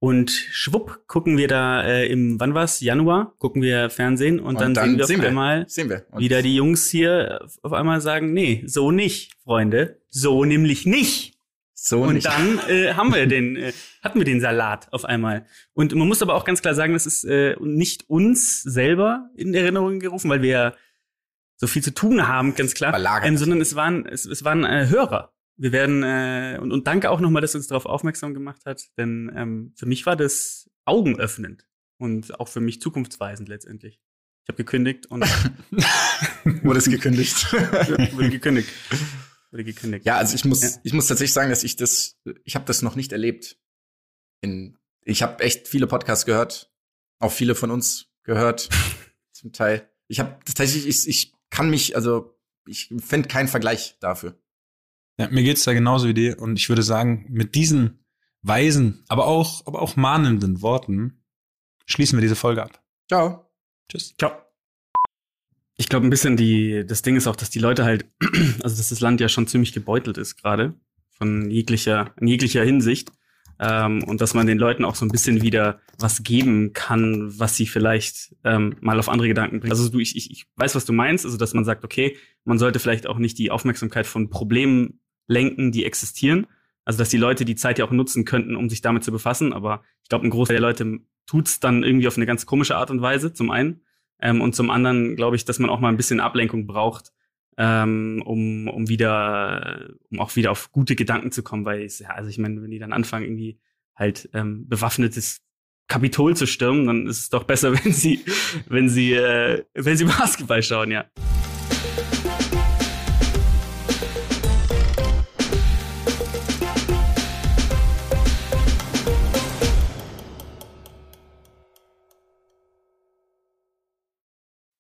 Und 0.01 0.31
schwupp 0.31 1.07
gucken 1.09 1.37
wir 1.39 1.49
da 1.49 1.83
äh, 1.83 2.07
im, 2.07 2.39
wann 2.39 2.55
war's? 2.55 2.81
Januar, 2.81 3.35
gucken 3.39 3.63
wir 3.63 3.91
Fernsehen 3.91 4.39
und, 4.39 4.47
und 4.47 4.61
dann, 4.61 4.75
dann, 4.75 4.91
sehen 4.91 4.99
wir 4.99 5.07
sehen 5.07 5.17
auf 5.17 5.23
wir. 5.23 5.29
einmal 5.29 5.69
sehen 5.69 5.91
wir. 5.91 6.07
wieder 6.17 6.41
die 6.41 6.55
Jungs 6.55 6.89
hier 6.89 7.41
auf 7.63 7.73
einmal 7.73 8.01
sagen, 8.01 8.33
nee, 8.33 8.63
so 8.67 8.93
nicht, 8.93 9.35
Freunde, 9.43 10.01
so 10.09 10.45
nämlich 10.45 10.87
nicht. 10.87 11.35
So 11.75 12.03
und 12.03 12.15
nicht. 12.15 12.27
dann 12.27 12.61
äh, 12.69 12.95
haben 12.95 13.13
wir 13.13 13.27
den, 13.27 13.57
äh, 13.57 13.73
hatten 14.03 14.19
wir 14.19 14.25
den 14.25 14.41
Salat 14.41 14.93
auf 14.93 15.05
einmal. 15.05 15.47
Und 15.75 15.95
man 15.95 16.07
muss 16.07 16.23
aber 16.23 16.35
auch 16.35 16.45
ganz 16.45 16.63
klar 16.63 16.75
sagen, 16.75 16.93
das 16.93 17.07
ist 17.07 17.25
äh, 17.25 17.57
nicht 17.61 18.09
uns 18.09 18.63
selber 18.63 19.31
in 19.37 19.55
Erinnerung 19.55 19.99
gerufen, 19.99 20.29
weil 20.31 20.43
wir 20.43 20.75
so 21.59 21.67
viel 21.67 21.83
zu 21.83 21.93
tun 21.93 22.27
haben, 22.27 22.55
ganz 22.55 22.75
klar, 22.75 22.95
ähm, 23.25 23.37
sondern 23.37 23.61
es 23.61 23.75
waren 23.75 24.07
es, 24.07 24.25
es 24.25 24.45
waren 24.45 24.65
äh, 24.65 24.89
Hörer. 24.89 25.35
Wir 25.57 25.73
werden 25.73 26.05
äh, 26.05 26.59
und, 26.61 26.71
und 26.73 26.87
danke 26.87 27.11
auch 27.11 27.21
nochmal, 27.21 27.43
dass 27.43 27.53
du 27.53 27.59
uns 27.59 27.67
darauf 27.67 27.85
aufmerksam 27.85 28.33
gemacht 28.33 28.65
hat, 28.65 28.85
denn 28.97 29.31
ähm, 29.35 29.73
für 29.77 29.87
mich 29.87 30.07
war 30.07 30.15
das 30.15 30.71
augenöffnend 30.85 31.67
und 31.99 32.39
auch 32.39 32.47
für 32.47 32.61
mich 32.61 32.81
zukunftsweisend 32.81 33.49
letztendlich. 33.49 34.01
Ich 34.45 34.49
habe 34.49 34.57
gekündigt 34.57 35.07
und 35.07 35.23
wurde 36.63 36.79
es 36.79 36.89
gekündigt. 36.89 37.53
wurde 37.53 38.31
gekündigt. 38.31 38.71
Wurde 39.51 39.65
gekündigt. 39.65 40.07
Ja, 40.07 40.17
also 40.17 40.37
ich 40.37 40.45
muss 40.45 40.63
ja. 40.63 40.81
ich 40.85 40.93
muss 40.93 41.09
tatsächlich 41.09 41.33
sagen, 41.33 41.51
dass 41.51 41.65
ich 41.65 41.75
das 41.75 42.17
ich 42.45 42.55
habe 42.55 42.65
das 42.65 42.83
noch 42.83 42.95
nicht 42.95 43.11
erlebt. 43.11 43.59
In 44.41 44.79
ich 45.03 45.23
habe 45.23 45.43
echt 45.43 45.67
viele 45.67 45.89
Podcasts 45.89 46.25
gehört, 46.25 46.73
auch 47.19 47.33
viele 47.33 47.57
von 47.57 47.73
uns 47.73 48.07
gehört 48.23 48.69
zum 49.33 49.53
Teil. 49.53 49.91
Ich 50.07 50.21
habe 50.21 50.39
tatsächlich 50.45 50.87
ich, 50.87 51.09
ich 51.09 51.35
kann 51.59 51.71
mich, 51.71 51.97
also 51.97 52.39
ich 52.69 52.95
fände 53.01 53.27
keinen 53.27 53.49
Vergleich 53.49 53.97
dafür. 53.99 54.41
Ja, 55.19 55.29
mir 55.29 55.43
geht's 55.43 55.65
da 55.65 55.73
genauso 55.73 56.07
wie 56.07 56.15
dir 56.15 56.39
und 56.39 56.57
ich 56.57 56.69
würde 56.69 56.85
sagen, 56.85 57.27
mit 57.31 57.57
diesen 57.57 58.05
weisen, 58.43 59.05
aber 59.09 59.27
auch, 59.27 59.67
aber 59.67 59.83
auch 59.83 59.97
mahnenden 59.97 60.63
Worten 60.63 61.25
schließen 61.85 62.17
wir 62.17 62.21
diese 62.21 62.37
Folge 62.37 62.63
ab. 62.63 62.81
Ciao. 63.09 63.51
Tschüss. 63.91 64.15
Ciao. 64.17 64.31
Ich 65.77 65.89
glaube 65.89 66.07
ein 66.07 66.11
bisschen 66.11 66.37
die, 66.37 66.85
das 66.87 67.03
Ding 67.03 67.17
ist 67.17 67.27
auch, 67.27 67.35
dass 67.35 67.51
die 67.51 67.59
Leute 67.59 67.85
halt, 67.85 68.07
also 68.63 68.77
dass 68.77 68.91
das 68.91 69.01
Land 69.01 69.21
ja 69.21 69.29
schon 69.29 69.49
ziemlich 69.49 69.73
gebeutelt 69.73 70.17
ist 70.17 70.37
gerade 70.37 70.79
von 71.11 71.51
jeglicher, 71.51 72.15
in 72.21 72.29
jeglicher 72.29 72.63
Hinsicht 72.63 73.11
ähm, 73.61 74.05
und 74.05 74.21
dass 74.21 74.35
man 74.35 74.47
den 74.47 74.59
Leuten 74.59 74.85
auch 74.85 74.95
so 74.95 75.05
ein 75.05 75.11
bisschen 75.11 75.43
wieder 75.43 75.81
was 75.99 76.23
geben 76.23 76.73
kann, 76.73 77.39
was 77.39 77.57
sie 77.57 77.67
vielleicht 77.67 78.37
ähm, 78.45 78.77
mal 78.81 78.99
auf 78.99 79.09
andere 79.09 79.29
Gedanken 79.29 79.61
bringt. 79.61 79.73
Also 79.73 79.89
du, 79.89 79.99
ich, 79.99 80.17
ich, 80.17 80.31
ich 80.31 80.47
weiß, 80.57 80.75
was 80.75 80.85
du 80.85 80.93
meinst, 80.93 81.25
also 81.25 81.37
dass 81.37 81.55
man 81.55 81.65
sagt, 81.65 81.85
okay, 81.85 82.17
man 82.45 82.59
sollte 82.59 82.79
vielleicht 82.79 83.07
auch 83.07 83.19
nicht 83.19 83.39
die 83.39 83.51
Aufmerksamkeit 83.51 84.07
von 84.07 84.31
Problemen 84.31 85.01
lenken, 85.27 85.73
die 85.73 85.85
existieren. 85.85 86.47
Also 86.85 86.99
dass 86.99 87.11
die 87.11 87.19
Leute 87.19 87.45
die 87.45 87.57
Zeit 87.57 87.79
ja 87.79 87.85
auch 87.85 87.91
nutzen 87.91 88.25
könnten, 88.25 88.57
um 88.57 88.71
sich 88.71 88.81
damit 88.81 89.05
zu 89.05 89.13
befassen. 89.13 89.53
Aber 89.53 89.83
ich 90.03 90.09
glaube, 90.09 90.27
ein 90.27 90.31
Großteil 90.31 90.57
der 90.57 90.67
Leute 90.67 91.01
tut's 91.27 91.61
dann 91.61 91.83
irgendwie 91.83 92.09
auf 92.09 92.17
eine 92.17 92.27
ganz 92.27 92.47
komische 92.47 92.77
Art 92.77 92.91
und 92.91 93.03
Weise, 93.03 93.33
zum 93.33 93.51
einen. 93.51 93.83
Ähm, 94.21 94.41
und 94.41 94.55
zum 94.55 94.71
anderen 94.71 95.17
glaube 95.17 95.37
ich, 95.37 95.45
dass 95.45 95.59
man 95.59 95.69
auch 95.69 95.81
mal 95.81 95.89
ein 95.89 95.97
bisschen 95.97 96.21
Ablenkung 96.21 96.67
braucht, 96.67 97.13
ähm, 97.59 98.23
um, 98.25 98.69
um 98.69 98.89
wieder, 98.89 99.91
um 100.11 100.21
auch 100.21 100.37
wieder 100.37 100.53
auf 100.53 100.71
gute 100.71 100.95
Gedanken 100.95 101.33
zu 101.33 101.43
kommen, 101.43 101.65
weil 101.65 101.83
es, 101.83 101.99
ja, 101.99 102.11
also 102.11 102.31
ich 102.31 102.39
meine, 102.39 102.63
wenn 102.63 102.71
die 102.71 102.79
dann 102.79 102.93
anfangen, 102.93 103.25
irgendwie 103.25 103.59
halt 103.97 104.31
ähm, 104.33 104.69
bewaffnetes 104.69 105.41
Kapitol 105.89 106.37
zu 106.37 106.47
stürmen, 106.47 106.87
dann 106.87 107.07
ist 107.09 107.19
es 107.19 107.29
doch 107.31 107.45
besser, 107.45 107.73
wenn 107.85 107.93
sie, 107.93 108.25
wenn 108.69 108.89
sie, 108.89 109.13
äh, 109.13 109.65
wenn 109.75 109.97
sie 109.97 110.05
Basketball 110.05 110.63
schauen, 110.63 110.93
ja. 110.93 111.07